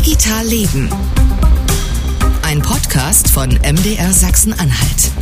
Digital 0.00 0.46
Leben. 0.46 0.88
Ein 2.42 2.62
Podcast 2.62 3.28
von 3.28 3.50
MDR 3.50 4.10
Sachsen-Anhalt. 4.10 5.12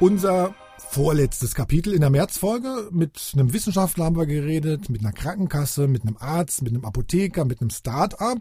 Unser 0.00 0.56
vorletztes 0.76 1.54
Kapitel 1.54 1.92
in 1.92 2.00
der 2.00 2.10
Märzfolge. 2.10 2.88
Mit 2.90 3.30
einem 3.34 3.52
Wissenschaftler 3.52 4.06
haben 4.06 4.16
wir 4.16 4.26
geredet, 4.26 4.90
mit 4.90 5.02
einer 5.02 5.12
Krankenkasse, 5.12 5.86
mit 5.86 6.02
einem 6.02 6.16
Arzt, 6.18 6.62
mit 6.62 6.74
einem 6.74 6.84
Apotheker, 6.84 7.44
mit 7.44 7.60
einem 7.60 7.70
Start-up 7.70 8.40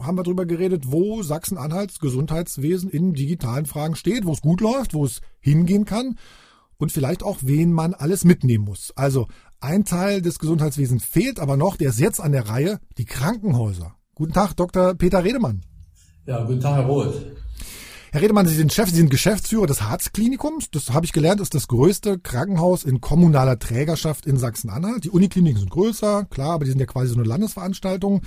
haben 0.00 0.16
wir 0.16 0.22
darüber 0.22 0.46
geredet, 0.46 0.84
wo 0.86 1.24
Sachsen-Anhalts 1.24 1.98
Gesundheitswesen 1.98 2.88
in 2.88 3.14
digitalen 3.14 3.66
Fragen 3.66 3.96
steht, 3.96 4.26
wo 4.26 4.32
es 4.32 4.42
gut 4.42 4.60
läuft, 4.60 4.94
wo 4.94 5.04
es 5.04 5.22
hingehen 5.40 5.86
kann 5.86 6.16
und 6.78 6.92
vielleicht 6.92 7.22
auch, 7.22 7.38
wen 7.40 7.72
man 7.72 7.94
alles 7.94 8.24
mitnehmen 8.24 8.64
muss. 8.64 8.92
Also 8.96 9.28
ein 9.66 9.84
Teil 9.84 10.22
des 10.22 10.38
Gesundheitswesens 10.38 11.04
fehlt 11.04 11.40
aber 11.40 11.56
noch, 11.56 11.76
der 11.76 11.90
ist 11.90 11.98
jetzt 11.98 12.20
an 12.20 12.32
der 12.32 12.48
Reihe, 12.48 12.78
die 12.98 13.04
Krankenhäuser. 13.04 13.96
Guten 14.14 14.32
Tag, 14.32 14.54
Dr. 14.54 14.94
Peter 14.94 15.24
Redemann. 15.24 15.62
Ja, 16.24 16.44
guten 16.44 16.60
Tag, 16.60 16.76
Herr 16.76 16.86
Roth. 16.86 17.14
Herr 18.12 18.22
Redemann, 18.22 18.46
Sie 18.46 18.54
sind 18.54 18.72
Chef, 18.72 18.88
Sie 18.88 18.96
sind 18.96 19.10
Geschäftsführer 19.10 19.66
des 19.66 19.82
Harzklinikums. 19.82 20.70
Das 20.70 20.90
habe 20.90 21.04
ich 21.04 21.12
gelernt, 21.12 21.40
ist 21.40 21.54
das 21.54 21.66
größte 21.66 22.20
Krankenhaus 22.20 22.84
in 22.84 23.00
kommunaler 23.00 23.58
Trägerschaft 23.58 24.24
in 24.24 24.38
Sachsen-Anhalt. 24.38 25.04
Die 25.04 25.10
Unikliniken 25.10 25.58
sind 25.58 25.70
größer, 25.70 26.26
klar, 26.30 26.52
aber 26.52 26.64
die 26.64 26.70
sind 26.70 26.80
ja 26.80 26.86
quasi 26.86 27.08
so 27.08 27.16
eine 27.16 27.24
Landesveranstaltung. 27.24 28.22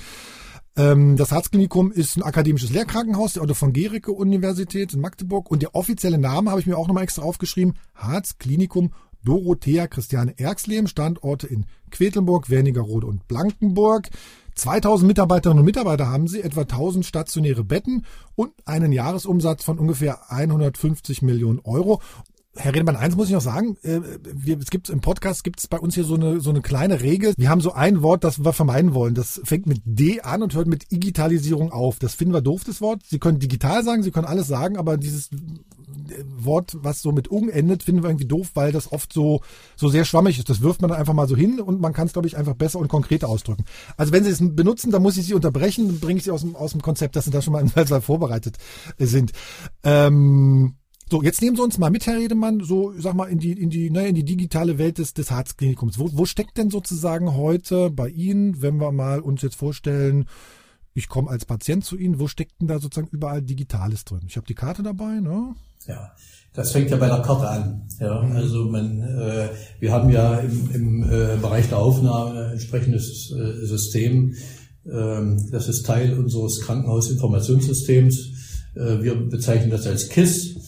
Ähm, 0.76 1.16
das 1.16 1.32
Harzklinikum 1.32 1.92
ist 1.92 2.18
ein 2.18 2.24
akademisches 2.24 2.72
Lehrkrankenhaus 2.72 3.34
der 3.34 3.44
Otto 3.44 3.54
von 3.54 3.72
Gericke 3.72 4.12
Universität 4.12 4.94
in 4.94 5.00
Magdeburg 5.00 5.50
und 5.50 5.62
der 5.62 5.74
offizielle 5.74 6.18
Name 6.18 6.52
habe 6.52 6.60
ich 6.60 6.68
mir 6.68 6.78
auch 6.78 6.88
nochmal 6.88 7.04
extra 7.04 7.22
aufgeschrieben, 7.22 7.76
Harzklinikum 7.96 8.92
Dorothea 9.24 9.88
Christiane 9.88 10.34
Erxlehm, 10.38 10.88
Standorte 10.88 11.48
in 11.48 11.66
Quedlinburg, 11.92 12.50
Wernigerode 12.50 13.08
und 13.08 13.28
Blankenburg. 13.28 14.10
2000 14.56 15.08
Mitarbeiterinnen 15.08 15.60
und 15.60 15.66
Mitarbeiter 15.66 16.10
haben 16.10 16.28
sie, 16.28 16.42
etwa 16.42 16.62
1000 16.62 17.06
stationäre 17.06 17.64
Betten 17.64 18.06
und 18.36 18.52
einen 18.66 18.92
Jahresumsatz 18.92 19.64
von 19.64 19.80
ungefähr 19.80 20.32
150 20.32 21.22
Millionen 21.22 21.60
Euro. 21.64 22.02
Herr 22.60 22.76
Redemann, 22.76 22.98
eins 22.98 23.16
muss 23.16 23.28
ich 23.28 23.34
noch 23.34 23.42
sagen, 23.42 23.78
äh, 23.84 24.02
wir, 24.34 24.58
es 24.60 24.70
gibt 24.70 24.90
im 24.90 25.00
Podcast 25.00 25.46
gibt 25.46 25.60
es 25.60 25.68
bei 25.68 25.80
uns 25.80 25.96
hier 25.96 26.04
so 26.04 26.16
eine 26.16 26.42
so 26.42 26.50
eine 26.50 26.62
kleine 26.62 27.00
Regel. 27.02 27.34
Wir 27.38 27.50
haben 27.50 27.62
so 27.62 27.72
ein 27.72 28.02
Wort, 28.02 28.26
das 28.26 28.44
wir 28.44 28.52
vermeiden 28.52 28.94
wollen. 28.94 29.14
Das 29.14 29.40
fängt 29.46 29.66
mit 29.66 29.82
D 29.86 30.20
an 30.22 30.44
und 30.44 30.54
hört 30.56 30.68
mit 30.68 30.92
Digitalisierung 30.92 31.72
auf. 31.72 32.00
Das 32.00 32.16
finden 32.16 32.34
wir 32.34 32.42
doof, 32.42 32.64
das 32.66 32.82
Wort. 32.82 33.02
Sie 33.06 33.18
können 33.18 33.40
digital 33.40 33.84
sagen, 33.86 34.04
Sie 34.04 34.12
können 34.12 34.28
alles 34.28 34.48
sagen, 34.48 34.78
aber 34.78 34.98
dieses 34.98 35.30
Wort, 36.38 36.76
was 36.82 37.02
so 37.02 37.14
mit 37.14 37.30
um 37.30 37.50
endet, 37.50 37.84
finden 37.84 38.04
wir 38.04 38.10
irgendwie 38.10 38.28
doof, 38.28 38.52
weil 38.56 38.74
das 38.74 38.92
oft 38.92 39.14
so, 39.14 39.42
so 39.78 39.88
sehr 39.88 40.04
schwammig 40.04 40.38
ist. 40.38 40.50
Das 40.50 40.62
wirft 40.62 40.82
man 40.82 40.90
dann 40.90 41.00
einfach 41.00 41.14
mal 41.14 41.28
so 41.28 41.38
hin 41.38 41.62
und 41.62 41.80
man 41.80 41.94
kann 41.94 42.08
es, 42.08 42.14
glaube 42.14 42.28
ich, 42.28 42.36
einfach 42.36 42.56
besser 42.56 42.80
und 42.80 42.90
konkreter 42.90 43.30
ausdrücken. 43.30 43.64
Also 43.96 44.12
wenn 44.12 44.24
Sie 44.26 44.32
es 44.32 44.40
benutzen, 44.42 44.92
dann 44.92 45.02
muss 45.02 45.18
ich 45.18 45.26
Sie 45.28 45.34
unterbrechen, 45.34 45.88
dann 45.88 46.00
bringe 46.00 46.18
ich 46.18 46.26
Sie 46.26 46.32
aus 46.32 46.42
dem, 46.42 46.56
aus 46.56 46.72
dem 46.72 46.82
Konzept, 46.82 47.16
dass 47.16 47.26
Sie 47.26 47.32
da 47.32 47.42
schon 47.42 47.54
mal 47.54 48.02
vorbereitet 48.02 48.58
sind. 48.98 49.32
Ähm, 49.84 50.76
so, 51.12 51.24
jetzt 51.24 51.42
nehmen 51.42 51.56
Sie 51.56 51.64
uns 51.64 51.78
mal 51.78 51.90
mit, 51.90 52.06
Herr 52.06 52.18
Redemann, 52.18 52.60
so, 52.62 52.94
sag 52.98 53.16
mal, 53.16 53.26
in 53.26 53.40
die, 53.40 53.54
in 53.54 53.70
die, 53.70 53.90
ne, 53.90 54.08
in 54.08 54.16
die 54.16 54.26
digitale 54.26 54.78
Welt 54.78 55.00
des, 55.00 55.14
des 55.14 55.32
Harzklinikums. 55.32 55.98
Wo, 55.98 56.10
wo 56.14 56.26
steckt 56.26 56.58
denn 56.58 56.70
sozusagen 56.70 57.36
heute 57.36 57.90
bei 57.90 58.10
Ihnen, 58.10 58.62
wenn 58.62 58.78
wir 58.78 58.92
mal 58.92 59.20
uns 59.20 59.42
jetzt 59.42 59.56
vorstellen, 59.56 60.26
ich 60.94 61.08
komme 61.08 61.30
als 61.30 61.46
Patient 61.46 61.84
zu 61.84 61.98
Ihnen, 61.98 62.20
wo 62.20 62.28
steckt 62.28 62.62
denn 62.62 62.68
da 62.68 62.80
sozusagen 62.80 63.10
überall 63.12 63.42
Digitales 63.42 64.06
drin? 64.06 64.22
Ich 64.28 64.38
habe 64.38 64.46
die 64.46 64.54
Karte 64.54 64.84
dabei, 64.84 65.20
ne? 65.20 65.56
Ja, 65.88 66.12
das 66.54 66.72
fängt 66.72 66.92
ja 66.92 66.98
bei 66.98 67.08
der 67.08 67.22
Karte 67.22 67.48
an. 67.48 67.88
Ja, 68.00 68.22
mhm. 68.22 68.36
also 68.36 68.66
man, 68.66 69.02
äh, 69.02 69.50
wir 69.80 69.92
haben 69.92 70.10
ja 70.10 70.40
im, 70.40 70.70
im 70.74 71.04
äh, 71.04 71.38
Bereich 71.42 71.70
der 71.70 71.80
Aufnahme 71.80 72.46
ein 72.46 72.52
entsprechendes 72.52 73.32
äh, 73.32 73.66
System. 73.66 74.36
Ähm, 74.86 75.50
das 75.52 75.68
ist 75.70 75.86
Teil 75.86 76.18
unseres 76.20 76.62
Krankenhausinformationssystems. 76.62 78.18
Äh, 78.76 79.02
wir 79.02 79.16
bezeichnen 79.16 79.72
das 79.72 79.88
als 79.88 80.10
KISS 80.10 80.59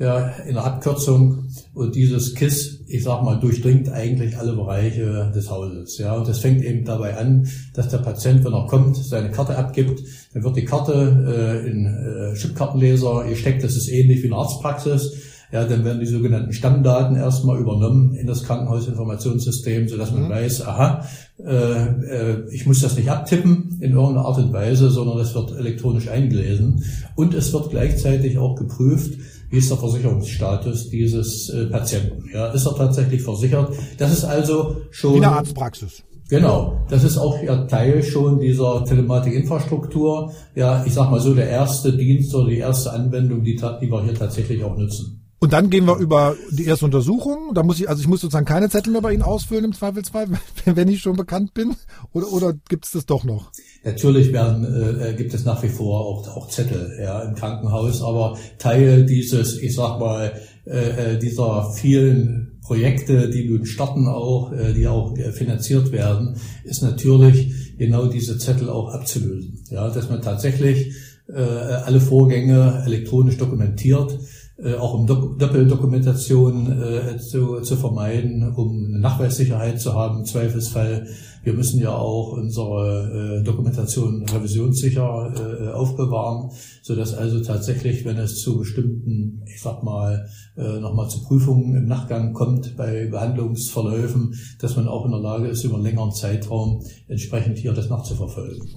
ja, 0.00 0.30
in 0.46 0.54
der 0.54 0.64
Abkürzung. 0.64 1.44
Und 1.74 1.94
dieses 1.94 2.34
KISS, 2.34 2.80
ich 2.88 3.04
sag 3.04 3.22
mal, 3.22 3.38
durchdringt 3.38 3.90
eigentlich 3.90 4.36
alle 4.36 4.54
Bereiche 4.54 5.30
des 5.34 5.50
Hauses. 5.50 5.98
Ja, 5.98 6.16
und 6.16 6.26
das 6.26 6.40
fängt 6.40 6.64
eben 6.64 6.84
dabei 6.84 7.16
an, 7.16 7.46
dass 7.74 7.88
der 7.88 7.98
Patient, 7.98 8.42
wenn 8.44 8.54
er 8.54 8.66
kommt, 8.66 8.96
seine 8.96 9.30
Karte 9.30 9.56
abgibt, 9.56 10.02
dann 10.32 10.42
wird 10.42 10.56
die 10.56 10.64
Karte 10.64 11.62
äh, 11.64 11.70
in 11.70 11.86
äh, 11.86 12.34
Chipkartenleser 12.34 13.24
gesteckt. 13.28 13.62
Das 13.62 13.76
ist 13.76 13.88
ähnlich 13.88 14.22
wie 14.22 14.28
eine 14.28 14.36
Arztpraxis. 14.36 15.29
Ja, 15.52 15.64
dann 15.64 15.84
werden 15.84 16.00
die 16.00 16.06
sogenannten 16.06 16.52
Stammdaten 16.52 17.16
erstmal 17.16 17.58
übernommen 17.58 18.14
in 18.14 18.26
das 18.26 18.44
Krankenhausinformationssystem, 18.44 19.88
sodass 19.88 20.12
man 20.12 20.24
mhm. 20.24 20.30
weiß, 20.30 20.66
aha, 20.66 21.04
äh, 21.38 21.52
äh, 21.52 22.48
ich 22.52 22.66
muss 22.66 22.80
das 22.80 22.96
nicht 22.96 23.10
abtippen 23.10 23.78
in 23.80 23.92
irgendeiner 23.92 24.26
Art 24.26 24.38
und 24.38 24.52
Weise, 24.52 24.90
sondern 24.90 25.18
es 25.18 25.34
wird 25.34 25.52
elektronisch 25.52 26.08
eingelesen. 26.08 26.84
Und 27.16 27.34
es 27.34 27.52
wird 27.52 27.70
gleichzeitig 27.70 28.38
auch 28.38 28.54
geprüft, 28.54 29.18
wie 29.50 29.58
ist 29.58 29.70
der 29.70 29.78
Versicherungsstatus 29.78 30.88
dieses 30.90 31.48
äh, 31.48 31.66
Patienten. 31.66 32.30
Ja, 32.32 32.52
ist 32.52 32.66
er 32.66 32.76
tatsächlich 32.76 33.22
versichert? 33.22 33.72
Das 33.98 34.12
ist 34.12 34.24
also 34.24 34.76
schon... 34.90 35.14
Wie 35.14 35.24
eine 35.24 35.32
Arztpraxis. 35.32 36.04
Genau, 36.28 36.86
das 36.88 37.02
ist 37.02 37.18
auch 37.18 37.42
ja 37.42 37.64
Teil 37.64 38.04
schon 38.04 38.38
dieser 38.38 38.84
Telematikinfrastruktur. 38.84 40.32
Ja, 40.54 40.84
ich 40.86 40.94
sag 40.94 41.10
mal 41.10 41.18
so, 41.18 41.34
der 41.34 41.48
erste 41.48 41.92
Dienst 41.92 42.32
oder 42.36 42.48
die 42.48 42.58
erste 42.58 42.92
Anwendung, 42.92 43.42
die, 43.42 43.56
die 43.56 43.90
wir 43.90 44.04
hier 44.04 44.14
tatsächlich 44.14 44.62
auch 44.62 44.76
nutzen. 44.76 45.19
Und 45.42 45.54
dann 45.54 45.70
gehen 45.70 45.86
wir 45.86 45.96
über 45.96 46.36
die 46.50 46.66
erste 46.66 46.84
Untersuchung. 46.84 47.54
Da 47.54 47.62
muss 47.62 47.80
ich, 47.80 47.88
also 47.88 48.02
ich 48.02 48.08
muss 48.08 48.20
sozusagen 48.20 48.44
keine 48.44 48.68
Zettel 48.68 48.92
mehr 48.92 49.00
bei 49.00 49.14
Ihnen 49.14 49.22
ausfüllen 49.22 49.64
im 49.64 49.72
Zweifelsfall, 49.72 50.28
wenn 50.66 50.88
ich 50.88 51.00
schon 51.00 51.16
bekannt 51.16 51.54
bin. 51.54 51.76
Oder, 52.12 52.30
oder 52.30 52.54
gibt 52.68 52.84
es 52.84 52.92
das 52.92 53.06
doch 53.06 53.24
noch? 53.24 53.50
Natürlich 53.82 54.34
werden, 54.34 54.64
äh, 55.00 55.14
gibt 55.14 55.32
es 55.32 55.46
nach 55.46 55.62
wie 55.62 55.70
vor 55.70 56.00
auch, 56.00 56.28
auch 56.28 56.48
Zettel 56.48 56.94
ja, 57.02 57.22
im 57.22 57.34
Krankenhaus, 57.34 58.02
aber 58.02 58.36
Teil 58.58 59.06
dieses, 59.06 59.56
ich 59.58 59.74
sag 59.74 59.98
mal, 59.98 60.38
äh, 60.66 61.14
äh 61.14 61.18
dieser 61.18 61.72
vielen 61.72 62.60
Projekte, 62.62 63.30
die 63.30 63.48
nun 63.48 63.64
starten 63.64 64.08
auch, 64.08 64.52
äh, 64.52 64.74
die 64.74 64.86
auch 64.86 65.16
äh, 65.16 65.32
finanziert 65.32 65.90
werden, 65.90 66.36
ist 66.64 66.82
natürlich 66.82 67.76
genau 67.78 68.06
diese 68.08 68.36
Zettel 68.36 68.68
auch 68.68 68.92
abzulösen. 68.92 69.64
Ja, 69.70 69.88
dass 69.88 70.10
man 70.10 70.20
tatsächlich 70.20 70.94
äh, 71.28 71.40
alle 71.40 72.00
Vorgänge 72.00 72.82
elektronisch 72.84 73.38
dokumentiert 73.38 74.18
äh, 74.62 74.74
auch 74.74 74.94
um 74.94 75.06
Doppeldokumentation 75.06 76.82
äh, 76.82 77.18
zu, 77.18 77.60
zu 77.60 77.76
vermeiden, 77.76 78.54
um 78.54 78.86
eine 78.88 78.98
Nachweissicherheit 78.98 79.80
zu 79.80 79.94
haben 79.94 80.18
im 80.18 80.24
Zweifelsfall. 80.24 81.06
Wir 81.42 81.54
müssen 81.54 81.80
ja 81.80 81.94
auch 81.94 82.32
unsere 82.32 83.38
äh, 83.40 83.44
Dokumentation 83.44 84.26
revisionssicher 84.28 85.32
äh, 85.34 85.68
aufbewahren, 85.72 86.50
so 86.82 86.94
dass 86.94 87.14
also 87.14 87.40
tatsächlich, 87.42 88.04
wenn 88.04 88.18
es 88.18 88.40
zu 88.40 88.58
bestimmten, 88.58 89.42
ich 89.46 89.62
sag 89.62 89.82
mal, 89.82 90.28
äh, 90.56 90.80
nochmal 90.80 91.08
zu 91.08 91.22
Prüfungen 91.22 91.74
im 91.76 91.86
Nachgang 91.86 92.34
kommt 92.34 92.76
bei 92.76 93.06
Behandlungsverläufen, 93.06 94.34
dass 94.60 94.76
man 94.76 94.88
auch 94.88 95.06
in 95.06 95.12
der 95.12 95.20
Lage 95.20 95.48
ist, 95.48 95.64
über 95.64 95.76
einen 95.76 95.84
längeren 95.84 96.12
Zeitraum 96.12 96.84
entsprechend 97.08 97.56
hier 97.56 97.72
das 97.72 97.88
nachzuverfolgen. 97.88 98.76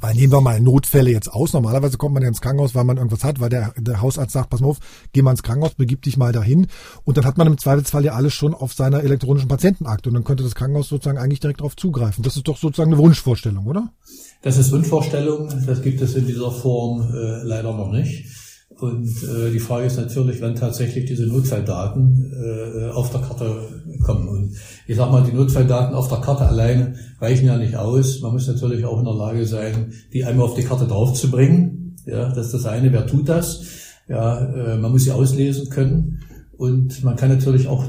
Weil 0.00 0.14
nehmen 0.14 0.32
wir 0.32 0.40
mal 0.40 0.60
Notfälle 0.60 1.10
jetzt 1.10 1.32
aus. 1.32 1.52
Normalerweise 1.52 1.96
kommt 1.96 2.14
man 2.14 2.22
ja 2.22 2.28
ins 2.28 2.40
Krankenhaus, 2.40 2.74
weil 2.74 2.84
man 2.84 2.96
irgendwas 2.96 3.24
hat, 3.24 3.40
weil 3.40 3.48
der, 3.48 3.72
der 3.76 4.00
Hausarzt 4.00 4.32
sagt, 4.32 4.50
pass 4.50 4.60
mal 4.60 4.68
auf, 4.68 4.78
geh 5.12 5.22
mal 5.22 5.32
ins 5.32 5.42
Krankenhaus, 5.42 5.74
begib 5.74 6.02
dich 6.02 6.16
mal 6.16 6.32
dahin. 6.32 6.66
Und 7.04 7.16
dann 7.16 7.24
hat 7.24 7.38
man 7.38 7.46
im 7.46 7.58
Zweifelsfall 7.58 8.04
ja 8.04 8.12
alles 8.12 8.34
schon 8.34 8.54
auf 8.54 8.72
seiner 8.72 9.02
elektronischen 9.02 9.48
Patientenakte. 9.48 10.08
Und 10.08 10.14
dann 10.14 10.24
könnte 10.24 10.42
das 10.42 10.54
Krankenhaus 10.54 10.88
sozusagen 10.88 11.18
eigentlich 11.18 11.40
direkt 11.40 11.60
darauf 11.60 11.76
zugreifen. 11.76 12.22
Das 12.22 12.36
ist 12.36 12.48
doch 12.48 12.58
sozusagen 12.58 12.92
eine 12.92 13.00
Wunschvorstellung, 13.00 13.66
oder? 13.66 13.92
Das 14.42 14.58
ist 14.58 14.72
Wunschvorstellung. 14.72 15.48
Das 15.66 15.82
gibt 15.82 16.00
es 16.00 16.14
in 16.14 16.26
dieser 16.26 16.50
Form 16.50 17.02
äh, 17.12 17.42
leider 17.42 17.72
noch 17.72 17.90
nicht. 17.90 18.26
Und 18.78 19.08
äh, 19.22 19.50
die 19.52 19.60
Frage 19.60 19.86
ist 19.86 19.96
natürlich, 19.96 20.40
wann 20.40 20.56
tatsächlich 20.56 21.04
diese 21.04 21.26
Notfalldaten 21.26 22.32
äh, 22.32 22.90
auf 22.90 23.10
der 23.10 23.20
Karte 23.20 23.68
kommen. 24.02 24.28
Und 24.28 24.56
ich 24.86 24.96
sag 24.96 25.10
mal, 25.10 25.22
die 25.22 25.32
Notfalldaten 25.32 25.94
auf 25.94 26.08
der 26.08 26.18
Karte 26.18 26.46
alleine 26.46 26.94
reichen 27.20 27.46
ja 27.46 27.56
nicht 27.56 27.76
aus. 27.76 28.20
Man 28.20 28.32
muss 28.32 28.48
natürlich 28.48 28.84
auch 28.84 28.98
in 28.98 29.04
der 29.04 29.14
Lage 29.14 29.46
sein, 29.46 29.92
die 30.12 30.24
einmal 30.24 30.46
auf 30.46 30.54
die 30.54 30.64
Karte 30.64 30.86
draufzubringen. 30.86 31.96
Ja, 32.06 32.32
das 32.34 32.46
ist 32.46 32.54
das 32.54 32.66
eine. 32.66 32.92
Wer 32.92 33.06
tut 33.06 33.28
das? 33.28 33.62
Ja, 34.08 34.38
äh, 34.40 34.76
man 34.76 34.90
muss 34.90 35.04
sie 35.04 35.12
auslesen 35.12 35.70
können. 35.70 36.20
Und 36.56 37.02
man 37.04 37.16
kann 37.16 37.30
natürlich 37.30 37.68
auch 37.68 37.84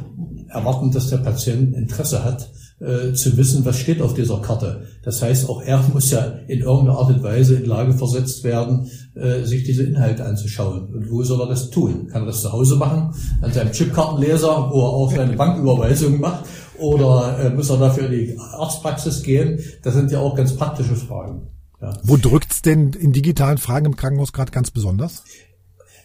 erwarten, 0.50 0.92
dass 0.92 1.10
der 1.10 1.18
Patient 1.18 1.76
Interesse 1.76 2.24
hat, 2.24 2.50
äh, 2.80 3.14
zu 3.14 3.38
wissen, 3.38 3.64
was 3.66 3.80
steht 3.80 4.02
auf 4.02 4.14
dieser 4.14 4.42
Karte. 4.42 4.84
Das 5.04 5.22
heißt, 5.22 5.50
auch 5.50 5.62
er 5.62 5.84
muss 5.94 6.12
ja 6.12 6.22
in 6.48 6.60
irgendeiner 6.60 6.98
Art 6.98 7.10
und 7.10 7.24
Weise 7.24 7.56
in 7.56 7.66
Lage 7.66 7.94
versetzt 7.94 8.44
werden, 8.44 8.90
äh, 9.16 9.44
sich 9.44 9.64
diese 9.64 9.84
Inhalte 9.84 10.26
anzuschauen. 10.26 10.94
Und 10.94 11.10
wo 11.10 11.24
soll 11.24 11.42
er 11.42 11.48
das 11.48 11.70
tun? 11.70 12.08
Kann 12.08 12.24
er 12.24 12.28
das 12.28 12.42
zu 12.42 12.52
Hause 12.52 12.76
machen, 12.76 13.14
an 13.42 13.52
seinem 13.52 13.72
Chipkartenleser, 13.72 14.70
wo 14.72 14.82
er 14.82 14.90
auch 14.90 15.12
seine 15.12 15.34
Banküberweisung 15.34 16.20
macht? 16.20 16.46
Oder 16.78 17.40
äh, 17.40 17.50
muss 17.50 17.70
er 17.70 17.78
dafür 17.78 18.10
in 18.10 18.12
die 18.12 18.38
Arztpraxis 18.38 19.24
gehen? 19.24 19.60
Das 19.84 19.94
sind 19.94 20.12
ja 20.12 20.20
auch 20.20 20.36
ganz 20.36 20.56
praktische 20.56 20.96
Fragen. 20.96 21.48
Ja. 21.82 21.94
Wo 22.04 22.18
drückt's 22.18 22.62
denn 22.62 22.92
in 22.94 23.14
digitalen 23.14 23.58
Fragen 23.58 23.86
im 23.86 23.96
Krankenhaus 23.96 24.34
gerade 24.34 24.52
ganz 24.52 24.72
besonders? 24.72 25.24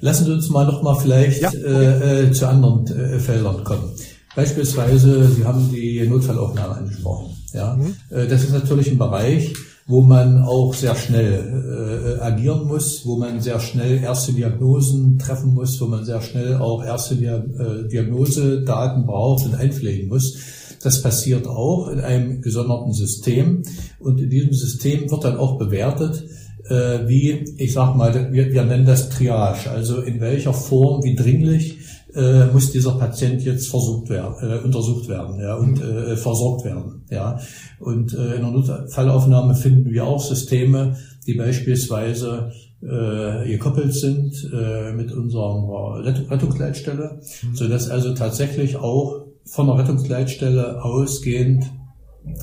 Lassen 0.00 0.24
Sie 0.24 0.32
uns 0.32 0.48
mal 0.48 0.66
noch 0.66 0.82
mal 0.82 0.94
vielleicht 0.94 1.42
ja, 1.42 1.48
okay. 1.48 1.58
äh, 1.58 2.22
äh, 2.28 2.32
zu 2.32 2.48
anderen 2.48 2.86
äh, 2.86 3.18
Feldern 3.18 3.64
kommen. 3.64 3.90
Beispielsweise, 4.34 5.28
Sie 5.28 5.44
haben 5.44 5.70
die 5.72 6.06
Notfallaufnahme 6.08 6.76
angesprochen. 6.76 7.36
Ja, 7.52 7.74
mhm. 7.74 7.96
Äh, 8.10 8.26
das 8.26 8.44
ist 8.44 8.52
natürlich 8.52 8.90
ein 8.90 8.98
Bereich, 8.98 9.52
wo 9.90 10.02
man 10.02 10.42
auch 10.42 10.72
sehr 10.72 10.94
schnell 10.94 12.18
äh, 12.18 12.22
agieren 12.22 12.68
muss, 12.68 13.04
wo 13.04 13.16
man 13.16 13.40
sehr 13.40 13.58
schnell 13.58 14.00
erste 14.00 14.32
Diagnosen 14.32 15.18
treffen 15.18 15.52
muss, 15.52 15.80
wo 15.80 15.86
man 15.86 16.04
sehr 16.04 16.22
schnell 16.22 16.56
auch 16.56 16.84
erste 16.84 17.16
äh, 17.16 17.88
Diagnosedaten 17.88 19.04
braucht 19.04 19.46
und 19.46 19.56
einpflegen 19.56 20.08
muss. 20.08 20.36
Das 20.82 21.02
passiert 21.02 21.48
auch 21.48 21.88
in 21.88 22.00
einem 22.00 22.40
gesonderten 22.40 22.92
System 22.92 23.62
und 23.98 24.20
in 24.20 24.30
diesem 24.30 24.52
System 24.52 25.10
wird 25.10 25.24
dann 25.24 25.36
auch 25.36 25.58
bewertet, 25.58 26.24
äh, 26.68 27.08
wie, 27.08 27.44
ich 27.58 27.72
sag 27.72 27.96
mal, 27.96 28.32
wir, 28.32 28.52
wir 28.52 28.64
nennen 28.64 28.86
das 28.86 29.10
Triage, 29.10 29.70
also 29.70 30.00
in 30.00 30.20
welcher 30.20 30.54
Form, 30.54 31.02
wie 31.02 31.16
dringlich 31.16 31.78
äh, 32.14 32.46
muss 32.46 32.72
dieser 32.72 32.92
Patient 32.92 33.42
jetzt 33.42 33.68
versucht 33.68 34.08
werden, 34.08 34.34
äh, 34.40 34.58
untersucht 34.64 35.08
werden 35.08 35.40
ja, 35.40 35.54
und 35.54 35.80
äh, 35.80 36.16
versorgt 36.16 36.64
werden. 36.64 37.04
Ja. 37.10 37.38
Und 37.78 38.14
äh, 38.14 38.34
in 38.34 38.42
der 38.42 38.50
Notfallaufnahme 38.50 39.54
finden 39.54 39.90
wir 39.90 40.04
auch 40.04 40.22
Systeme, 40.22 40.96
die 41.26 41.34
beispielsweise 41.34 42.52
äh, 42.82 43.46
gekoppelt 43.46 43.94
sind 43.94 44.50
äh, 44.52 44.92
mit 44.92 45.12
unserer 45.12 46.04
Rettungsleitstelle, 46.04 47.20
mhm. 47.42 47.54
so 47.54 47.68
dass 47.68 47.90
also 47.90 48.14
tatsächlich 48.14 48.76
auch 48.76 49.26
von 49.44 49.66
der 49.66 49.78
Rettungsleitstelle 49.78 50.82
ausgehend 50.82 51.64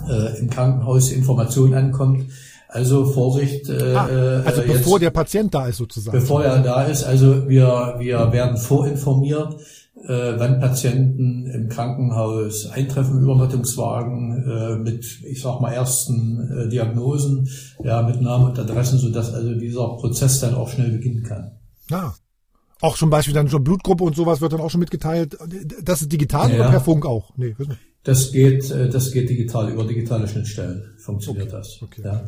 äh, 0.09 0.39
im 0.39 0.49
Krankenhaus 0.49 1.11
Information 1.11 1.73
ankommt, 1.73 2.25
also 2.67 3.05
Vorsicht. 3.05 3.69
Äh, 3.69 3.93
ah, 3.93 4.41
also 4.45 4.61
äh, 4.61 4.67
bevor 4.67 4.99
der 4.99 5.11
Patient 5.11 5.53
da 5.53 5.67
ist 5.67 5.77
sozusagen. 5.77 6.17
Bevor 6.17 6.43
er 6.43 6.59
da 6.59 6.83
ist. 6.83 7.03
Also 7.03 7.47
wir, 7.47 7.95
wir 7.99 8.31
werden 8.31 8.57
vorinformiert, 8.57 9.55
äh, 10.03 10.33
wann 10.37 10.59
Patienten 10.59 11.47
im 11.47 11.69
Krankenhaus 11.69 12.67
eintreffen 12.67 13.21
über 13.21 13.41
Rettungswagen 13.41 14.43
äh, 14.47 14.75
mit, 14.77 15.23
ich 15.23 15.41
sag 15.41 15.61
mal, 15.61 15.71
ersten 15.71 16.65
äh, 16.65 16.69
Diagnosen, 16.69 17.49
ja, 17.83 18.01
mit 18.01 18.21
Namen 18.21 18.45
und 18.45 18.59
Adressen, 18.59 18.99
sodass 18.99 19.33
also 19.33 19.55
dieser 19.55 19.87
Prozess 19.95 20.39
dann 20.39 20.55
auch 20.55 20.69
schnell 20.69 20.91
beginnen 20.91 21.23
kann. 21.23 21.51
Ja. 21.89 22.15
Auch 22.79 22.95
zum 22.95 23.09
Beispiel 23.09 23.33
dann 23.33 23.49
schon 23.49 23.63
Blutgruppe 23.63 24.03
und 24.03 24.15
sowas 24.15 24.39
wird 24.39 24.53
dann 24.53 24.61
auch 24.61 24.69
schon 24.69 24.81
mitgeteilt. 24.81 25.35
Das 25.81 26.01
ist 26.01 26.11
digital 26.11 26.51
ja. 26.51 26.59
oder 26.59 26.69
per 26.69 26.81
Funk 26.81 27.07
auch? 27.07 27.31
Nee, 27.35 27.55
Das 28.07 28.31
geht, 28.31 28.71
äh, 28.71 28.87
das 28.87 29.11
geht 29.11 29.29
digital, 29.29 29.69
über 29.69 29.83
digitale 29.83 30.29
Schnittstellen 30.29 30.93
funktioniert 30.97 31.47
okay. 31.47 31.57
das. 31.57 31.81
Okay. 31.81 32.01
Ja. 32.05 32.23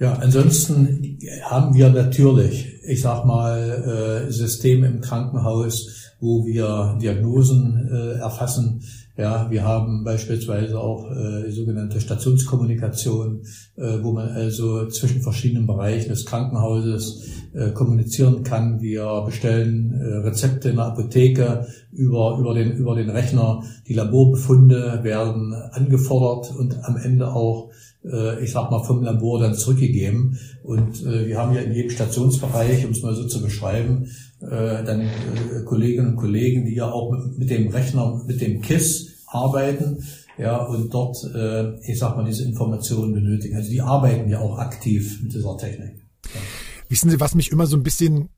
Ja, 0.00 0.14
ansonsten 0.14 1.18
haben 1.42 1.74
wir 1.74 1.90
natürlich, 1.90 2.82
ich 2.82 3.00
sag 3.02 3.26
mal, 3.26 4.26
äh, 4.26 4.32
Systeme 4.32 4.88
im 4.88 5.02
Krankenhaus, 5.02 6.14
wo 6.20 6.46
wir 6.46 6.98
Diagnosen 7.00 7.88
äh, 7.92 8.18
erfassen. 8.18 8.82
Ja, 9.16 9.50
wir 9.50 9.64
haben 9.64 10.04
beispielsweise 10.04 10.78
auch 10.78 11.10
äh, 11.10 11.50
sogenannte 11.50 12.00
Stationskommunikation, 12.00 13.42
äh, 13.76 13.98
wo 14.02 14.12
man 14.12 14.28
also 14.28 14.86
zwischen 14.88 15.20
verschiedenen 15.20 15.66
Bereichen 15.66 16.08
des 16.08 16.24
Krankenhauses 16.24 17.28
äh, 17.52 17.70
kommunizieren 17.70 18.44
kann. 18.44 18.80
Wir 18.80 19.22
bestellen 19.26 19.92
äh, 19.92 20.26
Rezepte 20.26 20.70
in 20.70 20.76
der 20.76 20.86
Apotheke 20.86 21.66
über, 21.92 22.38
über, 22.38 22.54
den, 22.54 22.72
über 22.72 22.94
den 22.94 23.10
Rechner. 23.10 23.62
Die 23.88 23.94
Laborbefunde 23.94 25.00
werden 25.02 25.52
angefordert 25.54 26.54
und 26.56 26.82
am 26.84 26.96
Ende 26.96 27.32
auch 27.32 27.70
äh, 28.04 28.42
ich 28.42 28.52
sag 28.52 28.70
mal, 28.70 28.82
vom 28.82 29.02
Labor 29.02 29.40
dann 29.40 29.54
zurückgegeben. 29.54 30.38
Und 30.62 31.02
äh, 31.04 31.26
wir 31.26 31.38
haben 31.38 31.54
ja 31.54 31.60
in 31.60 31.72
jedem 31.72 31.90
Stationsbereich, 31.90 32.84
um 32.86 32.92
es 32.92 33.02
mal 33.02 33.14
so 33.14 33.26
zu 33.26 33.42
beschreiben, 33.42 34.06
äh, 34.42 34.84
dann 34.84 35.00
äh, 35.00 35.64
Kolleginnen 35.64 36.10
und 36.10 36.16
Kollegen, 36.16 36.64
die 36.64 36.74
ja 36.74 36.90
auch 36.90 37.12
mit, 37.36 37.50
dem 37.50 37.68
Rechner, 37.68 38.22
mit 38.26 38.40
dem 38.40 38.60
KISS 38.60 39.24
arbeiten, 39.26 40.04
ja, 40.38 40.56
und 40.56 40.92
dort, 40.92 41.16
äh, 41.34 41.78
ich 41.80 41.98
sag 41.98 42.16
mal, 42.16 42.24
diese 42.24 42.44
Informationen 42.44 43.12
benötigen. 43.12 43.56
Also 43.56 43.70
die 43.70 43.82
arbeiten 43.82 44.30
ja 44.30 44.38
auch 44.38 44.58
aktiv 44.58 45.22
mit 45.22 45.34
dieser 45.34 45.56
Technik. 45.58 46.02
Ja. 46.24 46.40
Wissen 46.88 47.10
Sie, 47.10 47.20
was 47.20 47.34
mich 47.34 47.52
immer 47.52 47.66
so 47.66 47.76
ein 47.76 47.82
bisschen 47.82 48.30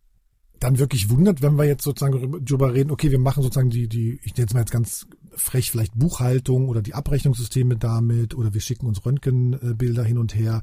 dann 0.58 0.78
wirklich 0.78 1.10
wundert, 1.10 1.42
wenn 1.42 1.56
wir 1.56 1.64
jetzt 1.64 1.82
sozusagen 1.82 2.44
darüber 2.44 2.72
reden, 2.72 2.90
okay, 2.90 3.10
wir 3.10 3.18
machen 3.18 3.42
sozusagen 3.42 3.70
die, 3.70 3.88
die, 3.88 4.20
ich 4.22 4.36
nenne 4.36 4.46
es 4.46 4.54
mal 4.54 4.60
jetzt 4.60 4.70
ganz 4.70 5.06
frech, 5.34 5.70
vielleicht 5.70 5.98
Buchhaltung 5.98 6.68
oder 6.68 6.82
die 6.82 6.94
Abrechnungssysteme 6.94 7.76
damit 7.76 8.34
oder 8.34 8.54
wir 8.54 8.60
schicken 8.60 8.86
uns 8.86 9.04
Röntgenbilder 9.04 10.04
hin 10.04 10.18
und 10.18 10.34
her. 10.34 10.62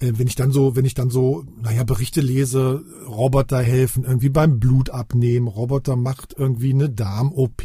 Äh, 0.00 0.12
wenn 0.16 0.26
ich 0.26 0.34
dann 0.34 0.52
so, 0.52 0.76
wenn 0.76 0.84
ich 0.84 0.94
dann 0.94 1.10
so, 1.10 1.44
naja, 1.60 1.84
Berichte 1.84 2.20
lese, 2.20 2.84
Roboter 3.06 3.60
helfen 3.60 4.04
irgendwie 4.04 4.28
beim 4.28 4.60
Blut 4.60 4.90
abnehmen, 4.90 5.48
Roboter 5.48 5.96
macht 5.96 6.34
irgendwie 6.38 6.72
eine 6.72 6.88
Darm-OP, 6.88 7.62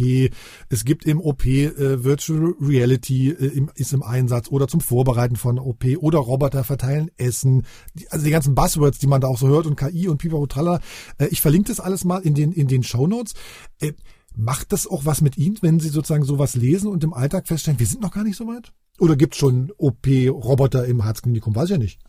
es 0.70 0.86
gibt 0.86 1.06
im 1.06 1.22
OP 1.22 1.46
äh, 1.46 2.04
Virtual 2.04 2.56
Reality 2.60 3.30
äh, 3.30 3.48
im, 3.48 3.70
ist 3.76 3.94
im 3.94 4.04
Einsatz 4.04 4.50
oder 4.50 4.68
zum 4.68 4.82
Vorbereiten 4.82 5.36
von 5.36 5.60
OP 5.60 5.86
oder 6.00 6.20
Roboter 6.20 6.64
verteilen 6.64 7.12
Essen, 7.18 7.64
also 8.10 8.26
die 8.26 8.32
ganzen 8.32 8.56
Buzzwords, 8.56 9.00
die 9.00 9.08
man 9.08 9.22
da 9.22 9.28
auch 9.28 9.38
so 9.38 9.48
hört 9.48 9.66
und 9.66 9.76
KI 9.76 10.08
und 10.08 10.18
Pipa 10.18 10.44
Tralla. 10.48 10.80
Äh, 11.18 11.28
ich 11.28 11.42
verlinke 11.42 11.70
das 11.70 11.80
alles 11.80 12.04
mal 12.04 12.20
in 12.20 12.34
den, 12.34 12.52
in 12.52 12.68
den 12.68 12.84
Show 12.84 13.08
Notes. 13.08 13.34
Äh, 13.80 13.94
macht 14.36 14.72
das 14.72 14.88
auch 14.88 15.06
was 15.06 15.22
mit 15.22 15.38
Ihnen, 15.38 15.60
wenn 15.62 15.80
Sie 15.80 15.90
sozusagen 15.90 16.24
sowas 16.24 16.56
lesen 16.56 16.90
und 16.90 17.04
im 17.04 17.14
Alltag 17.14 17.48
feststellen, 17.48 17.80
wir 17.80 17.86
sind 17.86 18.02
noch 18.02 18.12
gar 18.12 18.24
nicht 18.24 18.38
so 18.38 18.48
weit? 18.48 18.74
Oder 19.00 19.16
gibt 19.16 19.34
es 19.34 19.40
schon 19.40 19.72
OP-Roboter 19.78 20.86
im 20.86 21.04
Herzklinikum? 21.04 21.56
Weiß 21.56 21.66
ich 21.66 21.72
ja 21.72 21.78
nicht. 21.78 22.00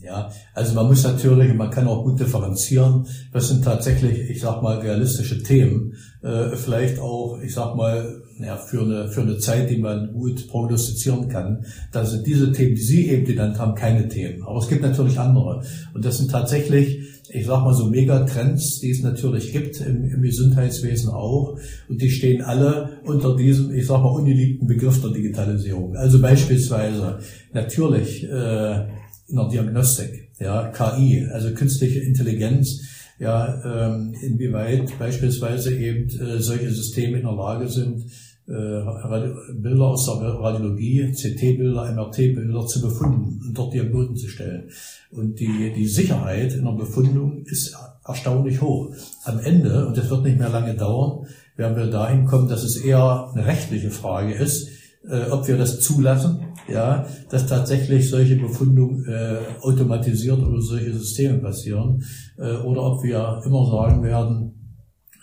Ja, 0.00 0.30
also 0.54 0.74
man 0.74 0.86
muss 0.86 1.02
natürlich, 1.02 1.52
man 1.54 1.70
kann 1.70 1.88
auch 1.88 2.04
gut 2.04 2.20
differenzieren, 2.20 3.04
was 3.32 3.48
sind 3.48 3.64
tatsächlich, 3.64 4.30
ich 4.30 4.40
sag 4.40 4.62
mal, 4.62 4.78
realistische 4.78 5.42
Themen, 5.42 5.94
äh, 6.22 6.54
vielleicht 6.54 7.00
auch, 7.00 7.40
ich 7.42 7.52
sag 7.52 7.74
mal, 7.74 8.22
ja, 8.40 8.56
für 8.56 8.82
eine, 8.82 9.08
für 9.08 9.22
eine 9.22 9.38
Zeit, 9.38 9.68
die 9.70 9.78
man 9.78 10.12
gut 10.12 10.46
prognostizieren 10.48 11.28
kann. 11.28 11.64
Da 11.90 12.04
sind 12.04 12.26
diese 12.26 12.52
Themen, 12.52 12.76
die 12.76 12.82
Sie 12.82 13.08
eben 13.08 13.24
genannt 13.24 13.58
haben, 13.58 13.74
keine 13.74 14.08
Themen. 14.08 14.44
Aber 14.44 14.58
es 14.58 14.68
gibt 14.68 14.82
natürlich 14.82 15.18
andere. 15.18 15.62
Und 15.92 16.04
das 16.04 16.18
sind 16.18 16.30
tatsächlich, 16.30 17.00
ich 17.30 17.46
sag 17.46 17.64
mal 17.64 17.74
so 17.74 17.86
Megatrends, 17.86 18.78
die 18.78 18.90
es 18.90 19.02
natürlich 19.02 19.52
gibt 19.52 19.80
im, 19.80 20.04
im 20.04 20.22
Gesundheitswesen 20.22 21.10
auch. 21.10 21.58
Und 21.88 22.00
die 22.00 22.10
stehen 22.10 22.42
alle 22.42 23.00
unter 23.04 23.34
diesem, 23.36 23.74
ich 23.74 23.86
sag 23.86 24.02
mal, 24.02 24.10
ungeliebten 24.10 24.68
Begriff 24.68 25.00
der 25.00 25.10
Digitalisierung. 25.10 25.96
Also 25.96 26.20
beispielsweise 26.20 27.18
natürlich, 27.52 28.22
äh, 28.22 28.86
in 29.28 29.36
der 29.36 29.48
Diagnostik, 29.48 30.30
ja, 30.38 30.68
KI, 30.68 31.26
also 31.32 31.52
künstliche 31.52 32.00
Intelligenz, 32.00 32.80
ja, 33.18 33.62
ähm, 33.64 34.14
inwieweit 34.22 34.98
beispielsweise 34.98 35.76
eben 35.76 36.08
äh, 36.08 36.40
solche 36.40 36.70
Systeme 36.70 37.18
in 37.18 37.24
der 37.24 37.34
Lage 37.34 37.68
sind, 37.68 38.04
äh, 38.46 39.52
Bilder 39.54 39.88
aus 39.88 40.06
der 40.06 40.28
Radiologie, 40.28 41.12
CT-Bilder, 41.12 41.92
MRT-Bilder 41.92 42.66
zu 42.66 42.80
befunden 42.80 43.40
und 43.46 43.58
dort 43.58 43.74
Diagnosen 43.74 44.16
zu 44.16 44.28
stellen. 44.28 44.70
Und 45.10 45.38
die, 45.38 45.72
die 45.76 45.86
Sicherheit 45.86 46.54
in 46.54 46.64
der 46.64 46.72
Befundung 46.72 47.44
ist 47.44 47.76
erstaunlich 48.06 48.62
hoch. 48.62 48.90
Am 49.24 49.38
Ende, 49.40 49.86
und 49.86 49.96
das 49.98 50.08
wird 50.08 50.24
nicht 50.24 50.38
mehr 50.38 50.48
lange 50.48 50.74
dauern, 50.74 51.26
werden 51.56 51.76
wir 51.76 51.90
dahin 51.90 52.24
kommen, 52.24 52.48
dass 52.48 52.62
es 52.62 52.76
eher 52.76 53.30
eine 53.34 53.44
rechtliche 53.44 53.90
Frage 53.90 54.32
ist, 54.32 54.68
äh, 55.08 55.30
ob 55.30 55.46
wir 55.46 55.58
das 55.58 55.80
zulassen, 55.80 56.40
ja, 56.68 57.06
dass 57.30 57.46
tatsächlich 57.46 58.10
solche 58.10 58.36
Befundungen 58.36 59.04
äh, 59.06 59.38
automatisiert 59.62 60.38
über 60.38 60.60
solche 60.60 60.92
Systeme 60.92 61.38
passieren, 61.38 62.02
äh, 62.38 62.56
oder 62.56 62.82
ob 62.82 63.02
wir 63.02 63.40
immer 63.44 63.66
sagen 63.70 64.02
werden, 64.02 64.54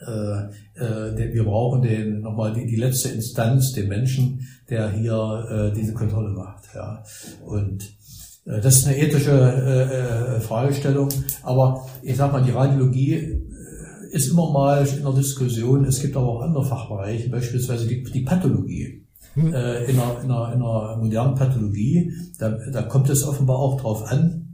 äh, 0.05 0.81
äh, 0.83 1.33
wir 1.33 1.43
brauchen 1.45 1.81
den 1.81 2.21
nochmal 2.21 2.53
die, 2.53 2.65
die 2.65 2.75
letzte 2.75 3.09
Instanz, 3.09 3.71
den 3.73 3.87
Menschen, 3.87 4.47
der 4.69 4.91
hier 4.91 5.47
äh, 5.49 5.75
diese 5.75 5.93
Kontrolle 5.93 6.29
macht. 6.29 6.65
Ja. 6.75 7.03
Und 7.45 7.83
äh, 8.45 8.59
das 8.61 8.77
ist 8.77 8.87
eine 8.87 8.97
ethische 8.97 9.31
äh, 9.31 10.37
äh, 10.37 10.39
Fragestellung, 10.41 11.09
aber 11.43 11.85
ich 12.01 12.17
sag 12.17 12.31
mal, 12.31 12.43
die 12.43 12.51
Radiologie 12.51 13.13
äh, 13.13 13.39
ist 14.11 14.31
immer 14.31 14.51
mal 14.51 14.85
in 14.85 15.03
der 15.03 15.13
Diskussion. 15.13 15.85
Es 15.85 16.01
gibt 16.01 16.15
aber 16.15 16.27
auch 16.27 16.41
andere 16.41 16.65
Fachbereiche, 16.65 17.29
beispielsweise 17.29 17.87
die, 17.87 18.03
die 18.03 18.21
Pathologie. 18.21 19.04
Hm. 19.35 19.53
Äh, 19.53 19.83
in, 19.85 19.99
einer, 19.99 20.21
in, 20.23 20.31
einer, 20.31 20.53
in 20.53 20.61
einer 20.61 20.97
modernen 20.97 21.35
Pathologie, 21.35 22.11
da, 22.39 22.49
da 22.49 22.81
kommt 22.83 23.09
es 23.09 23.23
offenbar 23.23 23.57
auch 23.57 23.77
darauf 23.77 24.09
an, 24.09 24.45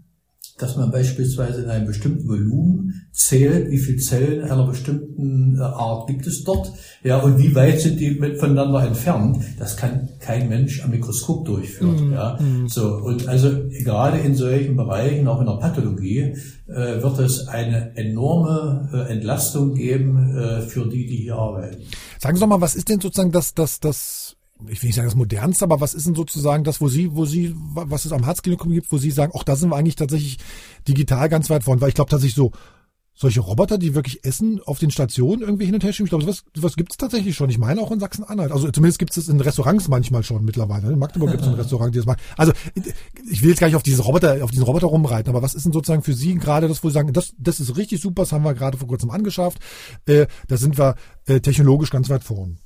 dass 0.61 0.77
man 0.77 0.91
beispielsweise 0.91 1.63
in 1.63 1.69
einem 1.69 1.87
bestimmten 1.87 2.27
Volumen 2.27 3.07
zählt, 3.11 3.69
wie 3.71 3.79
viele 3.79 3.97
Zellen 3.97 4.43
einer 4.43 4.67
bestimmten 4.67 5.57
äh, 5.57 5.61
Art 5.61 6.07
gibt 6.07 6.27
es 6.27 6.43
dort, 6.43 6.71
ja, 7.03 7.17
und 7.17 7.39
wie 7.39 7.55
weit 7.55 7.79
sind 7.81 7.99
die 7.99 8.11
mit 8.11 8.39
voneinander 8.39 8.85
entfernt. 8.85 9.37
Das 9.57 9.75
kann 9.75 10.09
kein 10.19 10.49
Mensch 10.49 10.83
am 10.83 10.91
Mikroskop 10.91 11.45
durchführen, 11.45 12.09
mm, 12.09 12.13
ja. 12.13 12.39
Mm. 12.39 12.67
So, 12.67 12.95
und 12.97 13.27
also 13.27 13.49
gerade 13.83 14.19
in 14.19 14.35
solchen 14.35 14.75
Bereichen, 14.75 15.27
auch 15.27 15.39
in 15.39 15.47
der 15.47 15.53
Pathologie, 15.53 16.35
äh, 16.67 17.01
wird 17.01 17.19
es 17.19 17.47
eine 17.47 17.95
enorme 17.95 18.89
äh, 18.93 19.11
Entlastung 19.11 19.73
geben 19.73 20.35
äh, 20.37 20.61
für 20.61 20.87
die, 20.87 21.07
die 21.07 21.17
hier 21.17 21.35
arbeiten. 21.35 21.81
Sagen 22.19 22.35
Sie 22.35 22.41
doch 22.41 22.47
mal, 22.47 22.61
was 22.61 22.75
ist 22.75 22.87
denn 22.87 22.99
sozusagen 22.99 23.31
das, 23.31 23.53
das, 23.53 23.79
das 23.79 24.35
ich 24.67 24.81
will 24.81 24.87
nicht 24.87 24.95
sagen 24.95 25.07
das 25.07 25.15
modernste, 25.15 25.65
aber 25.65 25.81
was 25.81 25.93
ist 25.93 26.07
denn 26.07 26.15
sozusagen 26.15 26.63
das, 26.63 26.81
wo 26.81 26.87
Sie, 26.87 27.15
wo 27.15 27.25
Sie, 27.25 27.55
was 27.55 28.05
es 28.05 28.11
am 28.11 28.23
Herzklinikum 28.23 28.71
gibt, 28.71 28.91
wo 28.91 28.97
Sie 28.97 29.11
sagen, 29.11 29.33
auch 29.33 29.43
da 29.43 29.55
sind 29.55 29.69
wir 29.69 29.75
eigentlich 29.75 29.95
tatsächlich 29.95 30.37
digital 30.87 31.29
ganz 31.29 31.49
weit 31.49 31.63
vorn, 31.63 31.81
weil 31.81 31.89
ich 31.89 31.95
glaube 31.95 32.09
tatsächlich 32.09 32.35
so 32.35 32.51
solche 33.13 33.41
Roboter, 33.41 33.77
die 33.77 33.93
wirklich 33.93 34.23
Essen 34.25 34.61
auf 34.65 34.79
den 34.79 34.89
Stationen 34.89 35.41
irgendwie 35.41 35.65
hin 35.65 35.75
und 35.75 35.83
her 35.83 35.93
schieben. 35.93 36.05
Ich 36.05 36.09
glaube, 36.09 36.23
sowas, 36.23 36.43
sowas 36.55 36.75
gibt 36.75 36.91
es 36.91 36.97
tatsächlich 36.97 37.35
schon. 37.35 37.49
Ich 37.49 37.59
meine 37.59 37.81
auch 37.81 37.91
in 37.91 37.99
Sachsen-Anhalt. 37.99 38.51
Also 38.51 38.71
zumindest 38.71 38.99
gibt 38.99 39.15
es 39.15 39.27
in 39.27 39.39
Restaurants 39.39 39.87
manchmal 39.89 40.23
schon 40.23 40.43
mittlerweile. 40.43 40.91
In 40.91 40.97
Magdeburg 40.97 41.29
gibt 41.31 41.43
es 41.43 41.47
ein 41.47 41.53
Restaurant, 41.61 41.93
die 41.93 41.99
das 41.99 42.07
macht. 42.07 42.19
Also 42.37 42.51
ich 43.29 43.43
will 43.43 43.49
jetzt 43.49 43.59
gar 43.59 43.67
nicht 43.67 43.75
auf 43.75 43.83
diese 43.83 44.01
Roboter, 44.01 44.43
auf 44.43 44.49
diesen 44.49 44.63
Roboter 44.63 44.87
rumreiten, 44.87 45.29
aber 45.29 45.43
was 45.43 45.53
ist 45.53 45.65
denn 45.65 45.73
sozusagen 45.73 46.01
für 46.01 46.13
Sie 46.13 46.33
gerade 46.35 46.67
das, 46.67 46.83
wo 46.83 46.89
Sie 46.89 46.93
sagen, 46.93 47.13
das, 47.13 47.33
das 47.37 47.59
ist 47.59 47.77
richtig 47.77 48.01
super, 48.01 48.23
das 48.23 48.31
haben 48.31 48.43
wir 48.43 48.53
gerade 48.53 48.77
vor 48.77 48.87
kurzem 48.87 49.11
angeschafft. 49.11 49.59
Äh, 50.05 50.25
da 50.47 50.57
sind 50.57 50.77
wir 50.77 50.95
äh, 51.27 51.41
technologisch 51.41 51.91
ganz 51.91 52.09
weit 52.09 52.23
vorn. 52.23 52.57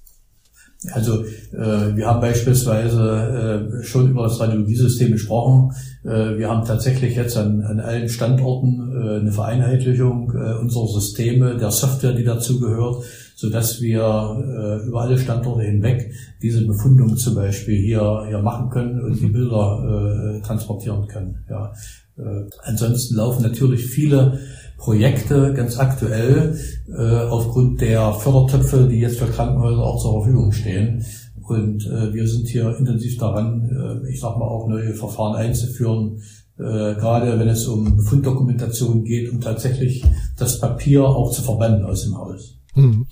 Also 0.91 1.23
äh, 1.23 1.95
wir 1.95 2.07
haben 2.07 2.21
beispielsweise 2.21 3.71
äh, 3.79 3.83
schon 3.83 4.11
über 4.11 4.23
das 4.23 4.39
Radiologiesystem 4.39 5.11
gesprochen. 5.11 5.71
Äh, 6.03 6.37
wir 6.37 6.49
haben 6.49 6.65
tatsächlich 6.65 7.15
jetzt 7.15 7.37
an, 7.37 7.61
an 7.61 7.79
allen 7.79 8.09
Standorten 8.09 8.91
äh, 8.91 9.19
eine 9.19 9.31
Vereinheitlichung 9.31 10.31
äh, 10.31 10.53
unserer 10.59 10.87
Systeme, 10.87 11.57
der 11.57 11.71
Software, 11.71 12.13
die 12.13 12.23
dazu 12.23 12.59
gehört, 12.59 13.03
so 13.35 13.49
dass 13.49 13.81
wir 13.81 14.01
äh, 14.01 14.87
über 14.87 15.01
alle 15.01 15.17
Standorte 15.17 15.63
hinweg 15.63 16.11
diese 16.41 16.65
Befundung 16.65 17.17
zum 17.17 17.35
Beispiel 17.35 17.77
hier, 17.77 18.25
hier 18.27 18.39
machen 18.39 18.69
können 18.69 19.01
und 19.01 19.19
die 19.19 19.27
Bilder 19.27 20.37
äh, 20.37 20.41
transportieren 20.41 21.07
können. 21.07 21.43
Ja. 21.49 21.73
Äh, 22.17 22.47
ansonsten 22.63 23.15
laufen 23.15 23.43
natürlich 23.43 23.85
viele 23.85 24.39
Projekte 24.77 25.53
ganz 25.53 25.77
aktuell 25.77 26.60
äh, 26.88 27.27
aufgrund 27.27 27.82
der 27.82 28.13
Fördertöpfe, 28.13 28.88
die 28.88 29.00
jetzt 29.00 29.20
für 29.20 29.27
Krankenhäuser 29.27 29.84
auch 29.84 30.01
zur 30.01 30.22
Verfügung 30.22 30.51
stehen. 30.51 31.05
Und 31.41 31.86
äh, 31.86 32.13
wir 32.13 32.27
sind 32.27 32.48
hier 32.48 32.75
intensiv 32.77 33.17
daran, 33.17 33.70
äh, 33.70 34.10
ich 34.12 34.20
sag 34.20 34.38
mal 34.38 34.48
auch 34.48 34.67
neue 34.67 34.94
Verfahren 34.94 35.36
einzuführen, 35.36 36.22
äh, 36.58 36.96
gerade 36.96 37.38
wenn 37.39 37.50
es 37.50 37.67
um 37.67 38.00
Funddokumentation 38.00 39.03
geht, 39.03 39.32
um 39.32 39.41
tatsächlich 39.41 40.03
das 40.38 40.60
Papier 40.60 41.03
auch 41.03 41.32
zu 41.32 41.41
verbannen 41.44 41.84
aus 41.86 42.03
dem 42.03 42.17
Haus. 42.17 42.58
Mhm. 42.75 43.08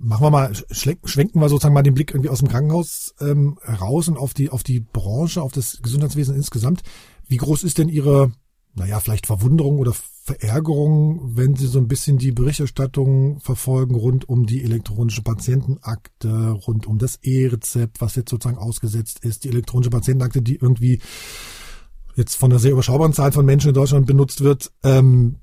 Machen 0.00 0.26
wir 0.26 0.30
mal, 0.30 0.52
schwenken 0.70 1.40
wir 1.40 1.48
sozusagen 1.48 1.74
mal 1.74 1.82
den 1.82 1.94
Blick 1.94 2.12
irgendwie 2.12 2.30
aus 2.30 2.38
dem 2.38 2.48
Krankenhaus 2.48 3.14
ähm, 3.20 3.58
raus 3.80 4.06
und 4.08 4.16
auf 4.16 4.32
die, 4.32 4.48
auf 4.48 4.62
die 4.62 4.78
Branche, 4.78 5.42
auf 5.42 5.50
das 5.50 5.80
Gesundheitswesen 5.82 6.36
insgesamt. 6.36 6.82
Wie 7.26 7.36
groß 7.36 7.64
ist 7.64 7.78
denn 7.78 7.88
Ihre, 7.88 8.30
naja, 8.76 9.00
vielleicht 9.00 9.26
Verwunderung 9.26 9.78
oder 9.78 9.92
Verärgerung, 10.28 11.36
wenn 11.36 11.56
Sie 11.56 11.66
so 11.66 11.78
ein 11.78 11.88
bisschen 11.88 12.18
die 12.18 12.32
Berichterstattung 12.32 13.40
verfolgen 13.40 13.94
rund 13.94 14.28
um 14.28 14.44
die 14.44 14.62
elektronische 14.62 15.22
Patientenakte, 15.22 16.50
rund 16.50 16.86
um 16.86 16.98
das 16.98 17.16
E-Rezept, 17.22 18.02
was 18.02 18.14
jetzt 18.14 18.30
sozusagen 18.30 18.58
ausgesetzt 18.58 19.24
ist, 19.24 19.44
die 19.44 19.48
elektronische 19.48 19.88
Patientenakte, 19.88 20.42
die 20.42 20.56
irgendwie 20.56 21.00
jetzt 22.14 22.34
von 22.34 22.52
einer 22.52 22.58
sehr 22.58 22.72
überschaubaren 22.72 23.14
Zahl 23.14 23.32
von 23.32 23.46
Menschen 23.46 23.68
in 23.68 23.74
Deutschland 23.74 24.06
benutzt 24.06 24.42
wird. 24.42 24.70
Ähm, 24.82 25.36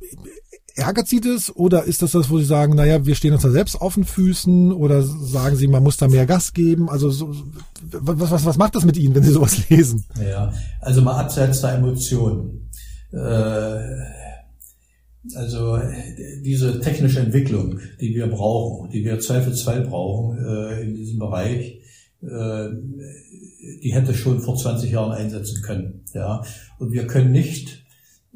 ärgert 0.76 1.08
Sie 1.08 1.20
das 1.20 1.56
oder 1.56 1.86
ist 1.86 2.04
das 2.04 2.12
das, 2.12 2.30
wo 2.30 2.38
Sie 2.38 2.46
sagen, 2.46 2.76
naja, 2.76 3.08
wir 3.08 3.16
stehen 3.16 3.34
uns 3.34 3.42
da 3.42 3.50
selbst 3.50 3.82
auf 3.82 3.96
den 3.96 4.04
Füßen 4.04 4.72
oder 4.72 5.02
sagen 5.02 5.56
Sie, 5.56 5.68
man 5.68 5.82
muss 5.82 5.98
da 5.98 6.08
mehr 6.08 6.28
Gas 6.28 6.54
geben? 6.54 6.92
Also 6.92 7.10
so, 7.10 7.34
was, 7.92 8.30
was, 8.30 8.46
was 8.46 8.58
macht 8.58 8.76
das 8.76 8.86
mit 8.86 8.98
Ihnen, 8.98 9.16
wenn 9.16 9.24
Sie 9.24 9.32
sowas 9.32 9.68
lesen? 9.70 10.06
Ja, 10.22 10.54
also 10.80 11.02
mal 11.02 11.20
abseits 11.20 11.62
der 11.62 11.74
Emotionen. 11.74 12.70
Äh, 13.12 14.25
also 15.34 15.80
diese 16.44 16.80
technische 16.80 17.20
Entwicklung, 17.20 17.80
die 18.00 18.14
wir 18.14 18.28
brauchen, 18.28 18.90
die 18.90 19.04
wir 19.04 19.20
zweifelsfrei 19.20 19.80
brauchen 19.80 20.38
äh, 20.38 20.82
in 20.84 20.94
diesem 20.94 21.20
Bereich, 21.20 21.82
äh, 22.22 22.70
die 23.82 23.94
hätte 23.94 24.14
schon 24.14 24.40
vor 24.42 24.56
20 24.56 24.92
Jahren 24.92 25.12
einsetzen 25.12 25.62
können. 25.64 26.02
Ja, 26.14 26.44
und 26.80 26.92
wir 26.92 27.08
können 27.08 27.32
nicht 27.32 27.84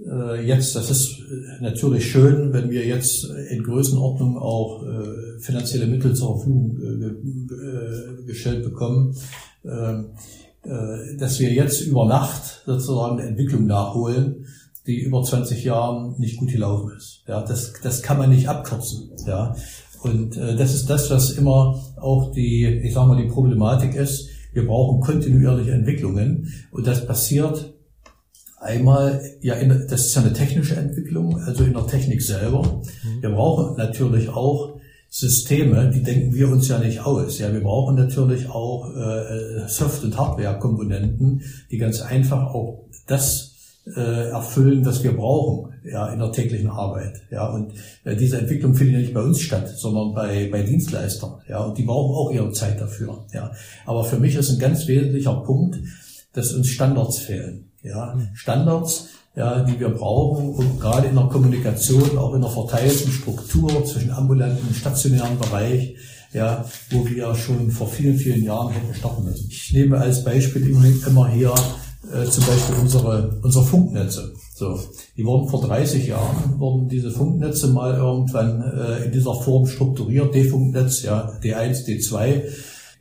äh, 0.05 0.45
jetzt, 0.45 0.75
das 0.75 0.89
ist 0.89 1.21
natürlich 1.59 2.09
schön, 2.09 2.53
wenn 2.53 2.69
wir 2.69 2.85
jetzt 2.85 3.25
in 3.49 3.63
Größenordnung 3.63 4.37
auch 4.37 4.83
äh, 4.85 5.39
finanzielle 5.39 5.87
Mittel 5.87 6.15
zur 6.15 6.37
Verfügung 6.37 6.77
äh, 6.81 8.23
gestellt 8.25 8.63
bekommen, 8.63 9.15
ähm, 9.65 10.11
äh, 10.63 11.17
dass 11.17 11.39
wir 11.39 11.51
jetzt 11.51 11.81
über 11.81 12.05
Nacht 12.05 12.63
sozusagen 12.65 13.19
eine 13.19 13.29
Entwicklung 13.29 13.65
nachholen 13.65 14.45
die 14.89 15.01
über 15.01 15.21
20 15.21 15.63
Jahren 15.63 16.15
nicht 16.17 16.37
gut 16.37 16.51
gelaufen 16.51 16.91
ist. 16.97 17.21
Ja, 17.27 17.41
das, 17.43 17.73
das 17.83 18.01
kann 18.01 18.17
man 18.17 18.31
nicht 18.31 18.49
abkürzen. 18.49 19.11
Ja, 19.27 19.55
und 20.01 20.35
äh, 20.35 20.55
das 20.55 20.73
ist 20.73 20.89
das, 20.89 21.11
was 21.11 21.29
immer 21.31 21.79
auch 21.97 22.31
die, 22.31 22.65
ich 22.65 22.93
sage 22.93 23.07
mal, 23.07 23.21
die 23.21 23.29
Problematik 23.29 23.93
ist. 23.93 24.29
Wir 24.51 24.65
brauchen 24.65 24.99
kontinuierliche 24.99 25.71
Entwicklungen 25.71 26.51
und 26.71 26.87
das 26.87 27.05
passiert 27.05 27.75
einmal, 28.59 29.21
ja, 29.41 29.53
in, 29.55 29.69
das 29.69 30.07
ist 30.07 30.15
ja 30.15 30.23
eine 30.23 30.33
technische 30.33 30.75
Entwicklung, 30.75 31.39
also 31.39 31.63
in 31.63 31.73
der 31.73 31.85
Technik 31.85 32.23
selber. 32.23 32.81
Mhm. 33.03 33.21
Wir 33.21 33.29
brauchen 33.29 33.77
natürlich 33.77 34.29
auch 34.29 34.79
Systeme, 35.07 35.91
die 35.93 36.01
denken 36.01 36.33
wir 36.33 36.49
uns 36.49 36.67
ja 36.67 36.79
nicht 36.79 37.01
aus. 37.01 37.37
Ja, 37.37 37.53
wir 37.53 37.61
brauchen 37.61 37.95
natürlich 37.95 38.49
auch 38.49 38.89
äh, 38.95 39.67
Soft- 39.67 40.03
und 40.03 40.17
Hardware-Komponenten, 40.17 41.43
die 41.69 41.77
ganz 41.77 42.01
einfach 42.01 42.53
auch 42.53 42.85
das 43.05 43.48
äh, 43.95 44.29
erfüllen, 44.29 44.85
was 44.85 45.03
wir 45.03 45.15
brauchen 45.15 45.73
ja, 45.83 46.07
in 46.07 46.19
der 46.19 46.31
täglichen 46.31 46.69
Arbeit. 46.69 47.21
Ja, 47.31 47.47
und 47.47 47.73
äh, 48.03 48.15
diese 48.15 48.37
Entwicklung 48.37 48.75
findet 48.75 48.93
ja 48.93 48.99
nicht 48.99 49.13
bei 49.13 49.21
uns 49.21 49.41
statt, 49.41 49.69
sondern 49.75 50.13
bei, 50.13 50.49
bei 50.51 50.63
Dienstleistern. 50.63 51.41
Ja, 51.47 51.63
und 51.63 51.77
die 51.77 51.83
brauchen 51.83 52.15
auch 52.15 52.31
ihre 52.31 52.51
Zeit 52.51 52.79
dafür. 52.79 53.25
Ja, 53.33 53.51
aber 53.85 54.03
für 54.03 54.19
mich 54.19 54.35
ist 54.35 54.49
ein 54.49 54.59
ganz 54.59 54.87
wesentlicher 54.87 55.35
Punkt, 55.35 55.79
dass 56.33 56.53
uns 56.53 56.67
Standards 56.67 57.19
fehlen. 57.19 57.71
Ja, 57.81 58.17
Standards, 58.33 59.07
ja, 59.35 59.63
die 59.63 59.79
wir 59.79 59.89
brauchen, 59.89 60.49
um 60.49 60.79
gerade 60.79 61.07
in 61.07 61.15
der 61.15 61.25
Kommunikation, 61.25 62.17
auch 62.17 62.33
in 62.33 62.41
der 62.41 62.49
verteilten 62.49 63.11
Struktur 63.11 63.85
zwischen 63.85 64.11
ambulanten 64.11 64.67
und 64.67 64.75
stationären 64.75 65.39
Bereich, 65.39 65.95
ja, 66.33 66.65
wo 66.91 67.07
wir 67.07 67.33
schon 67.35 67.71
vor 67.71 67.87
vielen, 67.87 68.17
vielen 68.17 68.43
Jahren 68.43 68.73
hätten 68.73 68.93
starten 68.93 69.23
müssen. 69.23 69.47
Ich 69.49 69.73
nehme 69.73 69.97
als 69.97 70.23
Beispiel 70.23 70.67
immer 70.67 71.27
hier 71.29 71.53
äh, 72.11 72.25
zum 72.25 72.45
Beispiel 72.45 72.75
unsere, 72.81 73.39
unsere 73.41 73.65
Funknetze. 73.65 74.33
So, 74.55 74.79
die 75.15 75.25
wurden 75.25 75.47
vor 75.47 75.61
30 75.61 76.07
Jahren, 76.07 76.59
wurden 76.59 76.89
diese 76.89 77.11
Funknetze 77.11 77.67
mal 77.67 77.93
irgendwann 77.93 78.61
äh, 78.61 79.05
in 79.05 79.11
dieser 79.11 79.35
Form 79.35 79.65
strukturiert, 79.65 80.33
D-Funknetz, 80.33 81.03
ja, 81.03 81.31
D1, 81.43 81.85
D2. 81.85 82.43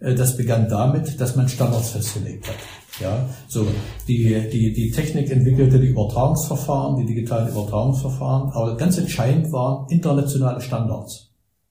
Äh, 0.00 0.14
das 0.14 0.36
begann 0.36 0.68
damit, 0.68 1.20
dass 1.20 1.36
man 1.36 1.48
Standards 1.48 1.90
festgelegt 1.90 2.48
hat. 2.48 2.56
Ja, 3.00 3.28
so 3.46 3.64
die, 4.08 4.48
die, 4.50 4.72
die 4.72 4.90
Technik 4.90 5.30
entwickelte 5.30 5.78
die 5.78 5.88
Übertragungsverfahren, 5.88 6.96
die 6.96 7.06
digitalen 7.06 7.48
Übertragungsverfahren, 7.48 8.50
aber 8.50 8.76
ganz 8.76 8.98
entscheidend 8.98 9.52
waren 9.52 9.88
internationale 9.88 10.60
Standards. 10.60 11.27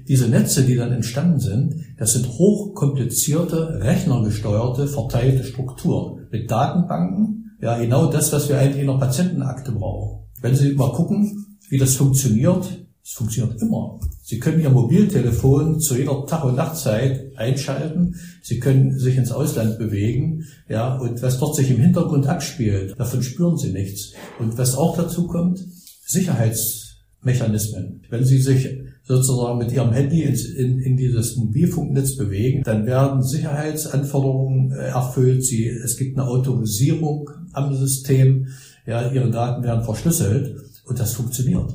Diese 0.08 0.28
Netze, 0.30 0.64
die 0.64 0.76
dann 0.76 0.92
entstanden 0.92 1.40
sind, 1.40 1.76
das 1.98 2.14
sind 2.14 2.28
hochkomplizierte, 2.28 3.82
rechnergesteuerte, 3.82 4.88
verteilte 4.88 5.44
Strukturen 5.44 6.28
mit 6.32 6.50
Datenbanken. 6.50 7.58
Ja, 7.62 7.78
genau 7.78 8.12
das, 8.12 8.32
was 8.32 8.48
wir 8.50 8.60
eigentlich 8.60 8.82
in 8.82 8.88
der 8.88 8.98
Patientenakte 8.98 9.72
brauchen. 9.72 10.28
Wenn 10.42 10.56
Sie 10.56 10.74
mal 10.74 10.92
gucken, 10.92 11.58
wie 11.70 11.78
das 11.78 11.96
funktioniert, 11.96 12.86
es 13.04 13.14
funktioniert 13.14 13.62
immer. 13.62 14.00
Sie 14.22 14.40
können 14.40 14.62
Ihr 14.62 14.70
Mobiltelefon 14.70 15.80
zu 15.80 15.98
jeder 15.98 16.26
Tag- 16.26 16.44
und 16.44 16.56
Nachtzeit 16.56 17.32
einschalten. 17.38 18.16
Sie 18.44 18.60
können 18.60 19.00
sich 19.00 19.16
ins 19.18 19.32
Ausland 19.32 19.80
bewegen. 19.80 20.44
Ja, 20.70 20.98
und 20.98 21.22
was 21.22 21.40
dort 21.40 21.56
sich 21.56 21.72
im 21.72 21.80
Hintergrund 21.80 22.28
abspielt, 22.28 22.94
davon 23.00 23.24
spüren 23.24 23.58
Sie 23.58 23.72
nichts. 23.72 24.12
Und 24.40 24.58
was 24.58 24.76
auch 24.76 24.98
dazu 24.98 25.28
kommt, 25.28 25.66
Sicherheitsmechanismen. 26.06 28.04
Wenn 28.10 28.26
Sie 28.26 28.40
sich 28.42 28.68
sozusagen 29.08 29.58
mit 29.58 29.72
ihrem 29.72 29.94
Handy 29.94 30.24
ins, 30.24 30.46
in, 30.46 30.80
in 30.80 30.98
dieses 30.98 31.38
Mobilfunknetz 31.38 32.18
bewegen, 32.18 32.64
dann 32.64 32.86
werden 32.86 33.24
Sicherheitsanforderungen 33.24 34.72
äh, 34.72 34.88
erfüllt. 34.88 35.46
Sie, 35.46 35.68
es 35.68 35.98
gibt 35.98 36.18
eine 36.18 36.28
Autorisierung 36.28 37.30
am 37.54 37.74
System. 37.74 38.48
Ja, 38.86 39.10
ihre 39.12 39.32
Daten 39.32 39.64
werden 39.64 39.84
verschlüsselt 39.84 40.58
und 40.86 41.00
das 41.00 41.14
funktioniert. 41.14 41.74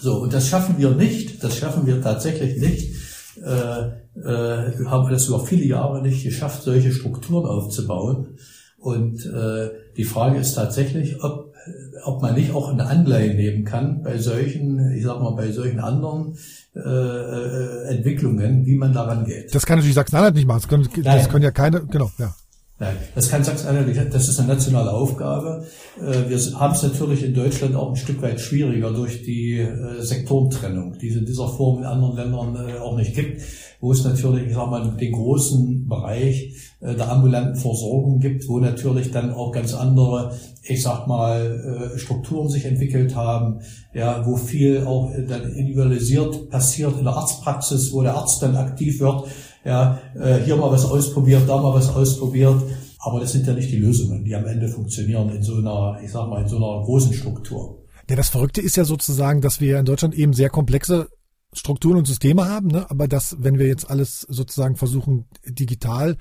So, 0.00 0.22
und 0.22 0.32
das 0.32 0.48
schaffen 0.48 0.76
wir 0.78 0.90
nicht, 0.90 1.42
das 1.42 1.56
schaffen 1.56 1.86
wir 1.86 2.00
tatsächlich 2.00 2.56
nicht, 2.58 2.94
äh, 3.44 4.20
äh, 4.20 4.84
haben 4.86 5.10
das 5.10 5.26
über 5.28 5.44
viele 5.44 5.64
Jahre 5.64 6.02
nicht 6.02 6.22
geschafft, 6.24 6.62
solche 6.62 6.92
Strukturen 6.92 7.46
aufzubauen. 7.46 8.38
Und 8.78 9.26
äh, 9.26 9.70
die 9.96 10.04
Frage 10.04 10.38
ist 10.38 10.54
tatsächlich, 10.54 11.22
ob 11.22 11.48
ob 12.04 12.22
man 12.22 12.34
nicht 12.34 12.52
auch 12.52 12.72
eine 12.72 12.86
Anleihe 12.86 13.34
nehmen 13.34 13.64
kann 13.64 14.02
bei 14.02 14.18
solchen, 14.18 14.92
ich 14.92 15.04
sag 15.04 15.20
mal, 15.20 15.32
bei 15.32 15.50
solchen 15.52 15.80
anderen 15.80 16.36
äh, 16.74 16.80
äh, 16.80 17.96
Entwicklungen, 17.96 18.64
wie 18.66 18.76
man 18.76 18.92
daran 18.92 19.24
geht. 19.24 19.54
Das 19.54 19.66
kann 19.66 19.78
natürlich 19.78 19.94
Sachsen-Anhalt 19.94 20.34
nicht 20.34 20.46
machen. 20.46 20.60
Das 20.60 20.68
können, 20.68 21.04
das 21.04 21.28
können 21.28 21.44
ja 21.44 21.50
keine, 21.50 21.84
genau, 21.86 22.10
ja. 22.18 22.34
Nein, 22.80 22.94
das 23.16 23.28
kann 23.28 23.42
Sachsen-Anhalt, 23.42 24.14
das 24.14 24.28
ist 24.28 24.38
eine 24.38 24.54
nationale 24.54 24.92
Aufgabe. 24.92 25.66
Äh, 26.00 26.30
wir 26.30 26.38
haben 26.60 26.74
es 26.74 26.82
natürlich 26.84 27.24
in 27.24 27.34
Deutschland 27.34 27.74
auch 27.74 27.90
ein 27.90 27.96
Stück 27.96 28.22
weit 28.22 28.40
schwieriger 28.40 28.92
durch 28.92 29.24
die 29.24 29.58
äh, 29.58 30.00
Sektorentrennung, 30.00 30.96
die 30.96 31.08
es 31.08 31.16
in 31.16 31.26
dieser 31.26 31.48
Form 31.48 31.78
in 31.78 31.84
anderen 31.84 32.16
Ländern 32.16 32.68
äh, 32.68 32.78
auch 32.78 32.96
nicht 32.96 33.16
gibt, 33.16 33.42
wo 33.80 33.90
es 33.90 34.04
natürlich, 34.04 34.46
ich 34.46 34.54
sag 34.54 34.70
mal, 34.70 34.96
den 34.96 35.12
großen 35.12 35.88
Bereich 35.88 36.54
der 36.80 37.10
ambulanten 37.10 37.56
Versorgung 37.56 38.20
gibt, 38.20 38.48
wo 38.48 38.60
natürlich 38.60 39.10
dann 39.10 39.32
auch 39.32 39.50
ganz 39.50 39.74
andere, 39.74 40.32
ich 40.62 40.80
sag 40.80 41.08
mal, 41.08 41.92
Strukturen 41.96 42.48
sich 42.48 42.66
entwickelt 42.66 43.16
haben, 43.16 43.60
ja, 43.94 44.24
wo 44.24 44.36
viel 44.36 44.84
auch 44.84 45.10
dann 45.28 45.52
individualisiert 45.54 46.50
passiert 46.50 46.96
in 46.96 47.04
der 47.04 47.14
Arztpraxis, 47.14 47.92
wo 47.92 48.02
der 48.02 48.14
Arzt 48.14 48.40
dann 48.42 48.54
aktiv 48.54 49.00
wird 49.00 49.24
ja, 49.64 49.98
äh, 50.14 50.38
hier 50.44 50.56
mal 50.56 50.70
was 50.70 50.84
ausprobiert, 50.84 51.42
da 51.48 51.60
mal 51.60 51.74
was 51.74 51.88
ausprobiert. 51.88 52.62
Aber 53.00 53.20
das 53.20 53.32
sind 53.32 53.46
ja 53.46 53.52
nicht 53.52 53.70
die 53.70 53.76
Lösungen, 53.76 54.24
die 54.24 54.34
am 54.34 54.46
Ende 54.46 54.68
funktionieren 54.68 55.30
in 55.30 55.42
so 55.42 55.56
einer, 55.56 56.00
ich 56.02 56.10
sag 56.10 56.28
mal, 56.28 56.42
in 56.42 56.48
so 56.48 56.56
einer 56.56 56.84
großen 56.84 57.12
Struktur. 57.12 57.84
Ja, 58.10 58.16
das 58.16 58.28
Verrückte 58.28 58.60
ist 58.60 58.76
ja 58.76 58.84
sozusagen, 58.84 59.40
dass 59.40 59.60
wir 59.60 59.78
in 59.78 59.84
Deutschland 59.84 60.14
eben 60.14 60.32
sehr 60.32 60.50
komplexe 60.50 61.08
Strukturen 61.52 61.98
und 61.98 62.06
Systeme 62.06 62.48
haben, 62.48 62.68
ne? 62.68 62.90
aber 62.90 63.08
dass, 63.08 63.36
wenn 63.40 63.58
wir 63.58 63.66
jetzt 63.66 63.88
alles 63.88 64.22
sozusagen 64.22 64.76
versuchen, 64.76 65.26
digital 65.46 66.16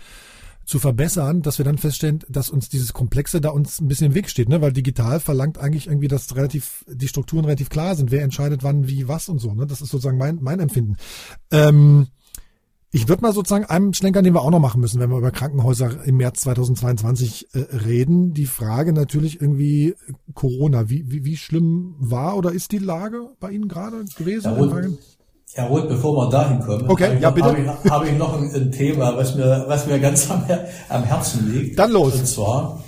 zu 0.67 0.79
verbessern, 0.79 1.41
dass 1.41 1.57
wir 1.57 1.65
dann 1.65 1.77
feststellen, 1.77 2.19
dass 2.27 2.49
uns 2.49 2.67
dieses 2.67 2.91
Komplexe 2.91 3.39
da 3.39 3.49
uns 3.49 3.79
ein 3.79 3.87
bisschen 3.87 4.07
im 4.07 4.15
Weg 4.15 4.29
steht, 4.29 4.49
ne? 4.49 4.61
Weil 4.61 4.73
digital 4.73 5.21
verlangt 5.21 5.57
eigentlich 5.57 5.87
irgendwie, 5.87 6.09
dass 6.09 6.35
relativ 6.35 6.83
die 6.89 7.07
Strukturen 7.07 7.45
relativ 7.45 7.69
klar 7.69 7.95
sind, 7.95 8.11
wer 8.11 8.21
entscheidet 8.21 8.63
wann, 8.63 8.85
wie, 8.85 9.07
was 9.07 9.29
und 9.29 9.39
so. 9.39 9.53
Ne? 9.53 9.65
Das 9.65 9.79
ist 9.79 9.91
sozusagen 9.91 10.17
mein, 10.17 10.39
mein 10.41 10.59
Empfinden. 10.59 10.97
Ähm, 11.51 12.07
ich 12.91 13.09
würde 13.09 13.21
mal 13.21 13.33
sozusagen 13.33 13.65
einem 13.65 13.93
Schlenker, 13.93 14.21
den 14.21 14.33
wir 14.33 14.41
auch 14.41 14.49
noch 14.49 14.59
machen 14.59 14.79
müssen, 14.79 14.99
wenn 14.99 15.09
wir 15.09 15.17
über 15.17 15.31
Krankenhäuser 15.31 16.05
im 16.05 16.17
März 16.17 16.41
2022 16.41 17.47
äh, 17.53 17.59
reden, 17.85 18.33
die 18.33 18.45
Frage 18.45 18.93
natürlich 18.93 19.41
irgendwie 19.41 19.95
Corona. 20.33 20.89
Wie, 20.89 21.11
wie, 21.11 21.25
wie 21.25 21.35
schlimm 21.35 21.95
war 21.99 22.37
oder 22.37 22.51
ist 22.51 22.71
die 22.71 22.77
Lage 22.77 23.29
bei 23.39 23.51
Ihnen 23.51 23.67
gerade 23.67 24.05
gewesen? 24.17 24.55
Herr 24.55 24.57
Roth, 24.57 24.99
Herr 25.53 25.67
Roth 25.67 25.89
bevor 25.89 26.15
wir 26.15 26.29
dahin 26.29 26.59
kommen, 26.59 26.89
okay, 26.89 27.09
habe, 27.09 27.19
ja, 27.19 27.29
bitte. 27.29 27.47
habe, 27.47 27.59
ich, 27.83 27.91
habe 27.91 28.07
ich 28.07 28.17
noch 28.17 28.39
ein, 28.39 28.55
ein, 28.55 28.71
Thema, 28.71 29.17
was 29.17 29.35
mir, 29.35 29.65
was 29.67 29.85
mir 29.85 29.99
ganz 29.99 30.29
am, 30.31 30.43
am 30.89 31.03
Herzen 31.03 31.51
liegt. 31.51 31.77
Dann 31.77 31.91
los. 31.91 32.15
Und 32.15 32.27
zwar, 32.27 32.83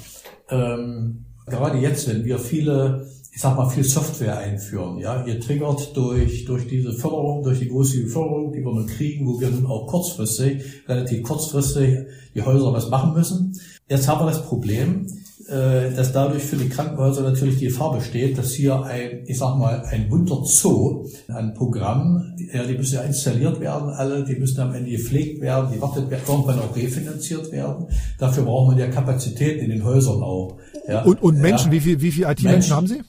ähm, 0.49 1.25
gerade 1.45 1.77
jetzt, 1.77 2.07
wenn 2.07 2.23
wir 2.23 2.39
viele 2.39 3.09
ich 3.31 3.41
sag 3.41 3.55
mal, 3.55 3.69
viel 3.69 3.83
Software 3.83 4.37
einführen. 4.37 4.97
Ja, 4.97 5.25
ihr 5.25 5.39
triggert 5.39 5.95
durch, 5.95 6.45
durch 6.45 6.67
diese 6.67 6.93
Förderung, 6.93 7.43
durch 7.43 7.59
die 7.59 7.69
große 7.69 8.07
Förderung, 8.07 8.51
die 8.51 8.59
wir 8.59 8.73
nun 8.73 8.87
kriegen, 8.87 9.27
wo 9.27 9.39
wir 9.39 9.49
nun 9.49 9.65
auch 9.65 9.87
kurzfristig, 9.87 10.63
relativ 10.87 11.23
kurzfristig 11.23 11.99
die 12.35 12.41
Häuser 12.41 12.73
was 12.73 12.89
machen 12.89 13.13
müssen. 13.13 13.59
Jetzt 13.87 14.07
haben 14.07 14.21
wir 14.21 14.31
das 14.31 14.45
Problem, 14.45 15.07
äh, 15.47 15.95
dass 15.95 16.11
dadurch 16.11 16.43
für 16.43 16.57
die 16.57 16.69
Krankenhäuser 16.69 17.21
natürlich 17.21 17.57
die 17.57 17.65
Gefahr 17.65 17.93
besteht, 17.95 18.37
dass 18.37 18.51
hier 18.51 18.83
ein, 18.83 19.23
ich 19.25 19.37
sag 19.37 19.57
mal, 19.57 19.83
ein 19.85 20.11
Wunderzoo 20.11 21.07
an 21.27 21.53
Programmen, 21.53 22.35
ja, 22.53 22.63
die 22.63 22.75
müssen 22.75 22.95
ja 22.95 23.01
installiert 23.01 23.59
werden, 23.59 23.89
alle, 23.89 24.23
die 24.23 24.35
müssen 24.35 24.59
am 24.59 24.73
Ende 24.73 24.91
gepflegt 24.91 25.41
werden, 25.41 25.71
die 25.73 25.81
wartet 25.81 26.11
irgendwann 26.11 26.59
auch 26.59 26.75
refinanziert 26.75 27.51
werden. 27.51 27.87
Dafür 28.19 28.43
braucht 28.43 28.67
man 28.67 28.77
ja 28.77 28.87
Kapazitäten 28.87 29.63
in 29.63 29.71
den 29.71 29.83
Häusern 29.83 30.21
auch. 30.21 30.57
Ja. 30.87 31.03
Und, 31.03 31.21
und 31.21 31.39
Menschen, 31.39 31.71
ja. 31.71 31.77
wie 31.77 31.79
viel, 31.79 32.01
wie 32.01 32.11
viel 32.11 32.25
IT-Menschen 32.25 32.75
haben 32.75 32.87
Sie? 32.87 33.01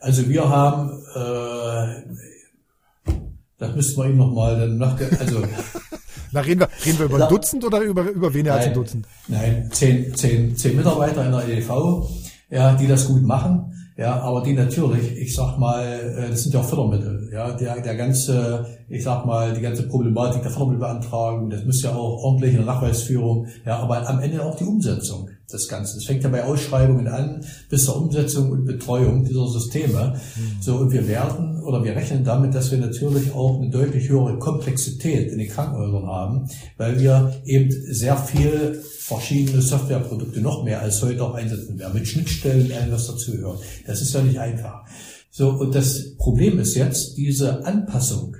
Also 0.00 0.28
wir 0.28 0.48
haben, 0.48 1.02
äh, 1.14 3.12
das 3.58 3.74
müssten 3.74 4.00
wir 4.00 4.10
ihm 4.10 4.16
nochmal 4.16 4.58
dann 4.58 4.78
nach, 4.78 4.98
also. 5.18 5.42
Na, 6.32 6.40
reden 6.40 6.60
wir, 6.60 6.68
reden 6.86 6.98
wir 6.98 7.06
über 7.06 7.24
ein 7.24 7.28
Dutzend 7.28 7.64
oder 7.64 7.80
über, 7.80 8.02
über 8.08 8.32
weniger 8.32 8.54
als 8.54 8.66
ein 8.66 8.74
Dutzend? 8.74 9.06
Nein, 9.28 9.68
zehn, 9.72 10.14
zehn, 10.14 10.56
zehn 10.56 10.76
Mitarbeiter 10.76 11.26
in 11.26 11.32
der 11.32 11.48
EDV, 11.48 12.08
ja, 12.50 12.74
die 12.74 12.86
das 12.86 13.06
gut 13.06 13.22
machen. 13.22 13.74
Ja, 13.96 14.18
aber 14.20 14.42
die 14.42 14.54
natürlich, 14.54 15.14
ich 15.18 15.34
sag 15.34 15.58
mal, 15.58 15.84
äh, 15.84 16.30
das 16.30 16.44
sind 16.44 16.54
ja 16.54 16.60
auch 16.60 16.64
Fördermittel. 16.68 17.28
Ja, 17.34 17.50
der, 17.52 17.80
der 17.82 17.96
ganze, 17.96 18.64
ich 18.88 19.02
sag 19.02 19.26
mal, 19.26 19.52
die 19.52 19.60
ganze 19.60 19.86
Problematik 19.88 20.40
der 20.40 20.50
Fördermittelbeantragung, 20.50 21.50
das 21.50 21.64
muss 21.64 21.82
ja 21.82 21.90
auch 21.90 22.22
ordentlich 22.22 22.52
in 22.52 22.64
der 22.64 22.66
Nachweisführung, 22.66 23.48
ja, 23.66 23.78
aber 23.78 24.08
am 24.08 24.20
Ende 24.20 24.42
auch 24.42 24.56
die 24.56 24.64
Umsetzung 24.64 25.28
des 25.50 25.68
Ganzen. 25.68 25.98
Es 25.98 26.04
fängt 26.04 26.22
ja 26.22 26.28
bei 26.28 26.44
Ausschreibungen 26.44 27.08
an 27.08 27.44
bis 27.68 27.84
zur 27.84 27.96
Umsetzung 27.96 28.50
und 28.50 28.64
Betreuung 28.64 29.24
dieser 29.24 29.46
Systeme. 29.48 30.14
Mhm. 30.36 30.62
So, 30.62 30.76
und 30.76 30.92
wir 30.92 31.06
werden 31.08 31.62
oder 31.62 31.84
wir 31.84 31.94
rechnen 31.94 32.24
damit, 32.24 32.54
dass 32.54 32.70
wir 32.70 32.78
natürlich 32.78 33.32
auch 33.32 33.60
eine 33.60 33.70
deutlich 33.70 34.08
höhere 34.08 34.38
Komplexität 34.38 35.30
in 35.30 35.38
den 35.38 35.48
Krankenhäusern 35.48 36.06
haben, 36.06 36.48
weil 36.76 36.98
wir 36.98 37.32
eben 37.44 37.70
sehr 37.92 38.16
viel 38.16 38.82
verschiedene 38.98 39.62
Softwareprodukte 39.62 40.40
noch 40.40 40.64
mehr 40.64 40.80
als 40.80 41.02
heute 41.02 41.22
auch 41.24 41.34
einsetzen 41.34 41.78
werden, 41.78 41.94
mit 41.94 42.08
Schnittstellen, 42.08 42.72
allem 42.72 42.92
was 42.92 43.06
dazugehört. 43.06 43.60
Das 43.86 44.00
ist 44.00 44.14
ja 44.14 44.22
nicht 44.22 44.38
einfach. 44.38 44.84
So, 45.30 45.50
und 45.50 45.74
das 45.74 46.16
Problem 46.16 46.58
ist 46.58 46.74
jetzt, 46.74 47.16
diese 47.16 47.64
Anpassung 47.64 48.36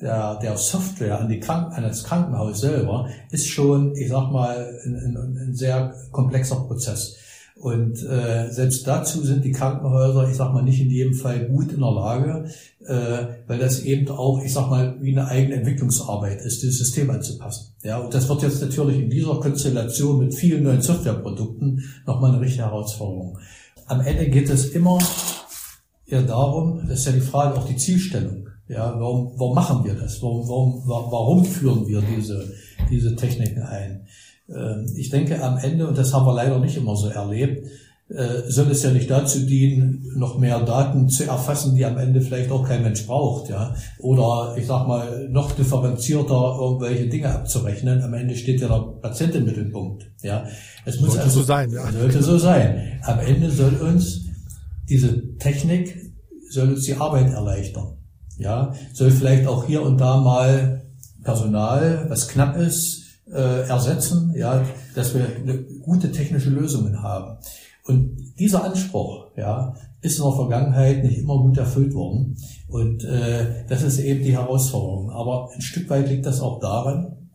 der, 0.00 0.38
der 0.40 0.56
Software 0.56 1.20
an, 1.20 1.28
die 1.28 1.40
Kranken, 1.40 1.74
an 1.74 1.82
das 1.84 2.04
Krankenhaus 2.04 2.60
selber 2.60 3.08
ist 3.30 3.48
schon, 3.48 3.94
ich 3.96 4.08
sag 4.08 4.30
mal, 4.30 4.80
ein, 4.84 4.94
ein, 4.96 5.16
ein 5.16 5.54
sehr 5.54 5.94
komplexer 6.10 6.56
Prozess. 6.56 7.16
Und 7.56 8.02
äh, 8.02 8.50
selbst 8.50 8.86
dazu 8.86 9.22
sind 9.22 9.44
die 9.44 9.52
Krankenhäuser, 9.52 10.28
ich 10.28 10.36
sag 10.36 10.52
mal, 10.52 10.62
nicht 10.62 10.80
in 10.80 10.90
jedem 10.90 11.14
Fall 11.14 11.46
gut 11.46 11.72
in 11.72 11.80
der 11.80 11.92
Lage, 11.92 12.50
äh, 12.84 13.26
weil 13.46 13.58
das 13.58 13.80
eben 13.80 14.08
auch, 14.08 14.42
ich 14.42 14.52
sag 14.52 14.68
mal, 14.68 14.96
wie 15.00 15.12
eine 15.12 15.28
eigene 15.28 15.56
Entwicklungsarbeit 15.56 16.40
ist, 16.40 16.62
dieses 16.62 16.78
System 16.78 17.10
anzupassen. 17.10 17.72
Ja, 17.84 17.98
und 17.98 18.12
das 18.12 18.28
wird 18.28 18.42
jetzt 18.42 18.60
natürlich 18.60 18.98
in 18.98 19.08
dieser 19.08 19.38
Konstellation 19.38 20.18
mit 20.18 20.34
vielen 20.34 20.64
neuen 20.64 20.82
Softwareprodukten 20.82 21.80
nochmal 22.06 22.32
eine 22.32 22.40
richtige 22.40 22.64
Herausforderung. 22.64 23.38
Am 23.86 24.00
Ende 24.00 24.28
geht 24.28 24.50
es 24.50 24.70
immer 24.70 24.98
ja 26.06 26.22
darum, 26.22 26.86
das 26.88 27.00
ist 27.00 27.06
ja 27.06 27.12
die 27.12 27.20
Frage, 27.20 27.56
auch 27.56 27.66
die 27.66 27.76
Zielstellung. 27.76 28.43
Ja, 28.68 28.94
warum, 28.98 29.32
warum 29.36 29.54
machen 29.54 29.84
wir 29.84 29.94
das? 29.94 30.22
Warum, 30.22 30.48
warum, 30.48 30.82
warum 30.86 31.44
führen 31.44 31.86
wir 31.86 32.02
diese, 32.02 32.52
diese 32.90 33.14
Techniken 33.14 33.62
ein? 33.62 34.06
Ähm, 34.48 34.86
ich 34.96 35.10
denke 35.10 35.42
am 35.42 35.58
Ende, 35.58 35.86
und 35.86 35.98
das 35.98 36.12
haben 36.14 36.26
wir 36.26 36.34
leider 36.34 36.58
nicht 36.58 36.76
immer 36.76 36.96
so 36.96 37.08
erlebt, 37.08 37.68
äh, 38.08 38.42
soll 38.48 38.70
es 38.70 38.82
ja 38.82 38.90
nicht 38.90 39.10
dazu 39.10 39.40
dienen, 39.40 40.12
noch 40.16 40.38
mehr 40.38 40.60
Daten 40.60 41.08
zu 41.08 41.24
erfassen, 41.24 41.74
die 41.74 41.84
am 41.84 41.96
Ende 41.96 42.20
vielleicht 42.20 42.50
auch 42.50 42.66
kein 42.66 42.82
Mensch 42.82 43.06
braucht, 43.06 43.48
ja. 43.48 43.74
Oder 43.98 44.54
ich 44.58 44.66
sag 44.66 44.86
mal, 44.86 45.28
noch 45.30 45.52
differenzierter 45.52 46.58
irgendwelche 46.60 47.08
Dinge 47.08 47.30
abzurechnen. 47.30 48.02
Am 48.02 48.12
Ende 48.12 48.36
steht 48.36 48.60
ja 48.60 48.68
der 48.68 49.00
Patient 49.00 49.34
im 49.34 49.46
Mittelpunkt. 49.46 50.10
Ja. 50.22 50.46
Es 50.84 51.00
muss 51.00 51.10
sollte 51.10 51.24
also, 51.24 51.40
so 51.40 51.46
sein, 51.46 51.70
ja. 51.70 51.90
Sollte 51.92 52.22
so 52.22 52.38
sein. 52.38 53.00
Am 53.02 53.20
Ende 53.20 53.50
soll 53.50 53.74
uns 53.76 54.20
diese 54.88 55.36
Technik 55.38 55.98
soll 56.50 56.70
uns 56.70 56.84
die 56.84 56.94
Arbeit 56.94 57.32
erleichtern. 57.32 57.96
Ja, 58.38 58.74
soll 58.92 59.10
vielleicht 59.10 59.46
auch 59.46 59.64
hier 59.64 59.82
und 59.82 59.98
da 59.98 60.20
mal 60.20 60.82
Personal, 61.22 62.06
was 62.08 62.28
knapp 62.28 62.56
ist, 62.56 63.02
äh, 63.32 63.66
ersetzen, 63.68 64.34
ja, 64.36 64.62
dass 64.94 65.14
wir 65.14 65.26
gute 65.82 66.12
technische 66.12 66.50
Lösungen 66.50 67.02
haben. 67.02 67.38
Und 67.86 68.34
dieser 68.38 68.64
Anspruch, 68.64 69.28
ja, 69.36 69.74
ist 70.00 70.18
in 70.18 70.24
der 70.24 70.32
Vergangenheit 70.32 71.02
nicht 71.02 71.18
immer 71.18 71.38
gut 71.38 71.56
erfüllt 71.56 71.94
worden. 71.94 72.36
Und 72.68 73.04
äh, 73.04 73.64
das 73.68 73.82
ist 73.82 73.98
eben 73.98 74.22
die 74.22 74.36
Herausforderung. 74.36 75.10
Aber 75.10 75.50
ein 75.54 75.62
Stück 75.62 75.88
weit 75.90 76.08
liegt 76.08 76.26
das 76.26 76.40
auch 76.40 76.60
daran, 76.60 77.28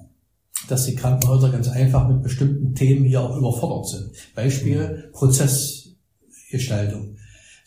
dass 0.68 0.86
die 0.86 0.96
Krankenhäuser 0.96 1.50
ganz 1.50 1.68
einfach 1.68 2.08
mit 2.08 2.22
bestimmten 2.22 2.76
Themen 2.76 3.06
hier 3.06 3.22
auch 3.22 3.36
überfordert 3.36 3.88
sind. 3.88 4.12
Beispiel 4.36 5.10
Prozessgestaltung. 5.14 7.16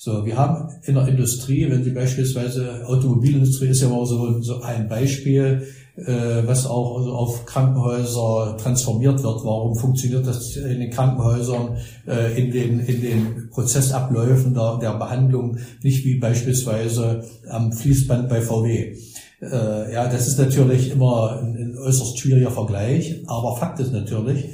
So, 0.05 0.27
wir 0.27 0.37
haben 0.37 0.69
in 0.83 0.97
der 0.97 1.07
Industrie, 1.07 1.71
wenn 1.71 1.85
Sie 1.85 1.93
beispielsweise 1.93 2.85
Automobilindustrie 2.89 3.69
ist 3.69 3.83
ja 3.83 3.89
mal 3.89 4.05
so, 4.05 4.43
so 4.43 4.61
ein 4.61 4.89
Beispiel, 4.89 5.65
äh, 5.95 6.43
was 6.45 6.67
auch 6.67 6.99
also 6.99 7.13
auf 7.13 7.47
Krankenhäuser 7.47 8.57
transformiert 8.61 9.23
wird. 9.23 9.45
Warum 9.45 9.77
funktioniert 9.77 10.27
das 10.27 10.57
in 10.57 10.81
den 10.81 10.91
Krankenhäusern, 10.91 11.77
äh, 12.09 12.37
in 12.37 12.51
den, 12.51 12.81
in 12.81 13.01
den 13.01 13.51
Prozessabläufen 13.51 14.55
der, 14.55 14.79
der 14.83 14.95
Behandlung 14.95 15.59
nicht 15.85 16.05
wie 16.05 16.17
beispielsweise 16.19 17.23
am 17.49 17.71
Fließband 17.71 18.29
bei 18.29 18.41
VW? 18.41 18.97
Äh, 19.41 19.93
ja, 19.93 20.09
das 20.09 20.27
ist 20.27 20.37
natürlich 20.37 20.91
immer 20.91 21.41
ein, 21.41 21.55
ein 21.57 21.79
äußerst 21.79 22.19
schwieriger 22.19 22.51
Vergleich, 22.51 23.23
aber 23.29 23.57
Fakt 23.57 23.79
ist 23.79 23.93
natürlich, 23.93 24.47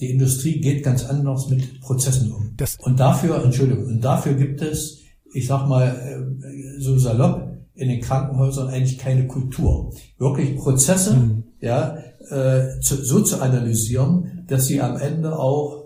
die 0.00 0.10
Industrie 0.10 0.60
geht 0.60 0.84
ganz 0.84 1.04
anders 1.04 1.48
mit 1.48 1.80
Prozessen 1.80 2.32
um. 2.32 2.54
Das 2.56 2.76
und 2.80 3.00
dafür, 3.00 3.42
Entschuldigung, 3.42 3.86
und 3.86 4.00
dafür 4.00 4.34
gibt 4.34 4.62
es, 4.62 5.00
ich 5.32 5.46
sag 5.46 5.68
mal, 5.68 5.88
äh, 5.88 6.80
so 6.80 6.98
salopp, 6.98 7.48
in 7.74 7.88
den 7.88 8.00
Krankenhäusern 8.00 8.68
eigentlich 8.68 8.98
keine 8.98 9.28
Kultur. 9.28 9.92
Wirklich 10.18 10.56
Prozesse, 10.56 11.14
mhm. 11.14 11.44
ja, 11.60 11.96
äh, 12.28 12.80
zu, 12.80 12.96
so 13.04 13.20
zu 13.20 13.40
analysieren, 13.40 14.44
dass 14.48 14.66
sie 14.66 14.80
am 14.80 14.96
Ende 14.96 15.38
auch 15.38 15.84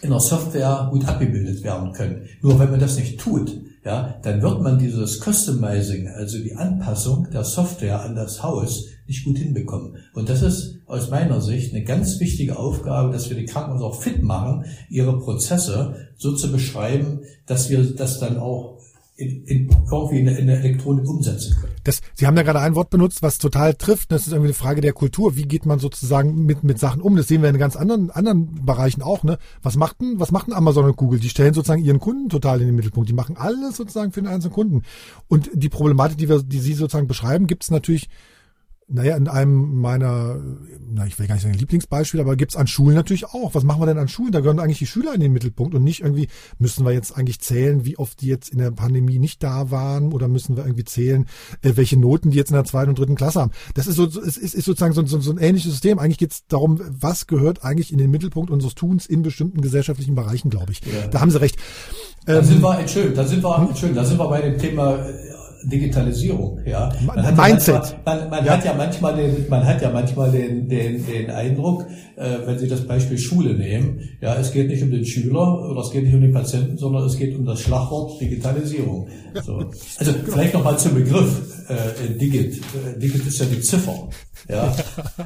in 0.00 0.10
der 0.10 0.20
Software 0.20 0.88
gut 0.90 1.06
abgebildet 1.06 1.62
werden 1.62 1.92
können. 1.92 2.26
Nur 2.40 2.58
wenn 2.58 2.70
man 2.70 2.80
das 2.80 2.96
nicht 2.96 3.20
tut, 3.20 3.56
ja, 3.84 4.16
dann 4.22 4.42
wird 4.42 4.62
man 4.62 4.78
dieses 4.78 5.20
Customizing, 5.20 6.08
also 6.08 6.38
die 6.38 6.56
Anpassung 6.56 7.28
der 7.30 7.44
Software 7.44 8.00
an 8.00 8.16
das 8.16 8.42
Haus, 8.42 8.86
nicht 9.12 9.24
gut 9.24 9.38
hinbekommen. 9.38 9.96
Und 10.14 10.28
das 10.28 10.42
ist 10.42 10.78
aus 10.86 11.10
meiner 11.10 11.40
Sicht 11.40 11.74
eine 11.74 11.84
ganz 11.84 12.18
wichtige 12.18 12.58
Aufgabe, 12.58 13.12
dass 13.12 13.28
wir 13.28 13.36
die 13.36 13.44
Krankenhäuser 13.44 13.84
auch 13.84 14.02
fit 14.02 14.22
machen, 14.22 14.64
ihre 14.88 15.18
Prozesse 15.18 16.08
so 16.16 16.34
zu 16.34 16.50
beschreiben, 16.50 17.20
dass 17.46 17.68
wir 17.68 17.84
das 17.94 18.18
dann 18.18 18.38
auch 18.38 18.78
in, 19.16 19.44
in, 19.44 19.70
irgendwie 19.90 20.20
in, 20.20 20.28
in 20.28 20.46
der 20.46 20.60
Elektronik 20.60 21.06
umsetzen 21.06 21.54
können. 21.60 21.74
Das, 21.84 22.00
Sie 22.14 22.26
haben 22.26 22.36
ja 22.36 22.42
gerade 22.42 22.60
ein 22.60 22.74
Wort 22.74 22.88
benutzt, 22.88 23.22
was 23.22 23.36
total 23.36 23.74
trifft. 23.74 24.10
Das 24.10 24.26
ist 24.26 24.32
irgendwie 24.32 24.48
eine 24.48 24.54
Frage 24.54 24.80
der 24.80 24.94
Kultur. 24.94 25.36
Wie 25.36 25.44
geht 25.44 25.66
man 25.66 25.78
sozusagen 25.78 26.46
mit, 26.46 26.64
mit 26.64 26.78
Sachen 26.78 27.02
um? 27.02 27.16
Das 27.16 27.28
sehen 27.28 27.42
wir 27.42 27.50
in 27.50 27.58
ganz 27.58 27.76
anderen, 27.76 28.10
anderen 28.10 28.64
Bereichen 28.64 29.02
auch. 29.02 29.22
Ne? 29.22 29.38
Was 29.62 29.76
macht 29.76 30.00
denn, 30.00 30.18
was 30.18 30.30
macht 30.30 30.50
Amazon 30.50 30.86
und 30.86 30.96
Google? 30.96 31.20
Die 31.20 31.28
stellen 31.28 31.52
sozusagen 31.52 31.84
ihren 31.84 32.00
Kunden 32.00 32.30
total 32.30 32.60
in 32.60 32.68
den 32.68 32.74
Mittelpunkt. 32.74 33.10
Die 33.10 33.14
machen 33.14 33.36
alles 33.36 33.76
sozusagen 33.76 34.12
für 34.12 34.22
den 34.22 34.28
einzelnen 34.28 34.54
Kunden. 34.54 34.82
Und 35.28 35.50
die 35.52 35.68
Problematik, 35.68 36.16
die 36.16 36.30
wir, 36.30 36.42
die 36.42 36.60
Sie 36.60 36.72
sozusagen 36.72 37.06
beschreiben, 37.06 37.46
gibt 37.46 37.64
es 37.64 37.70
natürlich 37.70 38.08
naja, 38.88 39.16
in 39.16 39.28
einem 39.28 39.80
meiner, 39.80 40.40
na, 40.90 41.06
ich 41.06 41.18
will 41.18 41.26
gar 41.26 41.34
nicht 41.34 41.42
sagen 41.42 41.54
Lieblingsbeispiel, 41.54 42.20
aber 42.20 42.36
gibt's 42.36 42.56
an 42.56 42.66
Schulen 42.66 42.94
natürlich 42.94 43.26
auch. 43.26 43.54
Was 43.54 43.64
machen 43.64 43.80
wir 43.80 43.86
denn 43.86 43.98
an 43.98 44.08
Schulen? 44.08 44.32
Da 44.32 44.40
gehören 44.40 44.58
eigentlich 44.60 44.78
die 44.78 44.86
Schüler 44.86 45.14
in 45.14 45.20
den 45.20 45.32
Mittelpunkt 45.32 45.74
und 45.74 45.82
nicht 45.82 46.00
irgendwie, 46.00 46.28
müssen 46.58 46.84
wir 46.84 46.92
jetzt 46.92 47.16
eigentlich 47.16 47.40
zählen, 47.40 47.84
wie 47.84 47.96
oft 47.98 48.20
die 48.20 48.26
jetzt 48.26 48.50
in 48.50 48.58
der 48.58 48.70
Pandemie 48.70 49.18
nicht 49.18 49.42
da 49.42 49.70
waren 49.70 50.12
oder 50.12 50.28
müssen 50.28 50.56
wir 50.56 50.64
irgendwie 50.64 50.84
zählen, 50.84 51.26
äh, 51.62 51.72
welche 51.76 51.98
Noten 51.98 52.30
die 52.30 52.36
jetzt 52.36 52.50
in 52.50 52.56
der 52.56 52.64
zweiten 52.64 52.90
und 52.90 52.98
dritten 52.98 53.14
Klasse 53.14 53.40
haben. 53.40 53.52
Das 53.74 53.86
ist 53.86 53.96
so, 53.96 54.06
ist, 54.06 54.36
ist 54.36 54.64
sozusagen 54.64 54.92
so, 54.92 55.06
so, 55.06 55.20
so 55.20 55.32
ein 55.32 55.38
ähnliches 55.38 55.70
System. 55.70 55.98
Eigentlich 55.98 56.18
geht's 56.18 56.46
darum, 56.48 56.80
was 56.88 57.26
gehört 57.26 57.64
eigentlich 57.64 57.92
in 57.92 57.98
den 57.98 58.10
Mittelpunkt 58.10 58.50
unseres 58.50 58.74
Tuns 58.74 59.06
in 59.06 59.22
bestimmten 59.22 59.60
gesellschaftlichen 59.62 60.14
Bereichen, 60.14 60.50
glaube 60.50 60.72
ich. 60.72 60.80
Ja. 60.80 61.06
Da 61.08 61.20
haben 61.20 61.30
Sie 61.30 61.40
recht. 61.40 61.56
Da 62.26 62.42
sind 62.42 62.56
ähm, 62.56 62.62
wir, 62.62 62.78
Entschuldigung, 62.78 63.16
da 63.16 63.24
sind 63.24 63.42
wir, 63.42 63.58
Entschuldigung, 63.58 63.94
da 63.94 64.04
sind 64.04 64.18
wir 64.18 64.28
bei 64.28 64.42
dem 64.42 64.58
Thema 64.58 65.06
Digitalisierung, 65.64 66.60
ja. 66.64 66.90
Man 67.04 67.22
hat 67.22 67.36
Mindset. 67.36 67.74
Ja 67.74 67.80
manchmal, 67.80 68.18
man, 68.18 68.30
man 68.30 68.44
ja. 68.44 68.52
hat 68.52 68.64
ja 68.64 68.74
manchmal 68.74 69.16
den, 69.16 69.46
man 69.48 69.66
hat 69.66 69.82
ja 69.82 69.90
manchmal 69.90 70.30
den, 70.30 70.68
den, 70.68 71.06
den 71.06 71.30
Eindruck, 71.30 71.86
äh, 72.16 72.38
wenn 72.46 72.58
Sie 72.58 72.68
das 72.68 72.86
Beispiel 72.86 73.18
Schule 73.18 73.54
nehmen, 73.54 74.00
ja, 74.20 74.34
es 74.36 74.52
geht 74.52 74.68
nicht 74.68 74.82
um 74.82 74.90
den 74.90 75.04
Schüler 75.04 75.70
oder 75.70 75.80
es 75.80 75.90
geht 75.90 76.04
nicht 76.04 76.14
um 76.14 76.20
den 76.20 76.32
Patienten, 76.32 76.76
sondern 76.78 77.04
es 77.04 77.16
geht 77.16 77.36
um 77.36 77.44
das 77.44 77.60
Schlagwort 77.60 78.20
Digitalisierung. 78.20 79.08
So. 79.42 79.70
Also 79.98 80.12
vielleicht 80.24 80.54
nochmal 80.54 80.78
zum 80.78 80.94
Begriff 80.94 81.64
äh, 81.68 82.18
Digit. 82.18 82.56
Äh, 82.56 82.98
Digit 82.98 83.26
ist 83.26 83.38
ja 83.38 83.46
die 83.46 83.60
Ziffer. 83.60 84.08
Ja, 84.48 84.74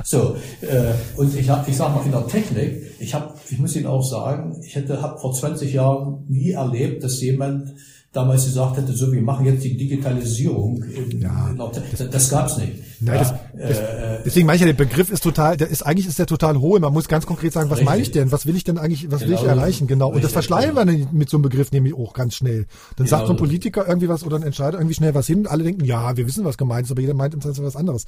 so 0.05 0.37
äh, 0.61 0.93
und 1.17 1.35
ich 1.37 1.49
habe, 1.49 1.71
ich 1.71 1.77
sag 1.77 1.95
mal 1.95 2.05
in 2.05 2.13
der 2.13 2.27
Technik, 2.27 2.83
ich 2.99 3.15
habe, 3.15 3.35
ich 3.49 3.59
muss 3.59 3.75
Ihnen 3.77 3.87
auch 3.87 4.03
sagen, 4.03 4.61
ich 4.65 4.75
hätte, 4.75 5.01
habe 5.01 5.19
vor 5.19 5.33
20 5.33 5.73
Jahren 5.73 6.25
nie 6.29 6.51
erlebt, 6.51 7.03
dass 7.03 7.21
jemand 7.21 7.75
damals 8.13 8.47
gesagt 8.47 8.79
hätte, 8.79 8.93
so 8.95 9.13
wir 9.13 9.23
machen 9.23 9.47
jetzt 9.47 9.65
die 9.65 9.77
Digitalisierung. 9.77 10.83
In, 10.83 11.21
ja, 11.21 11.51
in 11.51 11.59
das, 11.59 12.11
das 12.11 12.31
gab's 12.31 12.57
nicht. 12.57 12.73
Nein, 13.01 13.15
ja, 13.17 13.39
das, 13.69 13.79
äh, 13.79 14.23
deswegen 14.25 14.47
meine 14.47 14.57
ich 14.57 14.61
ja, 14.61 14.67
der 14.67 14.75
Begriff 14.75 15.11
ist 15.11 15.23
total, 15.23 15.57
der 15.57 15.69
ist 15.69 15.83
eigentlich 15.83 16.07
ist 16.07 16.19
der 16.19 16.27
total 16.27 16.59
hohe. 16.59 16.81
Man 16.81 16.93
muss 16.93 17.09
ganz 17.09 17.27
konkret 17.27 17.53
sagen, 17.53 17.71
was 17.71 17.79
richtig. 17.79 17.91
meine 17.91 18.03
ich 18.03 18.11
denn? 18.11 18.33
Was 18.33 18.47
will 18.47 18.57
ich 18.57 18.65
denn 18.65 18.79
eigentlich, 18.79 19.11
was 19.11 19.21
genau, 19.21 19.29
will 19.29 19.35
ich 19.35 19.41
genau. 19.43 19.55
erreichen? 19.55 19.87
Genau. 19.87 20.07
Richtig, 20.07 20.17
und 20.17 20.25
das 20.25 20.33
verschleiern 20.33 20.75
wir 20.75 20.87
genau. 20.87 21.09
mit 21.13 21.29
so 21.29 21.37
einem 21.37 21.43
Begriff 21.43 21.73
nämlich 21.73 21.95
auch 21.95 22.15
ganz 22.15 22.35
schnell. 22.35 22.67
Dann 22.97 23.07
genau. 23.07 23.09
sagt 23.09 23.27
so 23.27 23.33
ein 23.33 23.37
Politiker 23.37 23.87
irgendwie 23.87 24.09
was 24.09 24.25
oder 24.25 24.37
ein 24.37 24.43
Entscheider 24.43 24.79
irgendwie 24.79 24.95
schnell 24.95 25.15
was 25.15 25.27
hin. 25.27 25.47
Alle 25.47 25.65
denken, 25.65 25.85
ja, 25.85 26.17
wir 26.17 26.27
wissen, 26.27 26.45
was 26.45 26.57
gemeint 26.57 26.87
ist, 26.87 26.91
aber 26.93 27.01
jeder 27.01 27.15
meint 27.15 27.35
im 27.35 27.41
Zweifel 27.41 27.65
was 27.65 27.77
anderes. 27.77 28.05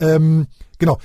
Ähm, 0.00 0.46
genau 0.78 0.98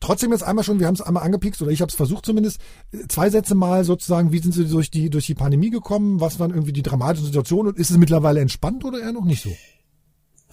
trotzdem 0.00 0.32
jetzt 0.32 0.42
einmal 0.42 0.64
schon, 0.64 0.80
wir 0.80 0.86
haben 0.86 0.94
es 0.94 1.00
einmal 1.00 1.22
angepikst 1.22 1.60
oder 1.62 1.70
ich 1.70 1.80
habe 1.80 1.90
es 1.90 1.94
versucht 1.94 2.24
zumindest, 2.24 2.60
zwei 3.08 3.30
Sätze 3.30 3.54
mal 3.54 3.84
sozusagen, 3.84 4.32
wie 4.32 4.38
sind 4.38 4.54
Sie 4.54 4.66
durch 4.66 4.90
die, 4.90 5.10
durch 5.10 5.26
die 5.26 5.34
Pandemie 5.34 5.70
gekommen? 5.70 6.20
Was 6.20 6.38
waren 6.38 6.50
irgendwie 6.50 6.72
die 6.72 6.82
dramatischen 6.82 7.26
Situationen? 7.26 7.72
Und 7.72 7.78
ist 7.78 7.90
es 7.90 7.98
mittlerweile 7.98 8.40
entspannt 8.40 8.84
oder 8.84 9.00
eher 9.00 9.12
noch 9.12 9.24
nicht 9.24 9.42
so? 9.42 9.50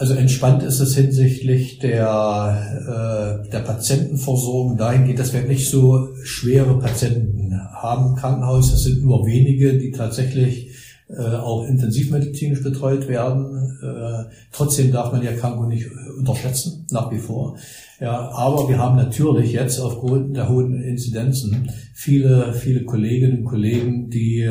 Also 0.00 0.14
entspannt 0.14 0.62
ist 0.62 0.80
es 0.80 0.96
hinsichtlich 0.96 1.78
der, 1.78 3.44
äh, 3.44 3.50
der 3.50 3.58
Patientenversorgung 3.58 4.78
dahingehend, 4.78 5.18
dass 5.18 5.34
wir 5.34 5.42
nicht 5.42 5.68
so 5.68 6.08
schwere 6.24 6.78
Patienten 6.78 7.54
haben 7.70 8.06
im 8.06 8.14
Krankenhaus. 8.14 8.72
Es 8.72 8.84
sind 8.84 9.04
nur 9.04 9.26
wenige, 9.26 9.76
die 9.76 9.90
tatsächlich 9.90 10.70
äh, 11.10 11.36
auch 11.36 11.66
intensivmedizinisch 11.66 12.62
betreut 12.62 13.08
werden. 13.08 13.78
Äh, 13.82 14.30
trotzdem 14.52 14.90
darf 14.90 15.12
man 15.12 15.20
die 15.20 15.26
Erkrankung 15.26 15.68
nicht 15.68 15.90
unterschätzen, 16.16 16.86
nach 16.90 17.12
wie 17.12 17.18
vor. 17.18 17.58
Ja, 18.00 18.30
aber 18.30 18.70
wir 18.70 18.78
haben 18.78 18.96
natürlich 18.96 19.52
jetzt 19.52 19.78
aufgrund 19.80 20.34
der 20.34 20.48
hohen 20.48 20.80
Inzidenzen 20.80 21.70
viele, 21.92 22.54
viele 22.54 22.86
Kolleginnen 22.86 23.40
und 23.40 23.44
Kollegen, 23.44 24.08
die 24.08 24.50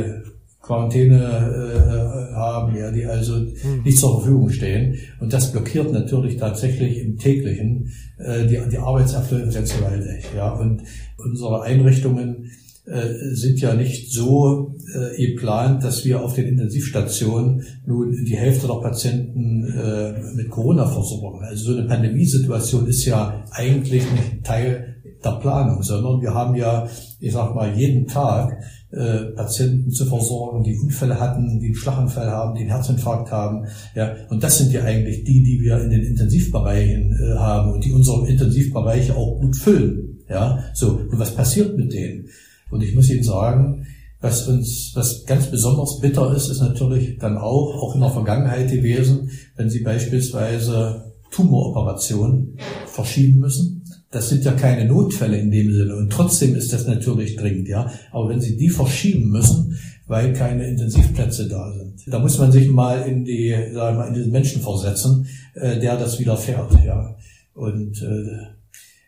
Quarantäne 0.69 1.15
äh, 1.17 2.35
haben, 2.35 2.77
ja, 2.77 2.91
die 2.91 3.03
also 3.03 3.39
mhm. 3.39 3.81
nicht 3.83 3.97
zur 3.97 4.21
Verfügung 4.21 4.51
stehen. 4.51 4.99
Und 5.19 5.33
das 5.33 5.51
blockiert 5.51 5.91
natürlich 5.91 6.37
tatsächlich 6.37 6.99
im 6.99 7.17
täglichen 7.17 7.89
äh, 8.19 8.45
die, 8.45 8.59
die 8.71 8.77
Arbeitsabläufe 8.77 9.49
ganz 9.51 9.75
gewaltig. 9.75 10.25
Ja, 10.35 10.51
und 10.51 10.83
unsere 11.17 11.63
Einrichtungen 11.63 12.51
äh, 12.85 13.33
sind 13.33 13.59
ja 13.61 13.73
nicht 13.73 14.13
so 14.13 14.75
äh, 14.93 15.25
geplant, 15.25 15.83
dass 15.83 16.05
wir 16.05 16.21
auf 16.21 16.35
den 16.35 16.45
Intensivstationen 16.45 17.63
nun 17.87 18.11
die 18.25 18.37
Hälfte 18.37 18.67
der 18.67 18.75
Patienten 18.75 19.65
äh, 19.65 20.35
mit 20.35 20.51
Corona 20.51 20.85
versorgen. 20.85 21.43
Also 21.45 21.71
so 21.71 21.79
eine 21.79 21.87
Pandemiesituation 21.87 22.85
ist 22.85 23.05
ja 23.05 23.43
eigentlich 23.49 24.03
nicht 24.11 24.43
Teil 24.43 24.97
der 25.23 25.31
Planung, 25.31 25.81
sondern 25.81 26.21
wir 26.21 26.35
haben 26.35 26.53
ja, 26.55 26.87
ich 27.19 27.33
sag 27.33 27.55
mal, 27.55 27.75
jeden 27.75 28.05
Tag 28.05 28.61
äh, 28.91 29.25
Patienten 29.35 29.91
zu 29.91 30.05
versorgen, 30.05 30.63
die 30.63 30.75
Unfälle 30.77 31.19
hatten, 31.19 31.59
die 31.59 31.67
einen 31.67 31.75
Schlaganfall 31.75 32.29
haben, 32.31 32.55
die 32.55 32.61
einen 32.61 32.71
Herzinfarkt 32.71 33.31
haben. 33.31 33.65
Ja, 33.95 34.15
und 34.29 34.43
das 34.43 34.57
sind 34.57 34.71
ja 34.71 34.83
eigentlich 34.83 35.23
die, 35.23 35.43
die 35.43 35.59
wir 35.61 35.79
in 35.81 35.91
den 35.91 36.03
Intensivbereichen 36.03 37.11
äh, 37.11 37.37
haben 37.37 37.71
und 37.73 37.85
die 37.85 37.91
unsere 37.91 38.27
Intensivbereiche 38.27 39.15
auch 39.15 39.39
gut 39.39 39.55
füllen. 39.55 40.19
Ja, 40.27 40.63
so. 40.73 41.01
Und 41.09 41.19
was 41.19 41.35
passiert 41.35 41.77
mit 41.77 41.93
denen? 41.93 42.29
Und 42.71 42.83
ich 42.83 42.93
muss 42.95 43.09
Ihnen 43.09 43.23
sagen, 43.23 43.85
was 44.21 44.47
uns, 44.47 44.91
was 44.95 45.23
ganz 45.25 45.49
besonders 45.49 45.99
bitter 46.01 46.35
ist, 46.35 46.49
ist 46.49 46.61
natürlich 46.61 47.17
dann 47.19 47.37
auch, 47.37 47.81
auch 47.81 47.95
in 47.95 48.01
der 48.01 48.09
Vergangenheit 48.09 48.69
gewesen, 48.69 49.29
wenn 49.55 49.69
Sie 49.69 49.79
beispielsweise 49.79 51.13
Tumoroperationen 51.31 52.57
verschieben 52.87 53.39
müssen. 53.39 53.78
Das 54.11 54.29
sind 54.29 54.43
ja 54.43 54.53
keine 54.53 54.85
Notfälle 54.85 55.37
in 55.37 55.51
dem 55.51 55.71
Sinne 55.71 55.95
und 55.95 56.11
trotzdem 56.11 56.55
ist 56.55 56.73
das 56.73 56.87
natürlich 56.87 57.35
dringend, 57.35 57.67
ja. 57.67 57.91
Aber 58.11 58.29
wenn 58.29 58.41
Sie 58.41 58.57
die 58.57 58.69
verschieben 58.69 59.29
müssen, 59.29 59.77
weil 60.07 60.33
keine 60.33 60.67
Intensivplätze 60.67 61.47
da 61.47 61.71
sind, 61.71 62.01
da 62.07 62.17
muss 62.17 62.39
man 62.39 62.51
sich 62.51 62.69
mal 62.69 63.07
in 63.07 63.23
die, 63.23 63.55
sagen 63.73 63.97
wir 63.97 64.03
mal, 64.03 64.07
in 64.07 64.15
diesen 64.15 64.31
Menschen 64.31 64.61
versetzen, 64.61 65.27
äh, 65.53 65.79
der 65.79 65.97
das 65.97 66.19
widerfährt, 66.19 66.71
ja. 66.83 67.15
Und 67.53 68.01
äh, 68.01 68.47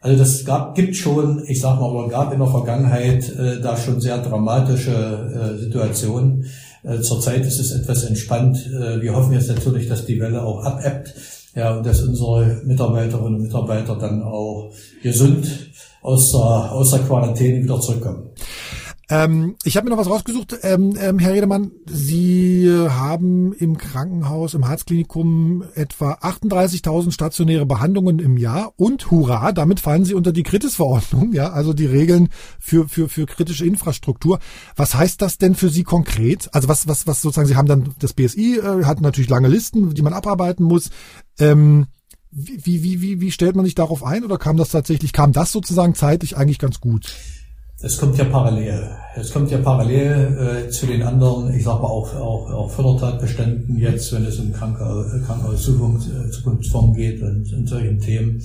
also 0.02 0.18
das 0.18 0.44
gab, 0.46 0.74
gibt 0.76 0.96
schon, 0.96 1.44
ich 1.48 1.62
sag 1.62 1.80
mal, 1.80 1.92
oder 1.92 2.10
gab 2.10 2.34
in 2.34 2.40
der 2.40 2.48
Vergangenheit 2.48 3.30
äh, 3.30 3.62
da 3.62 3.78
schon 3.78 4.02
sehr 4.02 4.18
dramatische 4.18 4.92
äh, 4.92 5.60
Situationen. 5.60 6.46
Äh, 6.84 7.02
zurzeit 7.02 7.46
ist 7.46 7.60
es 7.60 7.72
etwas 7.72 8.04
entspannt. 8.06 8.58
Äh, 8.68 9.00
wir 9.00 9.16
hoffen 9.16 9.34
jetzt 9.34 9.48
natürlich, 9.48 9.88
dass 9.88 10.06
die 10.06 10.20
Welle 10.20 10.44
auch 10.44 10.64
abebbt, 10.64 11.14
ja, 11.56 11.76
und 11.76 11.86
dass 11.86 12.02
unsere 12.02 12.62
Mitarbeiterinnen 12.66 13.36
und 13.36 13.42
Mitarbeiter 13.42 13.96
dann 13.96 14.24
auch 14.24 14.72
gesund 15.04 15.72
aus 16.02 16.32
der, 16.32 16.40
aus 16.40 16.92
der 16.92 17.00
Quarantäne 17.00 17.64
wieder 17.64 17.80
zurückkommen. 17.80 18.30
Ähm, 19.12 19.58
ich 19.66 19.76
habe 19.76 19.84
mir 19.84 19.92
noch 19.92 20.00
was 20.00 20.10
rausgesucht, 20.10 20.56
ähm, 20.62 20.96
ähm, 20.98 21.20
Herr 21.20 21.34
Redemann. 21.34 21.72
Sie 21.86 22.66
haben 22.72 23.52
im 23.52 23.78
Krankenhaus, 23.78 24.54
im 24.54 24.70
Harzklinikum 24.70 25.66
etwa 25.76 26.14
38.000 26.14 27.12
stationäre 27.12 27.66
Behandlungen 27.66 28.20
im 28.20 28.38
Jahr 28.38 28.72
und 28.78 29.12
hurra, 29.12 29.52
damit 29.52 29.82
fallen 29.82 30.06
Sie 30.06 30.14
unter 30.14 30.32
die 30.32 30.44
Kritisverordnung, 30.44 31.34
ja, 31.34 31.52
also 31.52 31.74
die 31.74 31.88
Regeln 31.88 32.30
für, 32.58 32.88
für, 32.88 33.10
für 33.10 33.26
kritische 33.26 33.66
Infrastruktur. 33.66 34.40
Was 34.78 34.96
heißt 34.96 35.22
das 35.22 35.38
denn 35.38 35.56
für 35.56 35.68
Sie 35.68 35.84
konkret? 35.84 36.48
Also 36.54 36.70
was, 36.70 36.88
was, 36.88 37.06
was 37.06 37.22
sozusagen, 37.22 37.50
Sie 37.50 37.58
haben 37.58 37.68
dann 37.68 37.94
das 38.00 38.14
BSI, 38.14 38.60
äh, 38.60 38.86
hat 38.86 39.02
natürlich 39.02 39.30
lange 39.30 39.50
Listen, 39.50 39.94
die 39.94 40.04
man 40.04 40.14
abarbeiten 40.14 40.64
muss. 40.64 40.90
Ähm, 41.38 41.88
wie, 42.32 42.82
wie, 42.82 43.02
wie, 43.02 43.20
wie 43.20 43.32
stellt 43.32 43.58
man 43.58 43.66
sich 43.66 43.76
darauf 43.76 44.06
ein 44.06 44.24
oder 44.24 44.38
kam 44.38 44.56
das 44.56 44.70
tatsächlich, 44.70 45.12
kam 45.12 45.34
das 45.34 45.52
sozusagen 45.52 45.96
zeitlich 45.96 46.38
eigentlich 46.38 46.60
ganz 46.60 46.80
gut? 46.80 47.14
Es 47.84 47.98
kommt 47.98 48.16
ja 48.18 48.26
parallel. 48.26 48.92
Es 49.16 49.32
kommt 49.32 49.50
ja 49.50 49.58
parallel 49.58 50.68
äh, 50.68 50.70
zu 50.70 50.86
den 50.86 51.02
anderen, 51.02 51.52
ich 51.54 51.64
sag 51.64 51.82
mal 51.82 51.88
auch, 51.88 52.14
auch, 52.16 52.52
auch 52.52 52.70
Fördertatbeständen 52.70 53.76
jetzt, 53.78 54.14
wenn 54.14 54.24
es 54.26 54.38
um 54.40 54.54
Krankenhauszukunftsform 54.54 56.94
geht 56.94 57.24
und, 57.24 57.52
und 57.54 57.68
solchen 57.68 58.00
Themen. 58.00 58.40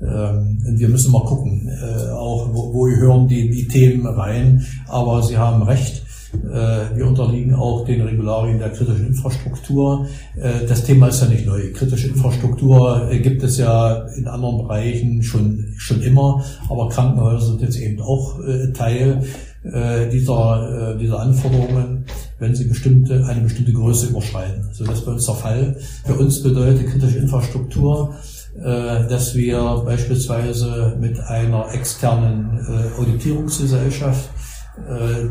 Ähm, 0.00 0.58
wir 0.76 0.88
müssen 0.88 1.12
mal 1.12 1.24
gucken, 1.24 1.68
äh, 1.68 2.10
auch 2.10 2.52
wo, 2.52 2.74
wo 2.74 2.88
hören 2.88 3.28
die, 3.28 3.50
die 3.50 3.68
Themen 3.68 4.04
rein. 4.04 4.66
Aber 4.88 5.22
Sie 5.22 5.38
haben 5.38 5.62
recht. 5.62 6.02
Äh, 6.34 6.96
wir 6.96 7.06
unterliegen 7.06 7.54
auch 7.54 7.84
den 7.84 8.00
Regularien 8.00 8.58
der 8.58 8.70
kritischen 8.70 9.08
Infrastruktur. 9.08 10.06
Äh, 10.36 10.66
das 10.66 10.84
Thema 10.84 11.08
ist 11.08 11.20
ja 11.20 11.28
nicht 11.28 11.46
neu. 11.46 11.72
Kritische 11.72 12.08
Infrastruktur 12.08 13.10
äh, 13.10 13.18
gibt 13.20 13.42
es 13.42 13.58
ja 13.58 14.06
in 14.16 14.26
anderen 14.26 14.58
Bereichen 14.58 15.22
schon, 15.22 15.74
schon 15.76 16.02
immer, 16.02 16.44
aber 16.68 16.88
Krankenhäuser 16.88 17.46
sind 17.46 17.62
jetzt 17.62 17.78
eben 17.78 18.00
auch 18.00 18.38
Teil. 18.74 19.22
dieser, 20.12 20.96
dieser 21.00 21.20
Anforderungen, 21.20 22.04
wenn 22.40 22.52
sie 22.52 22.64
bestimmte, 22.64 23.24
eine 23.26 23.42
bestimmte 23.42 23.72
Größe 23.72 24.08
überschreiten. 24.08 24.68
So, 24.72 24.82
das 24.84 24.98
ist 24.98 25.06
bei 25.06 25.12
uns 25.12 25.24
der 25.24 25.34
Fall. 25.36 25.76
Für 26.04 26.14
uns 26.14 26.42
bedeutet 26.42 26.88
kritische 26.88 27.18
Infrastruktur, 27.18 28.16
dass 28.60 29.36
wir 29.36 29.84
beispielsweise 29.86 30.96
mit 30.98 31.20
einer 31.20 31.72
externen 31.72 32.58
Auditierungsgesellschaft, 32.98 34.30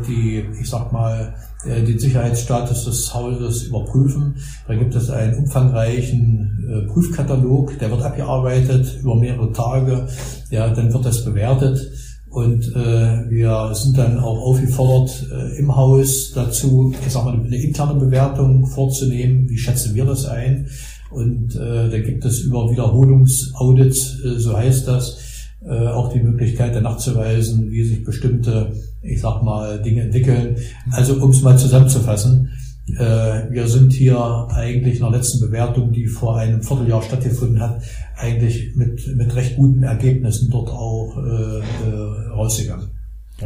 die, 0.06 0.44
ich 0.60 0.70
sag 0.70 0.92
mal, 0.92 1.34
äh, 1.64 1.82
den 1.82 1.98
Sicherheitsstatus 1.98 2.84
des 2.84 3.14
Hauses 3.14 3.64
überprüfen. 3.64 4.36
Da 4.66 4.74
gibt 4.74 4.94
es 4.94 5.10
einen 5.10 5.36
umfangreichen 5.36 6.64
äh, 6.68 6.92
Prüfkatalog, 6.92 7.78
der 7.78 7.90
wird 7.90 8.02
abgearbeitet 8.02 8.98
über 9.00 9.14
mehrere 9.14 9.52
Tage. 9.52 10.08
Ja, 10.50 10.68
dann 10.70 10.92
wird 10.92 11.04
das 11.04 11.24
bewertet 11.24 11.92
und 12.30 12.66
äh, 12.74 13.30
wir 13.30 13.70
sind 13.74 13.96
dann 13.96 14.18
auch 14.18 14.40
aufgefordert, 14.40 15.28
äh, 15.30 15.58
im 15.58 15.76
Haus 15.76 16.32
dazu, 16.34 16.94
ich 17.06 17.12
sag 17.12 17.24
mal, 17.24 17.34
eine 17.34 17.56
interne 17.56 18.00
Bewertung 18.00 18.66
vorzunehmen. 18.66 19.48
Wie 19.48 19.58
schätzen 19.58 19.94
wir 19.94 20.04
das 20.04 20.26
ein? 20.26 20.66
Und 21.10 21.54
äh, 21.54 21.90
da 21.90 21.98
gibt 22.00 22.24
es 22.24 22.40
über 22.40 22.70
Wiederholungsaudits, 22.70 24.24
äh, 24.24 24.38
so 24.38 24.56
heißt 24.56 24.88
das, 24.88 25.18
äh, 25.64 25.88
auch 25.88 26.12
die 26.12 26.20
Möglichkeit, 26.20 26.74
danach 26.74 26.96
zu 26.96 27.14
weisen, 27.14 27.70
wie 27.70 27.84
sich 27.84 28.02
bestimmte 28.02 28.72
ich 29.02 29.20
sag 29.20 29.42
mal, 29.42 29.82
Dinge 29.82 30.02
entwickeln. 30.02 30.56
Also 30.90 31.14
um 31.14 31.30
es 31.30 31.42
mal 31.42 31.58
zusammenzufassen, 31.58 32.50
äh, 32.98 33.50
wir 33.50 33.68
sind 33.68 33.92
hier 33.92 34.48
eigentlich 34.50 34.98
der 34.98 35.10
letzten 35.10 35.40
Bewertung, 35.40 35.92
die 35.92 36.06
vor 36.06 36.36
einem 36.36 36.62
Vierteljahr 36.62 37.02
stattgefunden 37.02 37.60
hat, 37.60 37.82
eigentlich 38.16 38.74
mit, 38.74 39.16
mit 39.16 39.34
recht 39.34 39.56
guten 39.56 39.82
Ergebnissen 39.82 40.50
dort 40.50 40.70
auch 40.70 41.16
äh, 41.16 41.58
äh, 41.58 42.30
rausgegangen. 42.30 42.90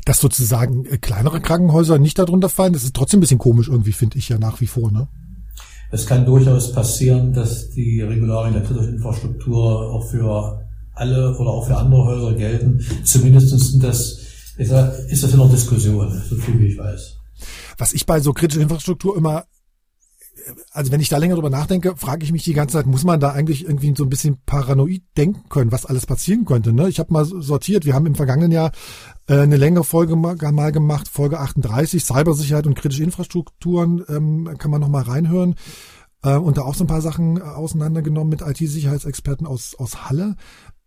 Dass 0.04 0.20
sozusagen 0.20 0.84
äh, 0.86 0.98
kleinere 0.98 1.40
Krankenhäuser 1.40 1.98
nicht 1.98 2.18
darunter 2.18 2.48
fallen, 2.48 2.72
das 2.72 2.84
ist 2.84 2.94
trotzdem 2.94 3.18
ein 3.18 3.22
bisschen 3.22 3.38
komisch 3.38 3.68
irgendwie, 3.68 3.92
finde 3.92 4.18
ich 4.18 4.28
ja 4.28 4.38
nach 4.38 4.60
wie 4.60 4.66
vor. 4.66 4.90
Ne? 4.90 5.08
Es 5.90 6.06
kann 6.06 6.26
durchaus 6.26 6.72
passieren, 6.72 7.32
dass 7.32 7.70
die 7.70 8.00
Regularien 8.02 8.54
der 8.54 8.62
kritischen 8.62 8.94
Infrastruktur 8.94 9.92
auch 9.92 10.08
für 10.10 10.62
alle 10.94 11.36
oder 11.38 11.50
auch 11.50 11.66
für 11.66 11.76
andere 11.76 12.04
Häuser 12.04 12.34
gelten. 12.34 12.80
Zumindest 13.04 13.82
das 13.82 14.25
ist, 14.56 14.70
ist 14.70 15.22
das 15.22 15.32
in 15.32 15.38
der 15.38 15.48
Diskussion, 15.48 16.22
so 16.28 16.36
viel 16.36 16.58
wie 16.58 16.66
ich 16.66 16.78
weiß. 16.78 17.16
Was 17.78 17.92
ich 17.92 18.06
bei 18.06 18.20
so 18.20 18.32
kritischer 18.32 18.62
Infrastruktur 18.62 19.16
immer 19.16 19.44
also 20.72 20.92
wenn 20.92 21.00
ich 21.00 21.08
da 21.08 21.18
länger 21.18 21.34
drüber 21.34 21.50
nachdenke, 21.50 21.96
frage 21.96 22.24
ich 22.24 22.32
mich 22.32 22.44
die 22.44 22.52
ganze 22.52 22.74
Zeit, 22.74 22.86
muss 22.86 23.04
man 23.04 23.20
da 23.20 23.30
eigentlich 23.30 23.64
irgendwie 23.64 23.94
so 23.96 24.04
ein 24.04 24.08
bisschen 24.08 24.38
paranoid 24.46 25.02
denken 25.16 25.48
können, 25.48 25.72
was 25.72 25.86
alles 25.86 26.06
passieren 26.06 26.44
könnte? 26.44 26.72
Ne? 26.72 26.88
Ich 26.88 26.98
habe 26.98 27.12
mal 27.12 27.24
sortiert, 27.24 27.84
wir 27.84 27.94
haben 27.94 28.06
im 28.06 28.14
vergangenen 28.14 28.52
Jahr 28.52 28.72
äh, 29.28 29.38
eine 29.38 29.56
längere 29.56 29.84
Folge 29.84 30.16
mal, 30.16 30.36
mal 30.52 30.72
gemacht, 30.72 31.08
Folge 31.08 31.40
38, 31.40 32.04
Cybersicherheit 32.04 32.66
und 32.66 32.76
kritische 32.76 33.02
Infrastrukturen, 33.02 34.04
ähm, 34.08 34.56
kann 34.58 34.70
man 34.70 34.80
nochmal 34.80 35.02
reinhören. 35.02 35.56
Äh, 36.22 36.36
und 36.36 36.58
da 36.58 36.62
auch 36.62 36.74
so 36.74 36.84
ein 36.84 36.88
paar 36.88 37.02
Sachen 37.02 37.38
äh, 37.38 37.40
auseinandergenommen 37.40 38.30
mit 38.30 38.42
IT-Sicherheitsexperten 38.42 39.46
aus, 39.46 39.74
aus 39.78 40.08
Halle. 40.08 40.36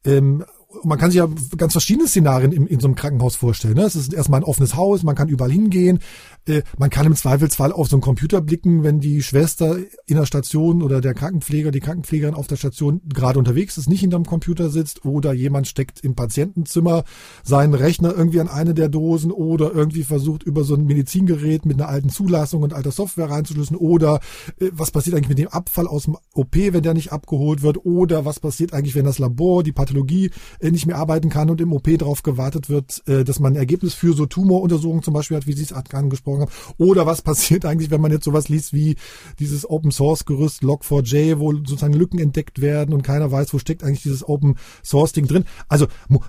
Ähm, 0.05 0.45
man 0.83 0.99
kann 0.99 1.09
sich 1.09 1.17
ja 1.17 1.27
ganz 1.57 1.71
verschiedene 1.71 2.07
Szenarien 2.07 2.51
in, 2.51 2.67
in 2.67 2.79
so 2.79 2.87
einem 2.87 2.95
Krankenhaus 2.95 3.35
vorstellen. 3.35 3.73
Ne? 3.73 3.83
Es 3.83 3.95
ist 3.95 4.13
erstmal 4.13 4.41
ein 4.41 4.43
offenes 4.43 4.75
Haus, 4.75 5.01
man 5.01 5.15
kann 5.15 5.27
überall 5.27 5.51
hingehen. 5.51 5.99
Äh, 6.45 6.61
man 6.77 6.91
kann 6.91 7.07
im 7.07 7.15
Zweifelsfall 7.15 7.71
auf 7.71 7.87
so 7.87 7.95
einen 7.95 8.01
Computer 8.01 8.39
blicken, 8.41 8.83
wenn 8.83 8.99
die 8.99 9.23
Schwester 9.23 9.77
in 10.05 10.15
der 10.15 10.27
Station 10.27 10.83
oder 10.83 11.01
der 11.01 11.15
Krankenpfleger, 11.15 11.71
die 11.71 11.79
Krankenpflegerin 11.79 12.35
auf 12.35 12.47
der 12.47 12.55
Station 12.55 13.01
gerade 13.11 13.39
unterwegs 13.39 13.77
ist, 13.77 13.89
nicht 13.89 14.01
hinterm 14.01 14.25
Computer 14.25 14.69
sitzt 14.69 15.05
oder 15.05 15.33
jemand 15.33 15.67
steckt 15.67 16.01
im 16.01 16.13
Patientenzimmer 16.13 17.03
seinen 17.43 17.73
Rechner 17.73 18.13
irgendwie 18.15 18.39
an 18.39 18.47
eine 18.47 18.75
der 18.75 18.89
Dosen 18.89 19.31
oder 19.31 19.73
irgendwie 19.73 20.03
versucht 20.03 20.43
über 20.43 20.63
so 20.63 20.75
ein 20.75 20.85
Medizingerät 20.85 21.65
mit 21.65 21.79
einer 21.79 21.89
alten 21.89 22.09
Zulassung 22.09 22.61
und 22.61 22.73
alter 22.73 22.91
Software 22.91 23.31
reinzuschlüssen 23.31 23.75
oder 23.75 24.19
äh, 24.59 24.69
was 24.71 24.91
passiert 24.91 25.15
eigentlich 25.15 25.29
mit 25.29 25.39
dem 25.39 25.47
Abfall 25.47 25.87
aus 25.87 26.03
dem 26.03 26.15
OP, 26.33 26.55
wenn 26.55 26.83
der 26.83 26.93
nicht 26.93 27.11
abgeholt 27.11 27.63
wird 27.63 27.85
oder 27.85 28.23
was 28.23 28.39
passiert 28.39 28.73
eigentlich, 28.73 28.93
wenn 28.93 29.05
das 29.05 29.17
Labor, 29.17 29.63
die 29.63 29.71
Pathologie 29.71 30.29
nicht 30.61 30.85
mehr 30.85 30.97
arbeiten 30.97 31.29
kann 31.29 31.49
und 31.49 31.61
im 31.61 31.73
OP 31.73 31.89
darauf 31.97 32.23
gewartet 32.23 32.69
wird, 32.69 33.01
äh, 33.07 33.23
dass 33.23 33.39
man 33.39 33.53
ein 33.53 33.57
Ergebnis 33.57 33.93
für 33.93 34.13
so 34.13 34.25
Tumoruntersuchungen 34.25 35.03
zum 35.03 35.13
Beispiel 35.13 35.37
hat, 35.37 35.47
wie 35.47 35.53
Sie 35.53 35.63
es 35.63 35.73
angesprochen 35.73 36.41
haben. 36.41 36.51
Oder 36.77 37.05
was 37.05 37.21
passiert 37.23 37.65
eigentlich, 37.65 37.91
wenn 37.91 38.01
man 38.01 38.11
jetzt 38.11 38.25
sowas 38.25 38.49
liest 38.49 38.73
wie 38.73 38.95
dieses 39.39 39.69
Open 39.69 39.91
Source 39.91 40.25
Gerüst 40.25 40.61
Log4j, 40.63 41.39
wo 41.39 41.53
sozusagen 41.53 41.93
Lücken 41.93 42.19
entdeckt 42.19 42.61
werden 42.61 42.93
und 42.93 43.03
keiner 43.03 43.31
weiß, 43.31 43.53
wo 43.53 43.59
steckt 43.59 43.83
eigentlich 43.83 44.03
dieses 44.03 44.27
Open 44.27 44.57
Source 44.83 45.13
Ding 45.13 45.27
drin. 45.27 45.45
Also 45.67 45.87
mu 46.07 46.19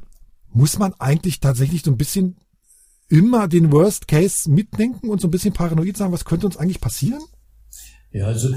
muss 0.53 0.79
man 0.79 0.95
eigentlich 0.99 1.38
tatsächlich 1.38 1.83
so 1.83 1.93
ein 1.93 1.97
bisschen 1.97 2.37
immer 3.09 3.49
den 3.49 3.71
Worst 3.73 4.09
Case 4.09 4.51
mitdenken 4.51 5.09
und 5.09 5.21
so 5.21 5.29
ein 5.29 5.31
bisschen 5.31 5.53
paranoid 5.53 5.97
sein, 5.97 6.12
was 6.12 6.25
könnte 6.25 6.47
uns 6.47 6.57
eigentlich 6.57 6.81
passieren? 6.81 7.23
Ja, 8.12 8.27
also 8.27 8.49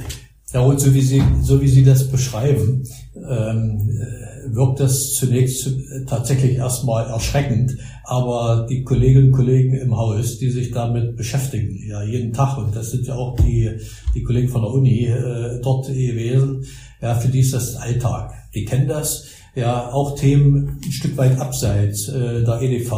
ja, 0.54 0.62
und 0.62 0.80
so 0.80 0.94
wie 0.94 1.02
Sie, 1.02 1.24
so 1.42 1.60
wie 1.62 1.68
Sie 1.68 1.84
das 1.84 2.10
beschreiben, 2.10 2.84
ähm, 3.16 3.90
äh, 3.90 4.54
wirkt 4.54 4.80
das 4.80 5.14
zunächst 5.14 5.68
tatsächlich 6.08 6.58
erstmal 6.58 7.08
erschreckend. 7.08 7.76
Aber 8.04 8.68
die 8.70 8.84
Kolleginnen 8.84 9.28
und 9.28 9.32
Kollegen 9.32 9.74
im 9.74 9.98
Haus, 9.98 10.38
die 10.38 10.52
sich 10.52 10.70
damit 10.70 11.18
beschäftigen, 11.18 11.76
ja, 11.88 12.04
jeden 12.04 12.34
Tag, 12.34 12.58
und 12.60 12.76
das 12.76 12.92
sind 12.92 13.08
ja 13.08 13.16
auch 13.16 13.36
die, 13.38 13.72
die 14.14 14.22
Kollegen 14.22 14.50
von 14.50 14.62
der 14.62 14.72
Uni 14.72 15.06
äh, 15.06 15.60
dort 15.62 15.88
gewesen, 15.88 16.66
ja, 17.02 17.16
für 17.16 17.30
die 17.30 17.40
ist 17.40 17.54
das 17.54 17.76
Alltag. 17.76 18.32
Die 18.54 18.66
kennen 18.66 18.88
das. 18.88 19.26
Ja, 19.56 19.92
auch 19.92 20.16
Themen 20.16 20.80
ein 20.84 20.92
Stück 20.92 21.16
weit 21.18 21.40
abseits 21.40 22.10
äh, 22.10 22.44
der 22.44 22.62
EDV, 22.62 22.92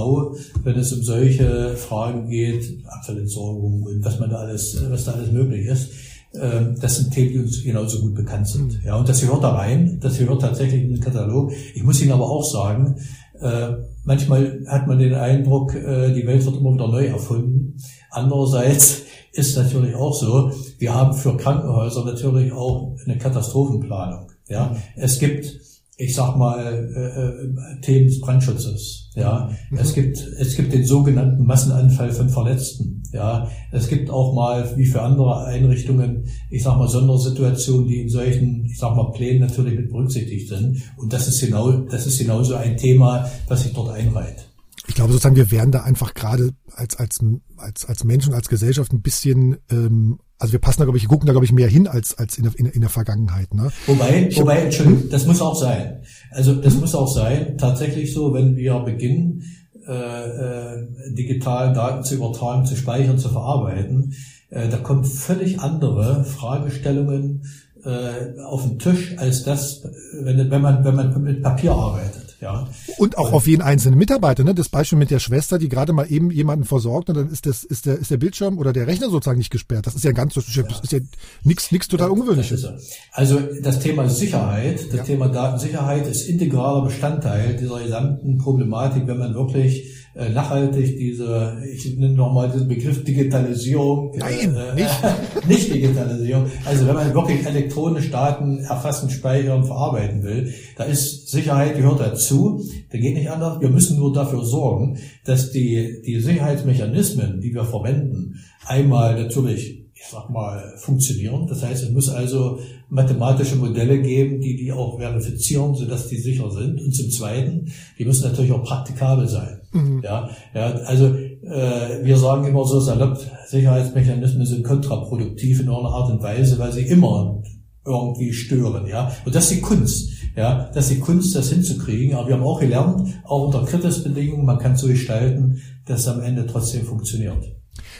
wenn 0.63 0.75
es 0.77 0.91
um 0.93 1.03
solche 1.03 1.75
Fragen 1.75 2.29
geht, 2.29 2.85
Abfallentsorgung 2.87 3.83
und 3.83 4.03
was 4.05 4.19
man 4.19 4.29
da 4.29 4.37
alles, 4.37 4.81
was 4.89 5.05
da 5.05 5.13
alles 5.13 5.31
möglich 5.31 5.65
ist 5.65 5.89
das 6.35 6.97
sind 6.97 7.13
Themen, 7.13 7.31
die 7.31 7.39
uns 7.39 7.63
genauso 7.63 8.01
gut 8.01 8.15
bekannt 8.15 8.47
sind. 8.47 8.73
Mhm. 8.73 8.79
Ja, 8.85 8.95
und 8.95 9.07
das 9.07 9.21
gehört 9.21 9.43
da 9.43 9.55
rein, 9.55 9.99
das 10.01 10.17
gehört 10.17 10.41
tatsächlich 10.41 10.83
in 10.83 10.89
den 10.89 10.99
Katalog. 10.99 11.51
Ich 11.73 11.83
muss 11.83 12.01
Ihnen 12.01 12.11
aber 12.11 12.29
auch 12.29 12.43
sagen, 12.43 12.95
äh, 13.41 13.73
manchmal 14.03 14.61
hat 14.67 14.87
man 14.87 14.99
den 14.99 15.13
Eindruck, 15.13 15.75
äh, 15.75 16.13
die 16.13 16.25
Welt 16.25 16.45
wird 16.45 16.57
immer 16.57 16.73
wieder 16.73 16.87
neu 16.87 17.05
erfunden. 17.05 17.77
Andererseits 18.11 19.03
ist 19.33 19.57
natürlich 19.57 19.95
auch 19.95 20.13
so, 20.13 20.51
wir 20.79 20.93
haben 20.93 21.13
für 21.13 21.35
Krankenhäuser 21.35 22.05
natürlich 22.05 22.51
auch 22.53 22.95
eine 23.05 23.17
Katastrophenplanung. 23.17 24.31
Ja, 24.47 24.67
mhm. 24.67 24.77
es 24.95 25.19
gibt 25.19 25.65
ich 25.97 26.13
sag 26.13 26.35
mal, 26.35 26.59
äh, 26.61 27.77
äh, 27.77 27.81
Themen 27.81 28.07
des 28.07 28.19
Brandschutzes. 28.19 29.11
Ja, 29.15 29.49
mhm. 29.69 29.77
es 29.77 29.93
gibt 29.93 30.17
es 30.17 30.55
gibt 30.55 30.73
den 30.73 30.85
sogenannten 30.85 31.45
Massenanfall 31.45 32.11
von 32.11 32.29
Verletzten. 32.29 32.94
Ja, 33.13 33.49
es 33.71 33.87
gibt 33.87 34.09
auch 34.09 34.33
mal 34.33 34.77
wie 34.77 34.85
für 34.85 35.01
andere 35.01 35.45
Einrichtungen, 35.45 36.25
ich 36.49 36.63
sag 36.63 36.77
mal 36.77 36.87
Sondersituationen, 36.87 37.87
die 37.87 38.01
in 38.01 38.09
solchen, 38.09 38.65
ich 38.65 38.77
sag 38.77 38.95
mal 38.95 39.11
Plänen 39.11 39.41
natürlich 39.41 39.75
mit 39.75 39.89
berücksichtigt 39.89 40.49
sind. 40.49 40.81
Und 40.97 41.13
das 41.13 41.27
ist 41.27 41.39
genau 41.39 41.71
das 41.71 42.05
ist 42.05 42.19
genauso 42.19 42.55
ein 42.55 42.77
Thema, 42.77 43.29
was 43.47 43.63
sich 43.63 43.73
dort 43.73 43.89
einreiht. 43.89 44.49
Ich 44.87 44.95
glaube 44.95 45.11
sozusagen, 45.13 45.35
wir 45.35 45.49
werden 45.51 45.71
da 45.71 45.81
einfach 45.83 46.13
gerade 46.13 46.51
als 46.73 46.95
als 46.97 47.19
als 47.57 47.85
als 47.85 48.03
Menschen, 48.03 48.33
als 48.33 48.49
Gesellschaft 48.49 48.93
ein 48.93 49.01
bisschen 49.01 49.57
ähm, 49.71 50.19
also 50.37 50.53
wir 50.53 50.59
passen 50.59 50.79
da, 50.79 50.85
glaube 50.85 50.97
ich, 50.97 51.07
gucken 51.07 51.27
da, 51.27 51.31
glaube 51.31 51.45
ich, 51.45 51.53
mehr 51.53 51.67
hin 51.69 51.87
als, 51.87 52.17
als 52.17 52.37
in, 52.37 52.43
der, 52.43 52.53
in, 52.57 52.65
in 52.65 52.81
der 52.81 52.89
Vergangenheit. 52.89 53.53
Ne? 53.53 53.71
Wobei, 53.87 54.27
ich 54.29 54.37
wobei, 54.37 54.57
Entschuldigung, 54.57 55.09
das 55.09 55.25
muss 55.25 55.41
auch 55.41 55.55
sein. 55.55 56.01
Also 56.31 56.55
das 56.55 56.75
muss 56.75 56.93
auch 56.93 57.07
sein, 57.07 57.57
tatsächlich 57.57 58.13
so, 58.13 58.33
wenn 58.33 58.55
wir 58.55 58.79
beginnen, 58.79 59.43
äh, 59.87 59.93
äh, 59.93 60.87
digital 61.13 61.73
Daten 61.73 62.03
zu 62.03 62.15
übertragen, 62.15 62.65
zu 62.65 62.75
speichern, 62.75 63.17
zu 63.17 63.29
verarbeiten, 63.29 64.13
äh, 64.49 64.67
da 64.69 64.77
kommen 64.77 65.03
völlig 65.03 65.59
andere 65.59 66.23
Fragestellungen 66.23 67.43
äh, 67.83 68.39
auf 68.41 68.63
den 68.63 68.79
Tisch 68.79 69.15
als 69.17 69.43
das, 69.43 69.83
wenn, 70.21 70.49
wenn 70.49 70.61
man 70.61 70.83
wenn 70.83 70.95
man 70.95 71.21
mit 71.21 71.43
Papier 71.43 71.73
arbeitet. 71.73 72.24
Ja. 72.41 72.67
Und 72.97 73.17
auch 73.17 73.33
auf 73.33 73.47
jeden 73.47 73.61
einzelnen 73.61 73.97
Mitarbeiter, 73.97 74.43
ne? 74.43 74.53
Das 74.53 74.69
Beispiel 74.69 74.99
mit 74.99 75.11
der 75.11 75.19
Schwester, 75.19 75.57
die 75.57 75.69
gerade 75.69 75.93
mal 75.93 76.05
eben 76.11 76.31
jemanden 76.31 76.65
versorgt 76.65 77.09
und 77.09 77.15
dann 77.15 77.29
ist 77.29 77.45
das, 77.45 77.63
ist 77.63 77.85
der, 77.85 77.97
ist 77.97 78.11
der 78.11 78.17
Bildschirm 78.17 78.57
oder 78.57 78.73
der 78.73 78.87
Rechner 78.87 79.09
sozusagen 79.09 79.37
nicht 79.37 79.51
gesperrt. 79.51 79.87
Das 79.87 79.95
ist 79.95 80.03
ja 80.03 80.11
ganz, 80.11 80.33
das 80.33 80.47
ist 80.47 80.55
ja, 80.55 80.63
das 80.63 80.81
ist 80.81 80.91
ja 80.91 80.99
nichts, 81.43 81.71
nichts 81.71 81.87
total 81.87 82.09
Ungewöhnliches. 82.09 82.61
Das 82.61 82.73
also 83.11 83.39
das 83.61 83.79
Thema 83.79 84.09
Sicherheit, 84.09 84.87
das 84.89 84.97
ja. 84.97 85.03
Thema 85.03 85.29
Datensicherheit 85.29 86.07
ist 86.07 86.27
integraler 86.27 86.85
Bestandteil 86.85 87.55
dieser 87.55 87.81
gesamten 87.81 88.37
Problematik, 88.37 89.07
wenn 89.07 89.17
man 89.17 89.33
wirklich 89.33 90.04
äh, 90.15 90.29
nachhaltig 90.29 90.97
diese, 90.97 91.57
ich 91.73 91.97
nenne 91.97 92.13
nochmal 92.13 92.49
diesen 92.49 92.69
Begriff 92.69 93.03
Digitalisierung. 93.03 94.13
Äh, 94.13 94.19
Nein, 94.19 94.55
äh, 94.55 94.75
nicht. 94.75 94.95
nicht 95.47 95.73
Digitalisierung. 95.73 96.45
Also 96.63 96.87
wenn 96.87 96.95
man 96.95 97.13
wirklich 97.13 97.45
elektronisch 97.45 98.11
Daten 98.11 98.59
erfassen, 98.59 99.09
speichern, 99.09 99.65
verarbeiten 99.65 100.23
will, 100.23 100.53
da 100.77 100.85
ist 100.85 101.29
Sicherheit 101.29 101.75
gehört 101.75 101.99
dazu. 101.99 102.63
Da 102.91 102.97
geht 102.97 103.15
nicht 103.15 103.29
anders. 103.29 103.59
Wir 103.59 103.69
müssen 103.69 103.97
nur 103.97 104.13
dafür 104.13 104.45
sorgen, 104.45 104.97
dass 105.25 105.51
die, 105.51 106.01
die 106.05 106.19
Sicherheitsmechanismen, 106.21 107.41
die 107.41 107.53
wir 107.53 107.65
verwenden, 107.65 108.35
einmal 108.65 109.21
natürlich 109.21 109.85
ich 109.97 110.11
sag 110.11 110.29
mal, 110.29 110.75
funktionieren. 110.77 111.47
Das 111.47 111.63
heißt, 111.63 111.83
es 111.85 111.91
muss 111.91 112.09
also 112.09 112.59
mathematische 112.89 113.55
Modelle 113.55 114.01
geben, 114.01 114.39
die 114.39 114.55
die 114.55 114.71
auch 114.71 114.99
verifizieren, 114.99 115.73
sodass 115.73 116.09
die 116.09 116.17
sicher 116.17 116.51
sind. 116.51 116.79
Und 116.79 116.93
zum 116.93 117.09
Zweiten, 117.09 117.71
die 117.97 118.05
müssen 118.05 118.29
natürlich 118.29 118.51
auch 118.51 118.63
praktikabel 118.63 119.27
sein. 119.27 119.61
Mhm. 119.75 120.01
Ja, 120.03 120.29
ja, 120.53 120.67
also 120.85 121.07
äh, 121.07 122.03
wir 122.03 122.17
sagen 122.17 122.45
immer 122.47 122.65
so 122.65 122.79
salopp, 122.79 123.19
Sicherheitsmechanismen 123.47 124.45
sind 124.45 124.63
kontraproduktiv 124.63 125.59
in 125.59 125.67
einer 125.67 125.89
Art 125.89 126.09
und 126.09 126.23
Weise, 126.23 126.57
weil 126.57 126.71
sie 126.71 126.83
immer 126.83 127.43
irgendwie 127.85 128.33
stören, 128.33 128.87
ja. 128.87 129.11
Und 129.25 129.35
das 129.35 129.43
ist 129.45 129.57
die 129.57 129.61
Kunst, 129.61 130.09
ja. 130.35 130.71
Das 130.73 130.85
ist 130.85 130.95
die 130.95 130.99
Kunst, 131.01 131.35
das 131.35 131.49
hinzukriegen. 131.49 132.15
Aber 132.15 132.27
wir 132.27 132.35
haben 132.35 132.43
auch 132.43 132.59
gelernt, 132.59 133.21
auch 133.25 133.45
unter 133.45 133.65
Kritisbedingungen, 133.65 134.45
man 134.45 134.59
kann 134.59 134.77
so 134.77 134.87
gestalten, 134.87 135.61
dass 135.85 136.01
es 136.01 136.07
am 136.07 136.21
Ende 136.21 136.47
trotzdem 136.47 136.85
funktioniert. 136.85 137.55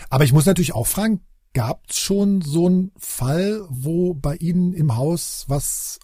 Aber 0.10 0.24
ich 0.24 0.34
muss 0.34 0.46
natürlich 0.46 0.74
auch 0.74 0.88
fragen, 0.88 1.20
gab 1.54 1.82
es 1.90 2.00
schon 2.00 2.42
so 2.42 2.68
einen 2.68 2.92
Fall, 2.98 3.62
wo 3.70 4.14
bei 4.14 4.36
Ihnen 4.38 4.74
im 4.74 4.96
Haus 4.96 5.46
was 5.50 6.00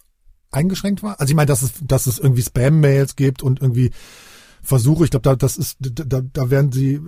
eingeschränkt 0.50 1.02
war? 1.02 1.18
Also 1.18 1.30
ich 1.30 1.36
meine, 1.36 1.46
dass 1.46 1.62
es, 1.62 1.72
dass 1.82 2.06
es 2.06 2.18
irgendwie 2.18 2.42
Spam-Mails 2.42 3.16
gibt 3.16 3.42
und 3.42 3.60
irgendwie 3.60 3.90
Versuche, 4.62 5.04
ich 5.04 5.10
glaube, 5.10 5.24
da, 5.24 5.36
das 5.36 5.56
ist, 5.56 5.76
da, 5.80 6.20
da 6.20 6.50
werden 6.50 6.72
Sie 6.72 7.00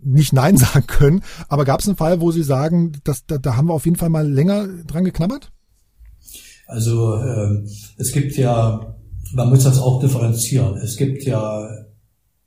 nicht 0.00 0.32
Nein 0.32 0.56
sagen 0.56 0.86
können. 0.86 1.22
Aber 1.48 1.64
gab 1.64 1.80
es 1.80 1.88
einen 1.88 1.96
Fall, 1.96 2.20
wo 2.20 2.30
Sie 2.30 2.42
sagen, 2.42 2.92
dass, 3.04 3.26
da, 3.26 3.38
da 3.38 3.56
haben 3.56 3.68
wir 3.68 3.74
auf 3.74 3.84
jeden 3.84 3.96
Fall 3.96 4.10
mal 4.10 4.28
länger 4.28 4.66
dran 4.86 5.04
geknabbert? 5.04 5.50
Also 6.66 7.16
ähm, 7.16 7.68
es 7.98 8.12
gibt 8.12 8.36
ja, 8.36 8.96
man 9.32 9.50
muss 9.50 9.64
das 9.64 9.78
auch 9.78 10.00
differenzieren. 10.00 10.76
Es 10.76 10.96
gibt 10.96 11.24
ja 11.24 11.68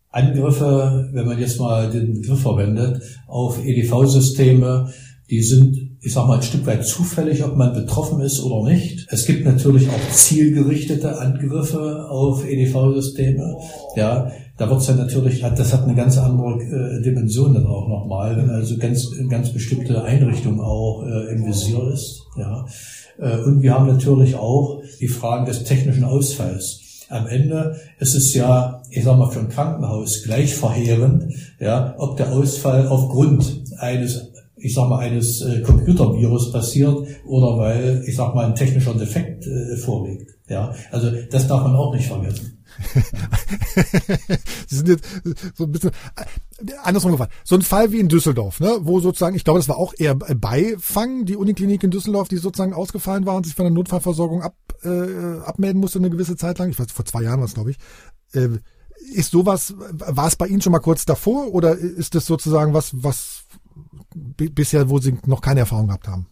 Angriffe, 0.09 1.09
wenn 1.13 1.27
man 1.27 1.39
jetzt 1.39 1.59
mal 1.59 1.89
den 1.89 2.13
Begriff 2.13 2.41
verwendet, 2.41 3.01
auf 3.27 3.63
EDV-Systeme, 3.63 4.91
die 5.29 5.43
sind, 5.43 5.86
ich 6.01 6.13
sag 6.13 6.27
mal, 6.27 6.37
ein 6.37 6.43
Stück 6.43 6.65
weit 6.65 6.85
zufällig, 6.85 7.43
ob 7.43 7.55
man 7.55 7.73
betroffen 7.73 8.21
ist 8.21 8.41
oder 8.41 8.69
nicht. 8.69 9.07
Es 9.09 9.25
gibt 9.25 9.45
natürlich 9.45 9.89
auch 9.89 10.11
zielgerichtete 10.11 11.19
Angriffe 11.19 12.07
auf 12.09 12.47
EDV-Systeme. 12.47 13.57
Ja, 13.95 14.31
da 14.57 14.69
wird's 14.69 14.87
ja 14.87 14.95
natürlich, 14.95 15.41
das 15.41 15.73
hat 15.73 15.83
eine 15.83 15.95
ganz 15.95 16.17
andere 16.17 16.61
äh, 16.63 17.01
Dimension 17.01 17.53
dann 17.53 17.67
auch 17.67 17.87
nochmal, 17.87 18.37
wenn 18.37 18.49
also 18.49 18.77
ganz, 18.77 19.07
ganz 19.29 19.51
bestimmte 19.53 20.03
Einrichtung 20.03 20.61
auch 20.61 21.03
äh, 21.03 21.33
im 21.33 21.45
Visier 21.45 21.91
ist. 21.91 22.23
Ja. 22.37 22.65
Äh, 23.19 23.37
und 23.43 23.61
wir 23.61 23.73
haben 23.73 23.87
natürlich 23.87 24.35
auch 24.35 24.81
die 24.99 25.07
Fragen 25.07 25.45
des 25.45 25.63
technischen 25.63 26.03
Ausfalls. 26.03 26.81
Am 27.09 27.27
Ende 27.27 27.77
ist 27.99 28.15
es 28.15 28.33
ja, 28.33 28.81
ich 28.89 29.03
sag 29.03 29.17
mal, 29.17 29.29
für 29.29 29.39
ein 29.39 29.49
Krankenhaus 29.49 30.23
gleich 30.23 30.53
verheerend, 30.55 31.33
ja, 31.59 31.95
ob 31.97 32.17
der 32.17 32.33
Ausfall 32.33 32.87
aufgrund 32.87 33.63
eines, 33.77 34.31
ich 34.59 34.73
sag 34.73 34.89
mal, 34.89 34.99
eines 34.99 35.41
äh, 35.41 35.61
Computervirus 35.61 36.51
passiert 36.51 37.07
oder 37.25 37.57
weil, 37.57 38.03
ich 38.05 38.15
sag 38.15 38.33
mal, 38.35 38.45
ein 38.45 38.55
technischer 38.55 38.93
Defekt 38.93 39.45
äh, 39.45 39.77
vorliegt. 39.77 40.31
Ja, 40.49 40.73
also 40.91 41.11
das 41.29 41.47
darf 41.47 41.63
man 41.63 41.75
auch 41.75 41.93
nicht 41.93 42.07
vergessen. 42.07 42.57
Sie 44.67 44.75
sind 44.75 44.89
jetzt 44.89 45.05
so 45.55 45.65
ein 45.65 45.71
bisschen 45.71 45.91
äh, 46.15 46.73
andersrum 46.83 47.11
gefallen. 47.11 47.31
So 47.43 47.55
ein 47.55 47.61
Fall 47.61 47.91
wie 47.91 47.99
in 47.99 48.07
Düsseldorf, 48.07 48.59
ne, 48.59 48.77
wo 48.81 48.99
sozusagen, 48.99 49.35
ich 49.35 49.43
glaube, 49.43 49.59
das 49.59 49.69
war 49.69 49.77
auch 49.77 49.93
eher 49.97 50.15
Beifang, 50.15 51.25
die 51.25 51.35
Uniklinik 51.35 51.83
in 51.83 51.91
Düsseldorf, 51.91 52.27
die 52.27 52.37
sozusagen 52.37 52.73
ausgefallen 52.73 53.25
war 53.25 53.35
und 53.35 53.45
sich 53.45 53.55
von 53.55 53.65
der 53.65 53.73
Notfallversorgung 53.73 54.41
ab, 54.41 54.55
äh, 54.83 55.39
abmelden 55.43 55.81
musste 55.81 55.99
eine 55.99 56.09
gewisse 56.09 56.35
Zeit 56.35 56.59
lang. 56.59 56.69
Ich 56.69 56.79
weiß, 56.79 56.91
vor 56.91 57.05
zwei 57.05 57.23
Jahren 57.23 57.39
war 57.39 57.47
es, 57.47 57.55
glaube 57.55 57.71
ich. 57.71 57.77
Äh, 58.33 58.59
ist 59.13 59.31
sowas, 59.31 59.73
war 59.77 60.27
es 60.27 60.35
bei 60.35 60.47
Ihnen 60.47 60.61
schon 60.61 60.71
mal 60.71 60.79
kurz 60.79 61.05
davor 61.05 61.53
oder 61.53 61.77
ist 61.77 62.15
das 62.15 62.25
sozusagen 62.25 62.73
was, 62.73 62.91
was 62.93 63.43
bisher, 64.35 64.89
wo 64.89 64.99
Sie 64.99 65.17
noch 65.25 65.41
keine 65.41 65.61
Erfahrung 65.61 65.87
gehabt 65.87 66.07
haben? 66.07 66.27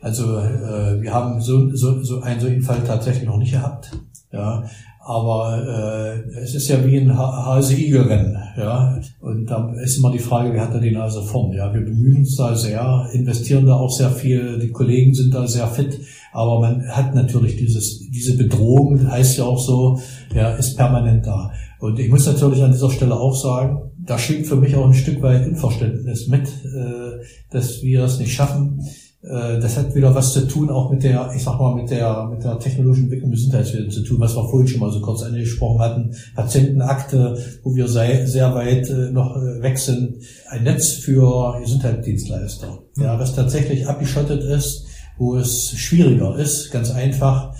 Also 0.00 0.38
äh, 0.38 1.00
wir 1.00 1.12
haben 1.12 1.40
so, 1.40 1.74
so, 1.74 2.02
so 2.02 2.20
einen 2.20 2.40
solchen 2.40 2.62
Fall 2.62 2.82
tatsächlich 2.86 3.26
noch 3.26 3.38
nicht 3.38 3.52
gehabt. 3.52 3.90
Ja, 4.32 4.64
aber 5.06 5.62
äh, 5.64 6.38
es 6.40 6.54
ist 6.56 6.68
ja 6.68 6.84
wie 6.84 6.98
ein 6.98 7.16
Hase-Igel-Rennen, 7.16 8.36
ja. 8.56 8.98
Und 9.20 9.46
da 9.46 9.72
ist 9.74 9.98
immer 9.98 10.10
die 10.10 10.18
Frage, 10.18 10.52
wer 10.52 10.62
hat 10.62 10.74
da 10.74 10.80
die 10.80 10.90
Nase 10.90 11.22
vorn? 11.22 11.52
Ja, 11.52 11.72
wir 11.72 11.80
bemühen 11.80 12.18
uns 12.18 12.34
da 12.34 12.56
sehr, 12.56 13.08
investieren 13.12 13.66
da 13.66 13.74
auch 13.74 13.90
sehr 13.90 14.10
viel, 14.10 14.58
die 14.58 14.72
Kollegen 14.72 15.14
sind 15.14 15.32
da 15.32 15.46
sehr 15.46 15.68
fit, 15.68 16.00
aber 16.32 16.60
man 16.60 16.88
hat 16.88 17.14
natürlich 17.14 17.56
dieses, 17.56 18.00
diese 18.10 18.36
Bedrohung, 18.36 19.08
heißt 19.08 19.38
ja 19.38 19.44
auch 19.44 19.60
so, 19.60 20.00
ja, 20.34 20.50
ist 20.56 20.76
permanent 20.76 21.24
da. 21.24 21.52
Und 21.78 22.00
ich 22.00 22.10
muss 22.10 22.26
natürlich 22.26 22.62
an 22.64 22.72
dieser 22.72 22.90
Stelle 22.90 23.14
auch 23.14 23.34
sagen, 23.34 23.92
da 24.06 24.18
schwingt 24.18 24.46
für 24.46 24.56
mich 24.56 24.74
auch 24.76 24.86
ein 24.86 24.94
Stück 24.94 25.20
weit 25.22 25.46
Unverständnis 25.46 26.28
mit, 26.28 26.48
äh, 26.48 27.24
dass 27.50 27.82
wir 27.82 28.04
es 28.04 28.18
nicht 28.18 28.32
schaffen, 28.32 28.80
äh, 29.22 29.58
das 29.58 29.76
hat 29.76 29.94
wieder 29.94 30.14
was 30.14 30.32
zu 30.32 30.46
tun, 30.46 30.70
auch 30.70 30.90
mit 30.90 31.02
der, 31.02 31.32
ich 31.34 31.42
sag 31.42 31.58
mal, 31.58 31.74
mit 31.74 31.90
der, 31.90 32.28
mit 32.30 32.44
der 32.44 32.58
technologischen 32.58 33.04
Entwicklung 33.04 33.30
im 33.30 33.34
Gesundheitswesen 33.36 33.90
zu 33.90 34.02
tun, 34.04 34.20
was 34.20 34.36
wir 34.36 34.48
vorhin 34.48 34.68
schon 34.68 34.80
mal 34.80 34.92
so 34.92 35.00
kurz 35.00 35.22
angesprochen 35.22 35.80
hatten. 35.80 36.16
Patientenakte, 36.36 37.36
wo 37.64 37.74
wir 37.74 37.88
sehr, 37.88 38.26
sehr 38.26 38.54
weit 38.54 38.88
äh, 38.88 39.10
noch 39.10 39.34
weg 39.36 39.78
sind. 39.78 40.22
Ein 40.48 40.62
Netz 40.62 40.92
für 40.92 41.58
Gesundheitsdienstleister. 41.60 42.78
Ja, 42.98 43.18
was 43.18 43.34
tatsächlich 43.34 43.88
abgeschottet 43.88 44.42
ist, 44.44 44.86
wo 45.18 45.36
es 45.36 45.70
schwieriger 45.70 46.36
ist, 46.38 46.70
ganz 46.70 46.90
einfach, 46.90 47.54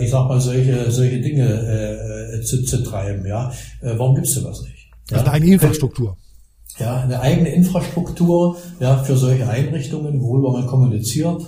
ich 0.00 0.10
sag 0.10 0.28
mal, 0.28 0.38
solche, 0.38 0.90
solche 0.90 1.18
Dinge 1.20 2.42
zu, 2.44 2.62
zu 2.62 2.82
treiben, 2.82 3.26
ja. 3.26 3.50
Warum 3.80 4.14
gibt's 4.14 4.34
sowas 4.34 4.60
nicht? 4.62 4.79
Ja? 5.10 5.18
Also 5.18 5.30
eine 5.30 5.46
Infrastruktur 5.46 6.16
ja, 6.78 7.00
eine 7.00 7.20
eigene 7.20 7.50
Infrastruktur 7.50 8.56
ja, 8.80 8.98
für 8.98 9.16
solche 9.16 9.48
Einrichtungen, 9.48 10.20
worüber 10.22 10.52
man 10.52 10.66
kommuniziert. 10.66 11.42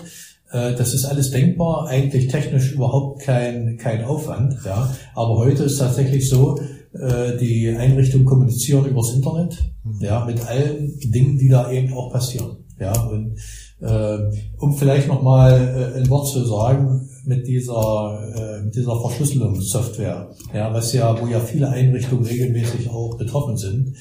Äh, 0.51 0.75
das 0.75 0.94
ist 0.94 1.05
alles 1.05 1.31
denkbar, 1.31 1.87
eigentlich 1.87 2.29
technisch 2.29 2.72
überhaupt 2.72 3.22
kein, 3.22 3.79
kein 3.79 4.05
Aufwand. 4.05 4.57
Ja. 4.64 4.94
Aber 5.14 5.37
heute 5.37 5.64
ist 5.64 5.79
tatsächlich 5.79 6.29
so, 6.29 6.59
äh, 6.92 7.37
die 7.38 7.68
Einrichtungen 7.68 8.27
kommunizieren 8.27 8.85
übers 8.85 9.14
Internet, 9.14 9.59
mhm. 9.85 10.01
ja, 10.01 10.25
mit 10.25 10.46
allen 10.46 10.98
Dingen, 11.01 11.38
die 11.38 11.48
da 11.48 11.70
eben 11.70 11.92
auch 11.94 12.12
passieren. 12.12 12.59
Ja, 12.79 12.92
und 13.03 13.37
äh, 13.81 14.18
um 14.59 14.77
vielleicht 14.77 15.09
nochmal 15.09 15.94
äh, 15.94 15.98
ein 15.98 16.11
Wort 16.11 16.29
zu 16.29 16.44
sagen, 16.44 17.09
mit 17.25 17.47
dieser, 17.47 18.33
äh, 18.37 18.63
mit 18.65 18.75
dieser 18.75 19.01
Verschlüsselungssoftware, 19.01 20.31
ja, 20.55 20.73
was 20.73 20.93
ja, 20.93 21.21
wo 21.21 21.27
ja 21.27 21.41
viele 21.41 21.69
Einrichtungen 21.69 22.25
regelmäßig 22.25 22.91
auch 22.91 23.17
betroffen 23.17 23.57
sind, 23.57 23.97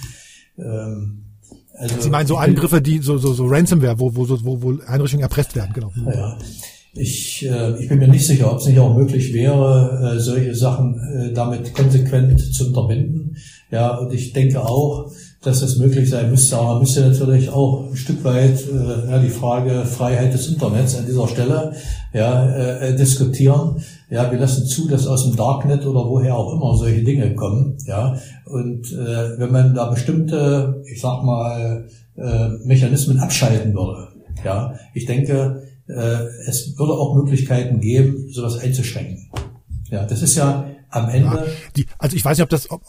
ähm, 0.57 1.25
also 1.73 1.99
Sie 1.99 2.09
meinen 2.09 2.27
so 2.27 2.37
Angriffe, 2.37 2.81
die 2.81 2.99
so, 2.99 3.17
so, 3.17 3.33
so 3.33 3.45
Ransomware, 3.47 3.99
wo, 3.99 4.15
wo, 4.15 4.27
wo, 4.29 4.61
wo 4.61 4.79
Einrichtungen 4.85 5.23
erpresst 5.23 5.55
werden, 5.55 5.71
genau. 5.73 5.91
Ja, 6.05 6.37
ich, 6.93 7.45
äh, 7.45 7.79
ich 7.79 7.87
bin 7.87 7.99
mir 7.99 8.07
nicht 8.07 8.25
sicher, 8.25 8.51
ob 8.51 8.59
es 8.59 8.65
nicht 8.65 8.79
auch 8.79 8.95
möglich 8.95 9.33
wäre, 9.33 10.15
äh, 10.15 10.19
solche 10.19 10.53
Sachen 10.55 10.99
äh, 10.99 11.33
damit 11.33 11.73
konsequent 11.73 12.39
zu 12.53 12.67
unterbinden. 12.67 13.37
Ja, 13.71 13.95
und 13.97 14.13
ich 14.13 14.33
denke 14.33 14.61
auch, 14.61 15.09
dass 15.41 15.61
es 15.61 15.77
möglich 15.77 16.09
sein 16.09 16.29
müsste. 16.29 16.57
Aber 16.57 16.73
man 16.73 16.79
müsste 16.79 17.01
natürlich 17.01 17.49
auch 17.49 17.89
ein 17.89 17.95
Stück 17.95 18.23
weit 18.25 18.59
äh, 18.67 19.09
ja, 19.09 19.19
die 19.19 19.29
Frage 19.29 19.85
Freiheit 19.85 20.33
des 20.33 20.49
Internets 20.49 20.97
an 20.97 21.05
dieser 21.05 21.27
Stelle 21.29 21.73
ja, 22.13 22.49
äh, 22.49 22.95
diskutieren. 22.95 23.81
Ja, 24.09 24.29
wir 24.29 24.39
lassen 24.39 24.65
zu, 24.65 24.89
dass 24.89 25.07
aus 25.07 25.23
dem 25.23 25.37
Darknet 25.37 25.85
oder 25.85 26.07
woher 26.07 26.35
auch 26.35 26.53
immer 26.53 26.75
solche 26.75 27.03
Dinge 27.03 27.33
kommen. 27.35 27.77
Ja, 27.85 28.17
und 28.45 28.91
äh, 28.91 29.39
wenn 29.39 29.51
man 29.51 29.73
da 29.73 29.89
bestimmte, 29.89 30.83
ich 30.91 30.99
sag 30.99 31.23
mal, 31.23 31.87
äh, 32.17 32.49
Mechanismen 32.65 33.19
abschalten 33.19 33.73
würde, 33.73 34.09
ja, 34.43 34.73
ich 34.93 35.05
denke, 35.05 35.60
es 36.47 36.77
würde 36.77 36.93
auch 36.93 37.15
Möglichkeiten 37.15 37.79
geben, 37.79 38.27
sowas 38.31 38.57
einzuschränken. 38.57 39.29
Ja, 39.89 40.05
das 40.05 40.21
ist 40.21 40.35
ja 40.35 40.65
am 40.89 41.09
Ende. 41.09 41.27
Ja, 41.27 41.43
die, 41.75 41.85
also 41.97 42.15
ich 42.15 42.23
weiß 42.23 42.37
nicht, 42.37 42.43
ob 42.43 42.49
das, 42.49 42.69
ob, 42.69 42.81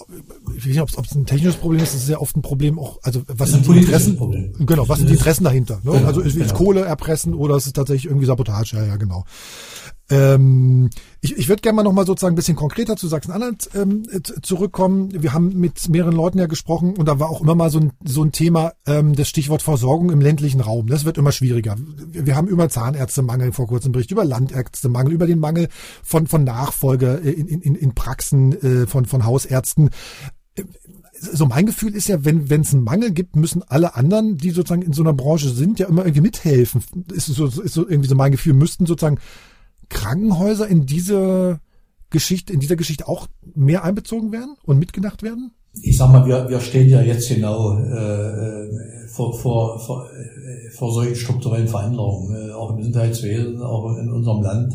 ich 0.57 0.65
weiß 0.65 0.67
nicht, 0.67 0.81
ob 0.81 1.05
es 1.05 1.15
ein 1.15 1.27
technisches 1.27 1.57
Problem 1.57 1.83
ist, 1.83 1.95
das 1.95 2.03
ist 2.03 2.09
ja 2.09 2.19
oft 2.19 2.37
ein 2.37 2.43
Problem 2.43 2.79
auch, 2.79 2.99
also 3.03 3.23
was 3.27 3.51
sind 3.51 3.67
die 3.67 3.79
Interessen? 3.79 4.17
Problem. 4.17 4.53
Genau, 4.59 4.89
was 4.89 4.99
sind 4.99 5.09
die 5.09 5.15
Interessen 5.15 5.45
dahinter? 5.45 5.81
Ne? 5.85 5.93
Genau, 5.93 6.07
also 6.07 6.21
ist 6.21 6.37
es 6.37 6.49
genau. 6.49 6.55
Kohle 6.55 6.81
erpressen 6.83 7.35
oder 7.35 7.57
ist 7.57 7.67
es 7.67 7.73
tatsächlich 7.73 8.07
irgendwie 8.07 8.27
Sabotage? 8.27 8.77
Ja, 8.77 8.85
ja, 8.85 8.97
genau. 8.97 9.25
Ähm, 10.13 10.91
ich 11.23 11.39
ich 11.39 11.49
würde 11.49 11.63
gerne 11.63 11.77
mal 11.77 11.83
nochmal 11.85 12.05
sozusagen 12.05 12.35
ein 12.35 12.37
bisschen 12.37 12.57
konkreter 12.57 12.97
zu 12.97 13.09
Sachsen-Anhalt 13.09 13.71
ähm, 13.75 14.03
zurückkommen. 14.43 15.23
Wir 15.23 15.33
haben 15.33 15.59
mit 15.59 15.89
mehreren 15.89 16.13
Leuten 16.13 16.39
ja 16.39 16.47
gesprochen 16.47 16.97
und 16.97 17.09
da 17.09 17.19
war 17.19 17.31
auch 17.31 17.41
immer 17.41 17.55
mal 17.55 17.71
so 17.71 17.81
ein, 17.81 17.93
so 18.05 18.23
ein 18.23 18.31
Thema, 18.31 18.73
ähm, 18.87 19.15
das 19.15 19.29
Stichwort 19.29 19.63
Versorgung 19.63 20.11
im 20.11 20.21
ländlichen 20.21 20.61
Raum. 20.61 20.89
Das 20.89 21.07
wird 21.07 21.17
immer 21.17 21.33
schwieriger. 21.33 21.77
Wir 22.11 22.37
haben 22.37 22.47
über 22.47 22.69
Zahnärztemangel 22.69 23.53
vor 23.53 23.67
kurzem 23.67 23.93
Bericht, 23.93 24.11
über 24.11 24.25
Landärztemangel, 24.25 25.15
über 25.15 25.27
den 25.27 25.39
Mangel 25.39 25.69
von, 26.03 26.27
von 26.27 26.45
Nachfolge 26.45 27.15
in, 27.15 27.47
in, 27.49 27.75
in 27.75 27.95
Praxen 27.95 28.53
äh, 28.61 28.87
von, 28.87 29.07
von 29.07 29.25
Hausärzten 29.25 29.89
so 31.15 31.47
mein 31.47 31.67
Gefühl 31.67 31.95
ist 31.95 32.09
ja, 32.09 32.25
wenn 32.25 32.51
wenn 32.51 32.63
es 32.63 32.75
einen 32.75 32.83
Mangel 32.83 33.13
gibt, 33.13 33.37
müssen 33.37 33.63
alle 33.63 33.95
anderen, 33.95 34.39
die 34.39 34.51
sozusagen 34.51 34.83
in 34.83 34.93
so 34.93 35.03
einer 35.03 35.13
Branche 35.13 35.51
sind, 35.51 35.79
ja 35.79 35.87
immer 35.87 36.03
irgendwie 36.05 36.21
mithelfen. 36.21 36.83
Ist 37.13 37.27
so, 37.27 37.47
ist 37.47 37.75
so 37.75 37.89
irgendwie 37.89 38.09
so 38.09 38.17
mein 38.17 38.33
Gefühl, 38.33 38.55
müssten 38.55 38.87
sozusagen 38.87 39.19
Krankenhäuser 39.93 40.67
in 40.67 40.87
diese 40.87 41.61
Geschichte, 42.11 42.53
in 42.53 42.61
dieser 42.61 42.77
Geschichte 42.77 43.09
auch 43.09 43.27
mehr 43.55 43.85
einbezogen 43.85 44.33
werden 44.33 44.57
und 44.65 44.79
mitgedacht 44.79 45.23
werden? 45.23 45.53
Ich 45.83 45.97
sag 45.97 46.13
mal, 46.13 46.27
wir, 46.27 46.49
wir 46.51 46.61
stehen 46.61 46.89
ja 46.89 47.01
jetzt 47.01 47.29
genau 47.29 47.79
äh, 47.79 48.69
vor, 49.09 49.39
vor, 49.39 49.79
vor, 49.81 50.07
äh, 50.11 50.71
vor 50.71 50.93
solchen 50.93 51.17
strukturellen 51.17 51.69
Veränderungen, 51.69 52.51
äh, 52.51 52.53
auch 52.53 52.71
im 52.71 52.77
Gesundheitswesen, 52.77 53.63
auch 53.63 53.97
in 53.97 54.13
unserem 54.13 54.43
Land. 54.43 54.75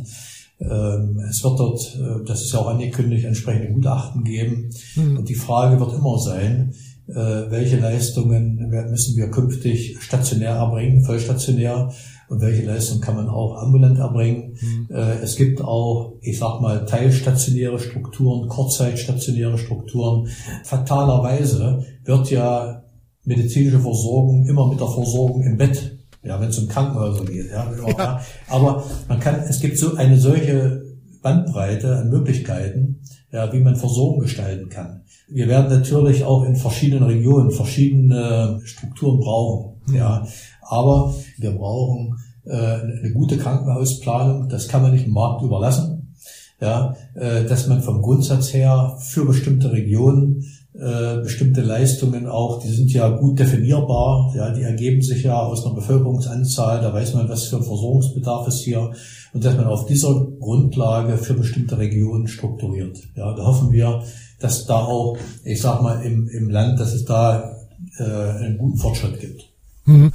Ähm, 0.60 1.20
es 1.30 1.44
wird 1.44 1.60
dort, 1.60 1.96
äh, 1.96 2.26
das 2.26 2.42
ist 2.42 2.54
ja 2.54 2.60
auch 2.60 2.68
angekündigt, 2.70 3.26
entsprechende 3.26 3.74
Gutachten 3.74 4.24
geben. 4.24 4.72
Mhm. 4.96 5.18
Und 5.18 5.30
die 5.30 5.36
Frage 5.36 5.80
wird 5.80 5.94
immer 5.94 6.18
sein, 6.18 6.74
äh, 7.08 7.14
welche 7.14 7.78
Leistungen 7.78 8.56
müssen 8.90 9.16
wir 9.16 9.30
künftig 9.30 9.98
stationär 10.02 10.56
erbringen, 10.56 11.06
vollstationär 11.06 11.94
und 12.30 12.42
welche 12.42 12.66
Leistung 12.66 13.00
kann 13.02 13.16
man 13.16 13.30
auch 13.30 13.62
ambulant 13.62 14.00
erbringen. 14.00 14.58
Mhm. 14.60 14.88
Äh, 14.94 15.20
es 15.24 15.36
gibt 15.36 15.62
auch, 15.62 16.14
ich 16.22 16.38
sag 16.38 16.62
mal, 16.62 16.86
teilstationäre 16.86 17.80
Strukturen, 17.80 18.48
kurzzeitstationäre 18.48 19.58
Strukturen. 19.58 20.28
Fatalerweise 20.64 21.86
wird 22.04 22.30
ja 22.32 22.84
medizinische 23.24 23.80
Versorgung 23.80 24.46
immer 24.48 24.68
mit 24.70 24.80
der 24.80 24.88
Versorgung 24.88 25.44
im 25.44 25.58
Bett 25.58 25.98
ja, 26.28 26.40
wenn 26.40 26.50
es 26.50 26.60
um 26.60 26.68
Krankenhäuser 26.68 27.26
geht. 27.26 27.50
Ja, 27.52 27.72
ja. 27.98 28.22
Aber 28.50 28.84
man 29.08 29.20
kann, 29.20 29.36
es 29.48 29.60
gibt 29.60 29.78
so 29.78 29.96
eine 29.96 30.20
solche 30.20 30.84
Bandbreite 31.22 31.98
an 31.98 32.10
Möglichkeiten, 32.10 33.02
ja, 33.32 33.52
wie 33.54 33.60
man 33.60 33.76
Versorgung 33.76 34.20
gestalten 34.20 34.70
kann. 34.70 35.02
Wir 35.30 35.48
werden 35.48 35.70
natürlich 35.70 36.24
auch 36.24 36.44
in 36.44 36.56
verschiedenen 36.56 37.04
Regionen 37.04 37.52
verschiedene 37.52 38.62
Strukturen 38.64 39.20
brauchen. 39.20 39.82
Mhm. 39.88 39.96
Ja, 39.96 40.28
aber 40.68 41.14
wir 41.38 41.52
brauchen 41.52 42.16
äh, 42.46 42.52
eine 42.52 43.12
gute 43.14 43.38
Krankenhausplanung. 43.38 44.50
Das 44.50 44.68
kann 44.68 44.82
man 44.82 44.92
nicht 44.92 45.06
dem 45.06 45.14
Markt 45.14 45.44
überlassen. 45.44 46.16
Ja, 46.60 46.96
äh, 47.14 47.46
dass 47.46 47.68
man 47.68 47.82
vom 47.82 48.02
Grundsatz 48.02 48.52
her 48.52 48.98
für 49.00 49.26
bestimmte 49.26 49.72
Regionen 49.72 50.44
äh, 50.80 51.22
bestimmte 51.24 51.62
Leistungen 51.62 52.28
auch, 52.28 52.62
die 52.62 52.70
sind 52.70 52.92
ja 52.94 53.10
gut 53.10 53.40
definierbar, 53.40 54.32
ja, 54.36 54.52
die 54.52 54.62
ergeben 54.62 55.02
sich 55.02 55.24
ja 55.24 55.40
aus 55.40 55.66
einer 55.66 55.74
Bevölkerungsanzahl, 55.74 56.82
da 56.82 56.94
weiß 56.94 57.16
man, 57.16 57.28
was 57.30 57.46
für 57.46 57.58
ein 57.58 57.64
Versorgungsbedarf 57.64 58.48
ist 58.48 58.62
hier 58.62 58.92
und 59.34 59.44
dass 59.44 59.58
man 59.58 59.66
auf 59.66 59.88
dieser 59.88 60.28
Grundlage 60.40 61.18
für 61.18 61.34
bestimmte 61.34 61.80
Regionen 61.80 62.28
strukturiert. 62.28 62.98
Ja, 63.16 63.34
da 63.34 63.44
hoffen 63.44 63.72
wir, 63.72 64.04
dass 64.40 64.68
da 64.68 64.76
auch, 64.76 65.18
ich 65.44 65.62
sag 65.62 65.82
mal, 65.82 66.04
im, 66.04 66.28
im 66.28 66.50
Land, 66.50 66.80
dass 66.80 66.94
es 66.94 67.06
da 67.06 67.56
äh, 67.98 68.04
einen 68.04 68.60
guten 68.60 68.78
Fortschritt 68.78 69.20
gibt. 69.20 69.50
Mhm. 69.86 70.12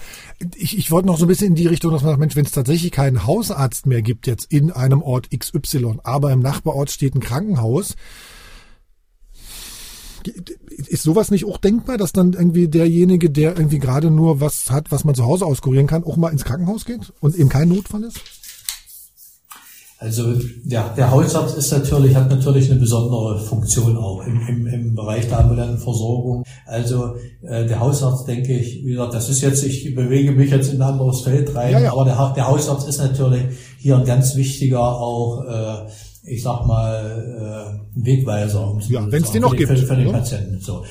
Ich, 0.57 0.77
ich 0.79 0.91
wollte 0.91 1.07
noch 1.07 1.19
so 1.19 1.25
ein 1.25 1.29
bisschen 1.29 1.49
in 1.49 1.55
die 1.55 1.67
Richtung, 1.67 1.93
dass 1.93 2.03
man 2.03 2.11
sagt, 2.11 2.21
Mensch, 2.21 2.37
wenn 2.37 2.45
es 2.45 2.53
tatsächlich 2.53 2.91
keinen 2.93 3.27
Hausarzt 3.27 3.87
mehr 3.87 4.03
gibt 4.03 4.27
jetzt 4.27 4.53
in 4.53 4.71
einem 4.71 5.03
Ort 5.03 5.29
XY, 5.31 5.99
aber 6.03 6.33
im 6.33 6.41
Nachbarort 6.41 6.91
steht 6.91 7.15
ein 7.15 7.21
Krankenhaus, 7.21 7.95
ist 10.77 11.03
sowas 11.03 11.31
nicht 11.31 11.45
auch 11.45 11.59
denkbar, 11.59 11.99
dass 11.99 12.13
dann 12.13 12.33
irgendwie 12.33 12.69
derjenige, 12.69 13.31
der 13.31 13.57
irgendwie 13.57 13.79
gerade 13.79 14.11
nur 14.11 14.41
was 14.41 14.71
hat, 14.71 14.91
was 14.93 15.05
man 15.05 15.15
zu 15.15 15.25
Hause 15.25 15.47
auskurieren 15.47 15.87
kann, 15.87 16.05
auch 16.05 16.17
mal 16.17 16.31
ins 16.31 16.45
Krankenhaus 16.45 16.85
geht 16.85 17.13
und 17.21 17.35
eben 17.35 17.49
kein 17.49 17.69
Notfall 17.69 18.05
ist? 18.05 18.21
Also 20.03 20.35
der, 20.65 20.93
der 20.97 21.13
Hausarzt 21.13 21.57
ist 21.57 21.71
natürlich, 21.71 22.17
hat 22.17 22.29
natürlich 22.29 22.69
eine 22.71 22.81
besondere 22.81 23.39
Funktion 23.39 23.97
auch 23.97 24.27
im, 24.27 24.41
im, 24.49 24.67
im 24.67 24.95
Bereich 24.97 25.29
der 25.29 25.39
ambulanten 25.39 25.79
Versorgung. 25.79 26.43
Also 26.67 27.15
äh, 27.43 27.67
der 27.67 27.79
Hausarzt, 27.79 28.27
denke 28.27 28.53
ich, 28.53 28.85
wie 28.85 28.91
gesagt, 28.91 29.15
das 29.15 29.29
ist 29.29 29.43
jetzt, 29.43 29.65
ich 29.65 29.95
bewege 29.95 30.33
mich 30.33 30.51
jetzt 30.51 30.73
in 30.73 30.83
ein 30.83 30.89
anderes 30.95 31.21
Feld 31.21 31.55
rein, 31.55 31.73
ja, 31.73 31.81
ja. 31.81 31.93
aber 31.93 32.05
der, 32.05 32.33
der 32.35 32.49
Hausarzt 32.49 32.89
ist 32.89 32.99
natürlich 32.99 33.45
hier 33.79 33.97
ein 33.97 34.05
ganz 34.05 34.35
wichtiger 34.35 34.81
auch 34.81 35.45
äh, 35.45 35.89
ich 36.25 36.43
sag 36.43 36.67
mal, 36.67 37.77
äh, 37.97 38.05
Wegweiser. 38.05 38.71
Um 38.71 38.81
ja, 38.81 39.11
wenn 39.11 39.23
es 39.23 39.33
den 39.33 39.43
noch 39.43 39.57
gibt. 39.57 39.69
Für, 39.69 39.77
für 39.77 39.97
den 39.97 40.09
oder? 40.09 40.19
Patienten. 40.19 40.61
So. 40.61 40.85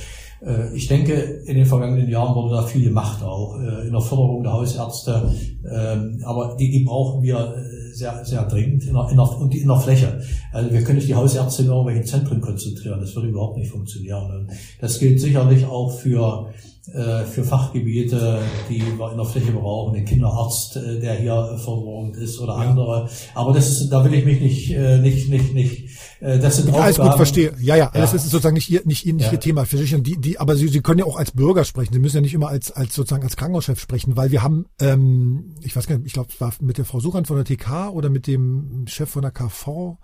Äh, 0.45 0.75
ich 0.75 0.87
denke, 0.87 1.13
in 1.13 1.55
den 1.55 1.65
vergangenen 1.65 2.09
Jahren 2.09 2.35
wurde 2.35 2.55
da 2.55 2.63
viel 2.63 2.83
gemacht, 2.83 3.23
auch 3.23 3.57
äh, 3.59 3.87
in 3.87 3.91
der 3.91 4.01
Förderung 4.01 4.43
der 4.43 4.53
Hausärzte. 4.53 5.33
Ähm, 5.71 6.21
aber 6.25 6.57
die, 6.59 6.69
die 6.69 6.83
brauchen 6.83 7.21
wir 7.21 7.55
sehr, 7.93 8.23
sehr 8.25 8.45
dringend 8.45 8.83
in 8.85 8.93
der, 8.93 9.07
in 9.09 9.17
der, 9.17 9.39
und 9.39 9.53
in 9.53 9.67
der 9.67 9.77
Fläche. 9.77 10.21
Also 10.51 10.71
wir 10.71 10.83
können 10.83 10.97
nicht 10.97 11.07
die 11.07 11.15
Hausärzte 11.15 11.63
in 11.63 11.69
irgendwelchen 11.69 12.05
Zentren 12.05 12.41
konzentrieren. 12.41 12.99
Das 12.99 13.15
würde 13.15 13.29
überhaupt 13.29 13.57
nicht 13.57 13.71
funktionieren. 13.71 14.31
Und 14.31 14.51
das 14.79 14.99
gilt 14.99 15.19
sicherlich 15.19 15.65
auch 15.65 15.91
für 15.91 16.51
äh, 16.87 17.25
für 17.25 17.43
Fachgebiete, 17.43 18.39
die 18.67 18.81
wir 18.81 19.11
in 19.11 19.17
der 19.17 19.25
Fläche 19.25 19.51
brauchen, 19.51 19.93
den 19.93 20.03
Kinderarzt, 20.03 20.77
äh, 20.77 20.99
der 20.99 21.13
hier 21.13 21.55
versorgt 21.57 22.17
ist 22.17 22.39
oder 22.39 22.55
andere. 22.55 23.07
Aber 23.35 23.53
das 23.53 23.69
ist, 23.69 23.89
da 23.89 24.03
will 24.03 24.15
ich 24.15 24.25
mich 24.25 24.41
nicht, 24.41 24.71
äh, 24.71 24.97
nicht, 24.97 25.29
nicht, 25.29 25.53
nicht. 25.53 25.90
Das 26.21 26.57
sind 26.57 26.71
Alles 26.71 26.99
Aufgaben. 26.99 27.09
gut, 27.09 27.17
verstehe. 27.17 27.55
Ja, 27.59 27.75
ja, 27.75 27.89
alles 27.89 28.11
ja. 28.11 28.17
ist 28.17 28.29
sozusagen 28.29 28.53
nicht 28.53 28.69
ihr, 28.69 28.81
nicht 28.85 29.07
ihr, 29.07 29.13
nicht 29.13 29.25
ja. 29.25 29.31
ihr 29.31 29.39
Thema. 29.39 29.65
Sich 29.65 29.95
die, 30.03 30.17
die, 30.17 30.39
aber 30.39 30.55
Sie, 30.55 30.67
Sie 30.67 30.81
können 30.81 30.99
ja 30.99 31.05
auch 31.05 31.17
als 31.17 31.31
Bürger 31.31 31.63
sprechen. 31.65 31.93
Sie 31.93 31.99
müssen 31.99 32.17
ja 32.17 32.21
nicht 32.21 32.35
immer 32.35 32.49
als, 32.49 32.71
als 32.71 32.93
sozusagen 32.93 33.23
als 33.23 33.35
Krankenhauschef 33.35 33.79
sprechen, 33.79 34.15
weil 34.15 34.29
wir 34.29 34.43
haben, 34.43 34.67
ähm, 34.79 35.55
ich 35.63 35.75
weiß 35.75 35.87
gar 35.87 35.97
nicht, 35.97 36.05
ich 36.05 36.13
glaube, 36.13 36.29
es 36.31 36.39
war 36.39 36.53
mit 36.61 36.77
der 36.77 36.85
Frau 36.85 36.99
Suchand 36.99 37.25
von 37.25 37.37
der 37.37 37.45
TK 37.45 37.89
oder 37.89 38.11
mit 38.11 38.27
dem 38.27 38.85
Chef 38.87 39.09
von 39.09 39.23
der 39.23 39.31
KV. 39.31 39.97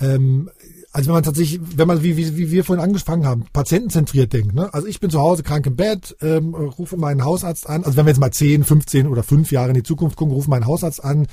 Ähm, 0.00 0.50
also 0.92 1.08
wenn 1.08 1.14
man 1.14 1.22
tatsächlich, 1.24 1.60
wenn 1.76 1.88
man, 1.88 2.04
wie, 2.04 2.16
wie, 2.16 2.36
wie 2.36 2.50
wir 2.52 2.64
vorhin 2.64 2.84
angefangen 2.84 3.26
haben, 3.26 3.44
patientenzentriert 3.52 4.32
denkt, 4.32 4.54
ne? 4.54 4.72
Also 4.72 4.86
ich 4.86 5.00
bin 5.00 5.10
zu 5.10 5.18
Hause 5.18 5.42
krank 5.42 5.66
im 5.66 5.74
Bett, 5.74 6.16
ähm, 6.20 6.54
rufe 6.54 6.96
meinen 6.96 7.24
Hausarzt 7.24 7.68
an, 7.68 7.82
also 7.82 7.96
wenn 7.96 8.06
wir 8.06 8.10
jetzt 8.10 8.20
mal 8.20 8.30
10, 8.30 8.62
15 8.62 9.08
oder 9.08 9.24
5 9.24 9.50
Jahre 9.50 9.70
in 9.70 9.74
die 9.74 9.82
Zukunft 9.82 10.16
gucken, 10.16 10.34
rufe 10.34 10.48
meinen 10.48 10.66
Hausarzt 10.66 11.02
an, 11.02 11.26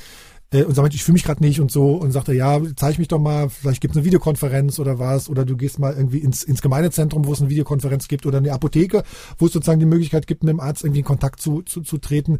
äh, 0.51 0.63
und 0.63 0.75
sagt, 0.75 0.93
ich 0.93 1.03
fühle 1.03 1.13
mich 1.13 1.23
gerade 1.23 1.43
nicht 1.43 1.59
und 1.59 1.71
so 1.71 1.95
und 1.95 2.11
sagte, 2.11 2.33
ja, 2.33 2.59
zeig 2.75 2.99
mich 2.99 3.07
doch 3.07 3.19
mal, 3.19 3.49
vielleicht 3.49 3.81
gibt 3.81 3.93
es 3.93 3.97
eine 3.97 4.05
Videokonferenz 4.05 4.79
oder 4.79 4.99
was 4.99 5.29
oder 5.29 5.45
du 5.45 5.57
gehst 5.57 5.79
mal 5.79 5.93
irgendwie 5.93 6.19
ins, 6.19 6.43
ins 6.43 6.61
Gemeindezentrum, 6.61 7.25
wo 7.25 7.33
es 7.33 7.41
eine 7.41 7.49
Videokonferenz 7.49 8.07
gibt 8.07 8.25
oder 8.25 8.37
eine 8.37 8.53
Apotheke, 8.53 9.03
wo 9.37 9.47
es 9.47 9.53
sozusagen 9.53 9.79
die 9.79 9.85
Möglichkeit 9.85 10.27
gibt, 10.27 10.43
mit 10.43 10.51
dem 10.51 10.59
Arzt 10.59 10.83
irgendwie 10.83 10.99
in 10.99 11.05
Kontakt 11.05 11.41
zu, 11.41 11.61
zu, 11.61 11.81
zu 11.81 11.97
treten. 11.97 12.39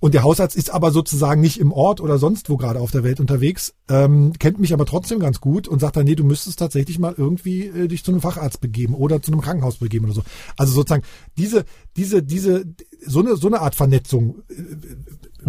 Und 0.00 0.14
der 0.14 0.22
Hausarzt 0.22 0.56
ist 0.56 0.72
aber 0.72 0.90
sozusagen 0.90 1.40
nicht 1.40 1.60
im 1.60 1.72
Ort 1.72 2.00
oder 2.00 2.18
sonst 2.18 2.50
wo 2.50 2.56
gerade 2.56 2.80
auf 2.80 2.90
der 2.90 3.04
Welt 3.04 3.20
unterwegs, 3.20 3.74
ähm, 3.88 4.32
kennt 4.38 4.58
mich 4.58 4.72
aber 4.72 4.86
trotzdem 4.86 5.18
ganz 5.18 5.40
gut 5.40 5.68
und 5.68 5.80
sagt 5.80 5.96
dann, 5.96 6.04
nee, 6.04 6.14
du 6.14 6.24
müsstest 6.24 6.58
tatsächlich 6.58 6.98
mal 6.98 7.14
irgendwie 7.16 7.66
äh, 7.66 7.88
dich 7.88 8.04
zu 8.04 8.10
einem 8.10 8.20
Facharzt 8.20 8.60
begeben 8.60 8.94
oder 8.94 9.22
zu 9.22 9.32
einem 9.32 9.40
Krankenhaus 9.40 9.76
begeben 9.76 10.06
oder 10.06 10.14
so. 10.14 10.22
Also 10.56 10.72
sozusagen 10.72 11.04
diese, 11.38 11.64
diese, 11.96 12.22
diese, 12.22 12.64
so 13.06 13.20
eine, 13.20 13.36
so 13.36 13.46
eine 13.46 13.60
Art 13.60 13.74
Vernetzung 13.74 14.42
äh, 14.48 14.54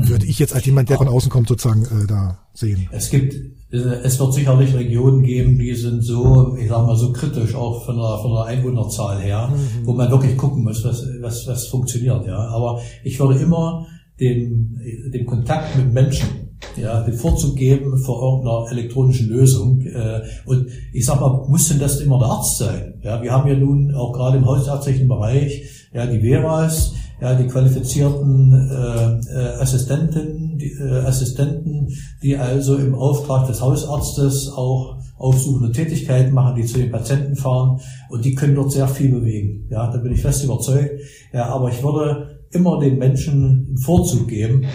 würde 0.10 0.26
ich 0.26 0.40
jetzt 0.40 0.54
als 0.54 0.66
jemand, 0.66 0.90
der 0.90 0.98
von 0.98 1.08
außen 1.08 1.30
kommt, 1.30 1.48
sozusagen 1.48 1.84
äh, 1.86 2.08
da 2.08 2.40
sehen. 2.54 2.88
Es 2.92 3.10
gibt, 3.10 3.36
es 3.72 4.20
wird 4.20 4.34
sicherlich 4.34 4.74
Regionen 4.74 5.24
geben, 5.24 5.58
die 5.58 5.74
sind 5.74 6.04
so, 6.04 6.56
ich 6.56 6.70
sag 6.70 6.86
mal, 6.86 6.96
so 6.96 7.12
kritisch 7.12 7.56
auch 7.56 7.86
von 7.86 7.98
der, 7.98 8.20
von 8.22 8.32
der 8.32 8.46
Einwohnerzahl 8.46 9.20
her, 9.20 9.50
mhm. 9.50 9.86
wo 9.86 9.94
man 9.94 10.10
wirklich 10.12 10.38
gucken 10.38 10.64
muss, 10.64 10.84
was, 10.84 11.04
was, 11.22 11.48
was 11.48 11.68
funktioniert, 11.68 12.26
ja. 12.28 12.38
Aber 12.38 12.80
ich 13.04 13.20
würde 13.20 13.40
immer 13.40 13.88
den, 14.20 14.80
den 15.14 15.26
Kontakt 15.26 15.76
mit 15.76 15.94
Menschen 15.94 16.48
ja, 16.76 17.02
den 17.04 17.14
Vorzug 17.14 17.56
geben 17.56 17.98
vor 17.98 18.22
irgendeiner 18.22 18.72
elektronischen 18.72 19.30
Lösung. 19.30 19.82
Äh, 19.82 20.22
und 20.46 20.68
ich 20.94 21.06
sag 21.06 21.20
mal, 21.20 21.46
muss 21.48 21.70
denn 21.70 21.80
das 21.80 22.00
immer 22.00 22.20
der 22.20 22.28
Arzt 22.28 22.58
sein? 22.58 22.94
Ja, 23.04 23.22
wir 23.22 23.32
haben 23.32 23.48
ja 23.48 23.56
nun 23.56 23.94
auch 23.94 24.14
gerade 24.14 24.38
im 24.38 24.46
hausärztlichen 24.46 25.08
Bereich 25.08 25.64
ja 25.94 26.06
die 26.06 26.20
Veras, 26.20 26.94
ja, 27.20 27.34
die 27.36 27.48
qualifizierten 27.48 28.54
äh, 28.54 29.34
äh, 29.34 29.54
Assistenten, 29.60 30.58
die, 30.58 30.72
äh, 30.74 31.06
Assistenten, 31.06 31.88
die 32.22 32.38
also 32.38 32.76
im 32.76 32.94
Auftrag 32.94 33.48
des 33.48 33.62
Hausarztes 33.62 34.50
auch 34.50 34.98
aufsuchende 35.18 35.72
Tätigkeiten 35.72 36.34
machen, 36.34 36.56
die 36.56 36.66
zu 36.66 36.78
den 36.78 36.92
Patienten 36.92 37.36
fahren 37.36 37.80
und 38.10 38.24
die 38.24 38.36
können 38.36 38.56
dort 38.56 38.72
sehr 38.72 38.88
viel 38.88 39.10
bewegen. 39.10 39.68
Ja, 39.70 39.92
da 39.92 39.98
bin 39.98 40.14
ich 40.14 40.22
fest 40.22 40.44
überzeugt. 40.44 41.02
Ja, 41.34 41.48
aber 41.48 41.70
ich 41.70 41.82
würde 41.82 42.40
immer 42.52 42.80
den 42.80 43.00
Menschen 43.00 43.66
einen 43.68 43.78
Vorzug 43.80 44.28
geben 44.28 44.66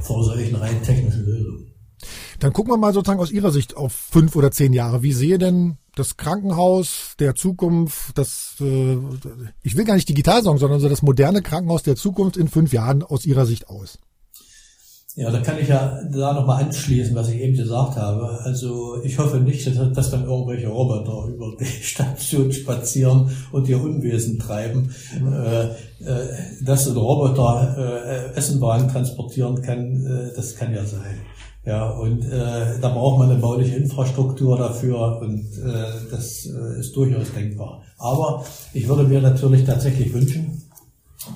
vor 0.00 0.24
solchen 0.24 0.56
rein 0.56 0.82
technischen 0.82 1.24
Lösungen. 1.24 1.77
Dann 2.40 2.52
gucken 2.52 2.72
wir 2.72 2.76
mal 2.76 2.92
sozusagen 2.92 3.20
aus 3.20 3.32
Ihrer 3.32 3.50
Sicht 3.50 3.76
auf 3.76 3.92
fünf 3.92 4.36
oder 4.36 4.50
zehn 4.50 4.72
Jahre. 4.72 5.02
Wie 5.02 5.12
sehe 5.12 5.38
denn 5.38 5.78
das 5.96 6.16
Krankenhaus 6.16 7.14
der 7.18 7.34
Zukunft, 7.34 8.16
das, 8.16 8.54
äh, 8.60 8.96
ich 9.62 9.76
will 9.76 9.84
gar 9.84 9.94
nicht 9.94 10.08
digital 10.08 10.42
sagen, 10.42 10.58
sondern 10.58 10.78
so 10.80 10.88
das 10.88 11.02
moderne 11.02 11.42
Krankenhaus 11.42 11.82
der 11.82 11.96
Zukunft 11.96 12.36
in 12.36 12.48
fünf 12.48 12.72
Jahren 12.72 13.02
aus 13.02 13.26
Ihrer 13.26 13.46
Sicht 13.46 13.68
aus? 13.68 13.98
Ja, 15.16 15.32
da 15.32 15.40
kann 15.40 15.58
ich 15.58 15.66
ja 15.66 15.98
da 16.12 16.32
nochmal 16.32 16.62
anschließen, 16.62 17.12
was 17.16 17.30
ich 17.30 17.40
eben 17.40 17.56
gesagt 17.56 17.96
habe. 17.96 18.38
Also 18.44 19.02
ich 19.02 19.18
hoffe 19.18 19.38
nicht, 19.38 19.66
dass, 19.66 19.92
dass 19.92 20.10
dann 20.12 20.24
irgendwelche 20.24 20.68
Roboter 20.68 21.26
über 21.26 21.56
die 21.58 21.64
Station 21.82 22.52
spazieren 22.52 23.28
und 23.50 23.68
ihr 23.68 23.82
Unwesen 23.82 24.38
treiben. 24.38 24.94
Mhm. 25.20 25.32
Äh, 25.32 26.64
dass 26.64 26.86
ein 26.86 26.96
Roboter 26.96 27.74
äh, 27.76 28.38
Essenwagen 28.38 28.88
transportieren 28.88 29.60
kann, 29.60 30.06
äh, 30.06 30.36
das 30.36 30.54
kann 30.54 30.72
ja 30.72 30.84
sein. 30.84 31.18
Ja, 31.68 31.90
und 31.90 32.24
äh, 32.24 32.80
da 32.80 32.88
braucht 32.88 33.18
man 33.18 33.30
eine 33.30 33.38
bauliche 33.38 33.76
Infrastruktur 33.76 34.56
dafür 34.56 35.20
und 35.20 35.44
äh, 35.58 36.10
das 36.10 36.46
äh, 36.46 36.80
ist 36.80 36.96
durchaus 36.96 37.30
denkbar. 37.34 37.82
Aber 37.98 38.42
ich 38.72 38.88
würde 38.88 39.04
mir 39.04 39.20
natürlich 39.20 39.66
tatsächlich 39.66 40.14
wünschen, 40.14 40.62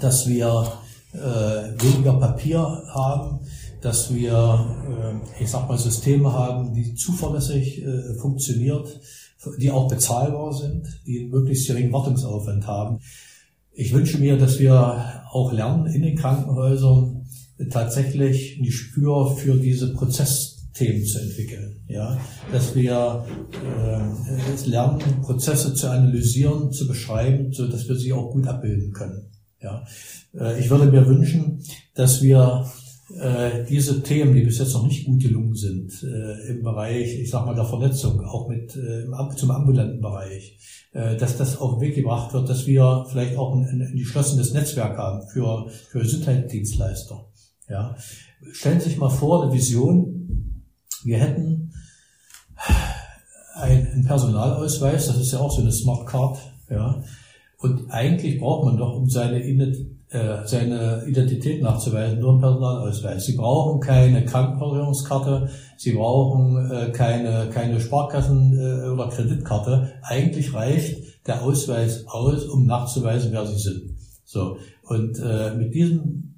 dass 0.01 0.27
wir 0.27 0.73
äh, 1.13 1.19
weniger 1.19 2.15
Papier 2.15 2.61
haben, 2.95 3.41
dass 3.83 4.15
wir, 4.15 5.21
äh, 5.39 5.43
ich 5.43 5.51
sag 5.51 5.69
mal, 5.69 5.77
Systeme 5.77 6.33
haben, 6.33 6.73
die 6.73 6.95
zuverlässig 6.95 7.85
äh, 7.85 8.15
funktioniert, 8.15 8.89
die 9.59 9.71
auch 9.71 9.87
bezahlbar 9.87 10.55
sind, 10.55 10.87
die 11.07 11.21
einen 11.21 11.31
möglichst 11.31 11.67
geringen 11.67 11.93
Wartungsaufwand 11.93 12.67
haben. 12.67 13.01
Ich 13.75 13.93
wünsche 13.93 14.17
mir, 14.17 14.39
dass 14.39 14.59
wir 14.59 15.22
auch 15.33 15.53
lernen 15.53 15.87
in 15.87 16.03
den 16.03 16.17
Krankenhäusern, 16.17 17.27
tatsächlich 17.71 18.59
ein 18.59 18.65
Gespür 18.65 19.37
für 19.37 19.57
diese 19.57 19.95
Prozess 19.95 20.53
Themen 20.75 21.05
zu 21.05 21.19
entwickeln, 21.19 21.83
ja, 21.87 22.19
dass 22.51 22.75
wir 22.75 23.27
äh, 23.53 24.69
lernen, 24.69 25.01
Prozesse 25.21 25.75
zu 25.75 25.91
analysieren, 25.91 26.73
zu 26.73 26.89
beschreiben, 26.89 27.53
so 27.53 27.69
dass 27.69 27.89
wir 27.89 27.97
sie 27.97 28.13
auch 28.13 28.31
gut 28.31 28.47
abbilden 28.47 28.93
können. 28.93 29.31
Ja, 29.61 29.85
äh, 30.35 30.59
ich 30.59 30.71
würde 30.71 30.91
mir 30.91 31.07
wünschen, 31.07 31.63
dass 31.95 32.23
wir 32.23 32.67
diese 33.69 34.03
Themen, 34.03 34.35
die 34.35 34.43
bis 34.43 34.59
jetzt 34.59 34.75
noch 34.75 34.87
nicht 34.87 35.05
gut 35.05 35.21
gelungen 35.21 35.55
sind, 35.55 36.03
äh, 36.03 36.51
im 36.51 36.63
Bereich, 36.63 37.21
ich 37.21 37.31
sag 37.31 37.47
mal, 37.47 37.55
der 37.55 37.65
Vernetzung, 37.65 38.21
auch 38.25 38.49
mit 38.49 38.75
äh, 38.77 39.05
zum 39.37 39.51
ambulanten 39.51 40.01
Bereich, 40.01 40.59
äh, 40.93 41.17
dass 41.17 41.37
das 41.37 41.61
auf 41.61 41.75
den 41.75 41.89
Weg 41.89 41.95
gebracht 41.95 42.33
wird, 42.33 42.49
dass 42.49 42.67
wir 42.67 43.07
vielleicht 43.11 43.37
auch 43.37 43.55
ein, 43.55 43.67
ein 43.67 43.97
geschlossenes 43.97 44.53
Netzwerk 44.53 44.97
haben 44.97 45.29
für, 45.29 45.69
für 45.91 46.01
Gesundheitsdienstleister. 46.01 47.27
Ja. 47.69 47.97
Stellen 48.53 48.81
Sie 48.81 48.91
sich 48.91 48.99
mal 48.99 49.11
vor, 49.11 49.45
eine 49.45 49.53
Vision, 49.53 50.65
wir 51.05 51.19
hätten 51.19 51.73
einen 53.55 54.05
Personalausweis, 54.05 55.07
das 55.07 55.19
ist 55.19 55.33
ja 55.33 55.39
auch 55.39 55.53
so 55.53 55.61
eine 55.61 55.73
Smart 55.73 56.07
Card, 56.07 56.39
ja. 56.71 57.03
Und 57.59 57.91
eigentlich 57.91 58.41
braucht 58.41 58.65
man 58.65 58.77
doch, 58.77 58.97
um 58.97 59.09
seine 59.09 59.41
äh, 60.13 60.47
seine 60.47 61.05
Identität 61.07 61.63
nachzuweisen, 61.63 62.21
nur 62.21 62.33
einen 62.33 62.41
Personalausweis. 62.41 63.25
Sie 63.25 63.37
brauchen 63.37 63.81
keine 63.81 64.25
Krankenversicherungskarte, 64.25 65.49
Sie 65.77 65.93
brauchen 65.93 66.71
äh, 66.71 66.91
keine, 66.91 67.49
keine 67.51 67.81
Sparkassen- 67.81 68.53
äh, 68.59 68.89
oder 68.89 69.09
Kreditkarte. 69.09 69.93
Eigentlich 70.03 70.55
reicht 70.55 71.27
der 71.27 71.43
Ausweis 71.43 72.05
aus, 72.07 72.45
um 72.45 72.67
nachzuweisen, 72.67 73.33
wer 73.33 73.47
Sie 73.47 73.59
sind. 73.59 73.97
So. 74.25 74.57
Und 74.83 75.19
äh, 75.19 75.55
mit 75.55 75.75
diesem 75.75 76.33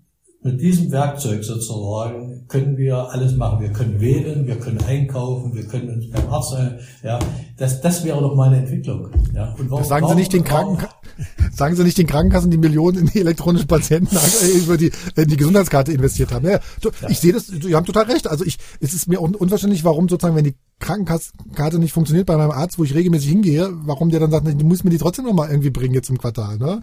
mit 0.44 0.60
diesem 0.60 0.92
Werkzeug 0.92 1.42
sozusagen 1.42 2.44
können 2.48 2.76
wir 2.76 3.10
alles 3.10 3.34
machen. 3.34 3.60
Wir 3.60 3.72
können 3.72 3.98
wählen, 3.98 4.46
wir 4.46 4.56
können 4.56 4.78
einkaufen, 4.86 5.54
wir 5.54 5.66
können 5.66 5.88
uns 5.88 6.10
beim 6.10 6.28
Arzt 6.28 6.50
sein. 6.50 6.78
Ja, 7.02 7.18
das, 7.56 7.80
das 7.80 8.04
wäre 8.04 8.20
doch 8.20 8.34
mal 8.34 8.48
eine 8.48 8.58
Entwicklung. 8.58 9.08
Ja. 9.34 9.54
Und 9.58 9.70
warum, 9.70 9.84
sagen 9.84 10.06
Sie 10.06 10.14
nicht 10.14 10.34
den 10.34 10.44
Kranken, 10.44 10.84
sagen 11.52 11.76
Sie 11.76 11.84
nicht 11.84 11.98
den 11.98 12.06
Krankenkassen, 12.06 12.50
die 12.50 12.58
Millionen 12.58 12.98
in 12.98 13.06
die 13.06 13.20
elektronischen 13.20 13.68
Patienten 13.68 14.16
äh, 14.16 14.58
über 14.58 14.76
die, 14.76 14.92
in 15.16 15.28
die 15.28 15.36
Gesundheitskarte 15.36 15.92
investiert 15.92 16.32
haben. 16.32 16.46
Ja, 16.46 16.60
ich 17.08 17.18
sehe 17.18 17.32
das, 17.32 17.46
Sie 17.46 17.74
haben 17.74 17.86
total 17.86 18.04
recht. 18.04 18.26
Also 18.26 18.44
ich, 18.44 18.58
es 18.80 18.94
ist 18.94 19.08
mir 19.08 19.20
unverständlich, 19.20 19.84
warum 19.84 20.08
sozusagen, 20.08 20.36
wenn 20.36 20.44
die 20.44 20.56
Krankenkarte 20.80 21.78
nicht 21.78 21.92
funktioniert 21.92 22.26
bei 22.26 22.36
meinem 22.36 22.50
Arzt, 22.50 22.78
wo 22.78 22.84
ich 22.84 22.94
regelmäßig 22.94 23.28
hingehe, 23.28 23.70
warum 23.84 24.10
der 24.10 24.20
dann 24.20 24.30
sagt, 24.30 24.46
du 24.46 24.66
musst 24.66 24.84
mir 24.84 24.90
die 24.90 24.98
trotzdem 24.98 25.24
nochmal 25.24 25.48
irgendwie 25.48 25.70
bringen 25.70 25.94
jetzt 25.94 26.10
im 26.10 26.18
Quartal. 26.18 26.58
Ne? 26.58 26.82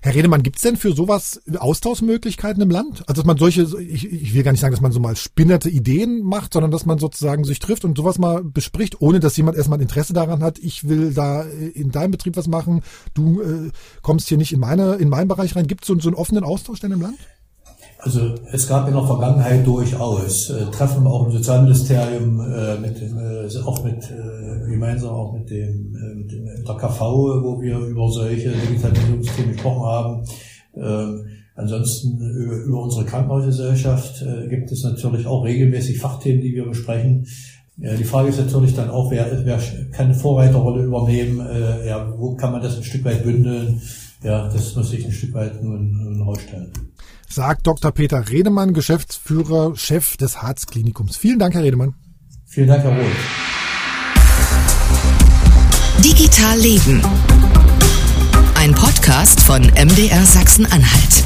Herr 0.00 0.14
Redemann, 0.14 0.42
gibt 0.42 0.56
es 0.56 0.62
denn 0.62 0.76
für 0.76 0.94
sowas 0.94 1.42
Austauschmöglichkeiten 1.58 2.62
im 2.62 2.70
Land? 2.70 3.00
Also 3.08 3.20
dass 3.20 3.26
man 3.26 3.36
solche, 3.36 3.62
ich, 3.80 4.10
ich 4.10 4.34
will 4.34 4.42
gar 4.42 4.52
nicht 4.52 4.60
sagen, 4.60 4.72
dass 4.72 4.80
man 4.80 4.92
so 4.92 5.00
mal 5.00 5.16
spinnerte 5.16 5.68
Ideen 5.68 6.22
macht, 6.22 6.52
sondern 6.52 6.70
dass 6.70 6.86
man 6.86 6.98
sozusagen 6.98 7.44
sich 7.44 7.58
trifft 7.58 7.84
und 7.84 7.96
sowas 7.96 8.18
mal 8.18 8.42
bespricht, 8.44 9.00
ohne 9.00 9.20
dass 9.20 9.36
jemand 9.36 9.56
erstmal 9.56 9.82
Interesse 9.82 10.12
daran 10.12 10.42
hat, 10.42 10.58
ich 10.58 10.88
will 10.88 11.12
da 11.12 11.42
äh, 11.42 11.68
in 11.68 11.90
deinem 11.90 12.12
Betrieb 12.12 12.36
was 12.36 12.48
machen, 12.48 12.82
du 13.14 13.42
äh, 13.42 13.70
kommst 14.02 14.28
hier 14.28 14.38
nicht 14.38 14.52
in 14.52 14.60
meine, 14.60 14.94
in 14.94 15.08
meinen 15.08 15.28
Bereich 15.28 15.56
rein. 15.56 15.66
Gibt 15.66 15.82
es 15.82 15.88
so, 15.88 15.98
so 15.98 16.08
einen 16.08 16.16
offenen 16.16 16.44
Austausch 16.44 16.80
denn 16.80 16.92
im 16.92 17.00
Land? 17.00 17.18
Also 18.06 18.36
es 18.52 18.68
gab 18.68 18.86
in 18.86 18.94
der 18.94 19.02
Vergangenheit 19.02 19.66
durchaus 19.66 20.48
äh, 20.50 20.64
Treffen 20.66 21.08
auch 21.08 21.26
im 21.26 21.32
Sozialministerium 21.32 22.40
äh, 22.40 22.78
mit 22.78 23.00
dem, 23.00 23.18
äh, 23.18 23.48
auch 23.64 23.82
mit 23.82 23.96
äh, 24.04 24.70
gemeinsam 24.70 25.10
auch 25.10 25.32
mit 25.32 25.50
dem, 25.50 25.96
äh, 25.96 26.14
mit 26.14 26.30
dem 26.30 26.44
der 26.64 26.74
KV, 26.76 27.00
wo 27.00 27.60
wir 27.60 27.78
über 27.78 28.08
solche 28.08 28.52
Digitalisierungsthemen 28.52 29.52
gesprochen 29.54 29.82
haben. 29.84 30.24
Ähm, 30.76 31.24
ansonsten 31.56 32.20
über, 32.20 32.54
über 32.54 32.82
unsere 32.82 33.06
Krankenhausgesellschaft 33.06 34.22
äh, 34.22 34.46
gibt 34.50 34.70
es 34.70 34.84
natürlich 34.84 35.26
auch 35.26 35.44
regelmäßig 35.44 35.98
Fachthemen, 35.98 36.42
die 36.42 36.54
wir 36.54 36.66
besprechen. 36.66 37.26
Die 37.76 38.04
Frage 38.04 38.28
ist 38.28 38.38
natürlich 38.38 38.74
dann 38.76 38.88
auch, 38.88 39.10
wer, 39.10 39.44
wer 39.44 39.58
kann 39.90 40.06
eine 40.06 40.14
Vorreiterrolle 40.14 40.84
übernehmen? 40.84 41.44
Äh, 41.44 41.88
ja, 41.88 42.14
wo 42.16 42.36
kann 42.36 42.52
man 42.52 42.62
das 42.62 42.76
ein 42.76 42.84
Stück 42.84 43.04
weit 43.04 43.24
bündeln? 43.24 43.82
Ja, 44.22 44.48
das 44.48 44.76
muss 44.76 44.90
sich 44.90 45.04
ein 45.04 45.12
Stück 45.12 45.34
weit 45.34 45.60
nun, 45.60 46.04
nun 46.04 46.18
herausstellen 46.18 46.70
sagt 47.28 47.66
Dr. 47.66 47.92
Peter 47.92 48.28
Redemann, 48.30 48.74
Geschäftsführer, 48.74 49.76
Chef 49.76 50.16
des 50.16 50.42
Harzklinikums. 50.42 51.16
Vielen 51.16 51.38
Dank, 51.38 51.54
Herr 51.54 51.62
Redemann. 51.62 51.94
Vielen 52.46 52.68
Dank, 52.68 52.82
Herr 52.84 52.92
Roth. 52.92 53.06
Digital 56.04 56.58
Leben. 56.58 57.02
Ein 58.54 58.74
Podcast 58.74 59.40
von 59.40 59.62
MDR 59.62 60.24
Sachsen-Anhalt. 60.24 61.24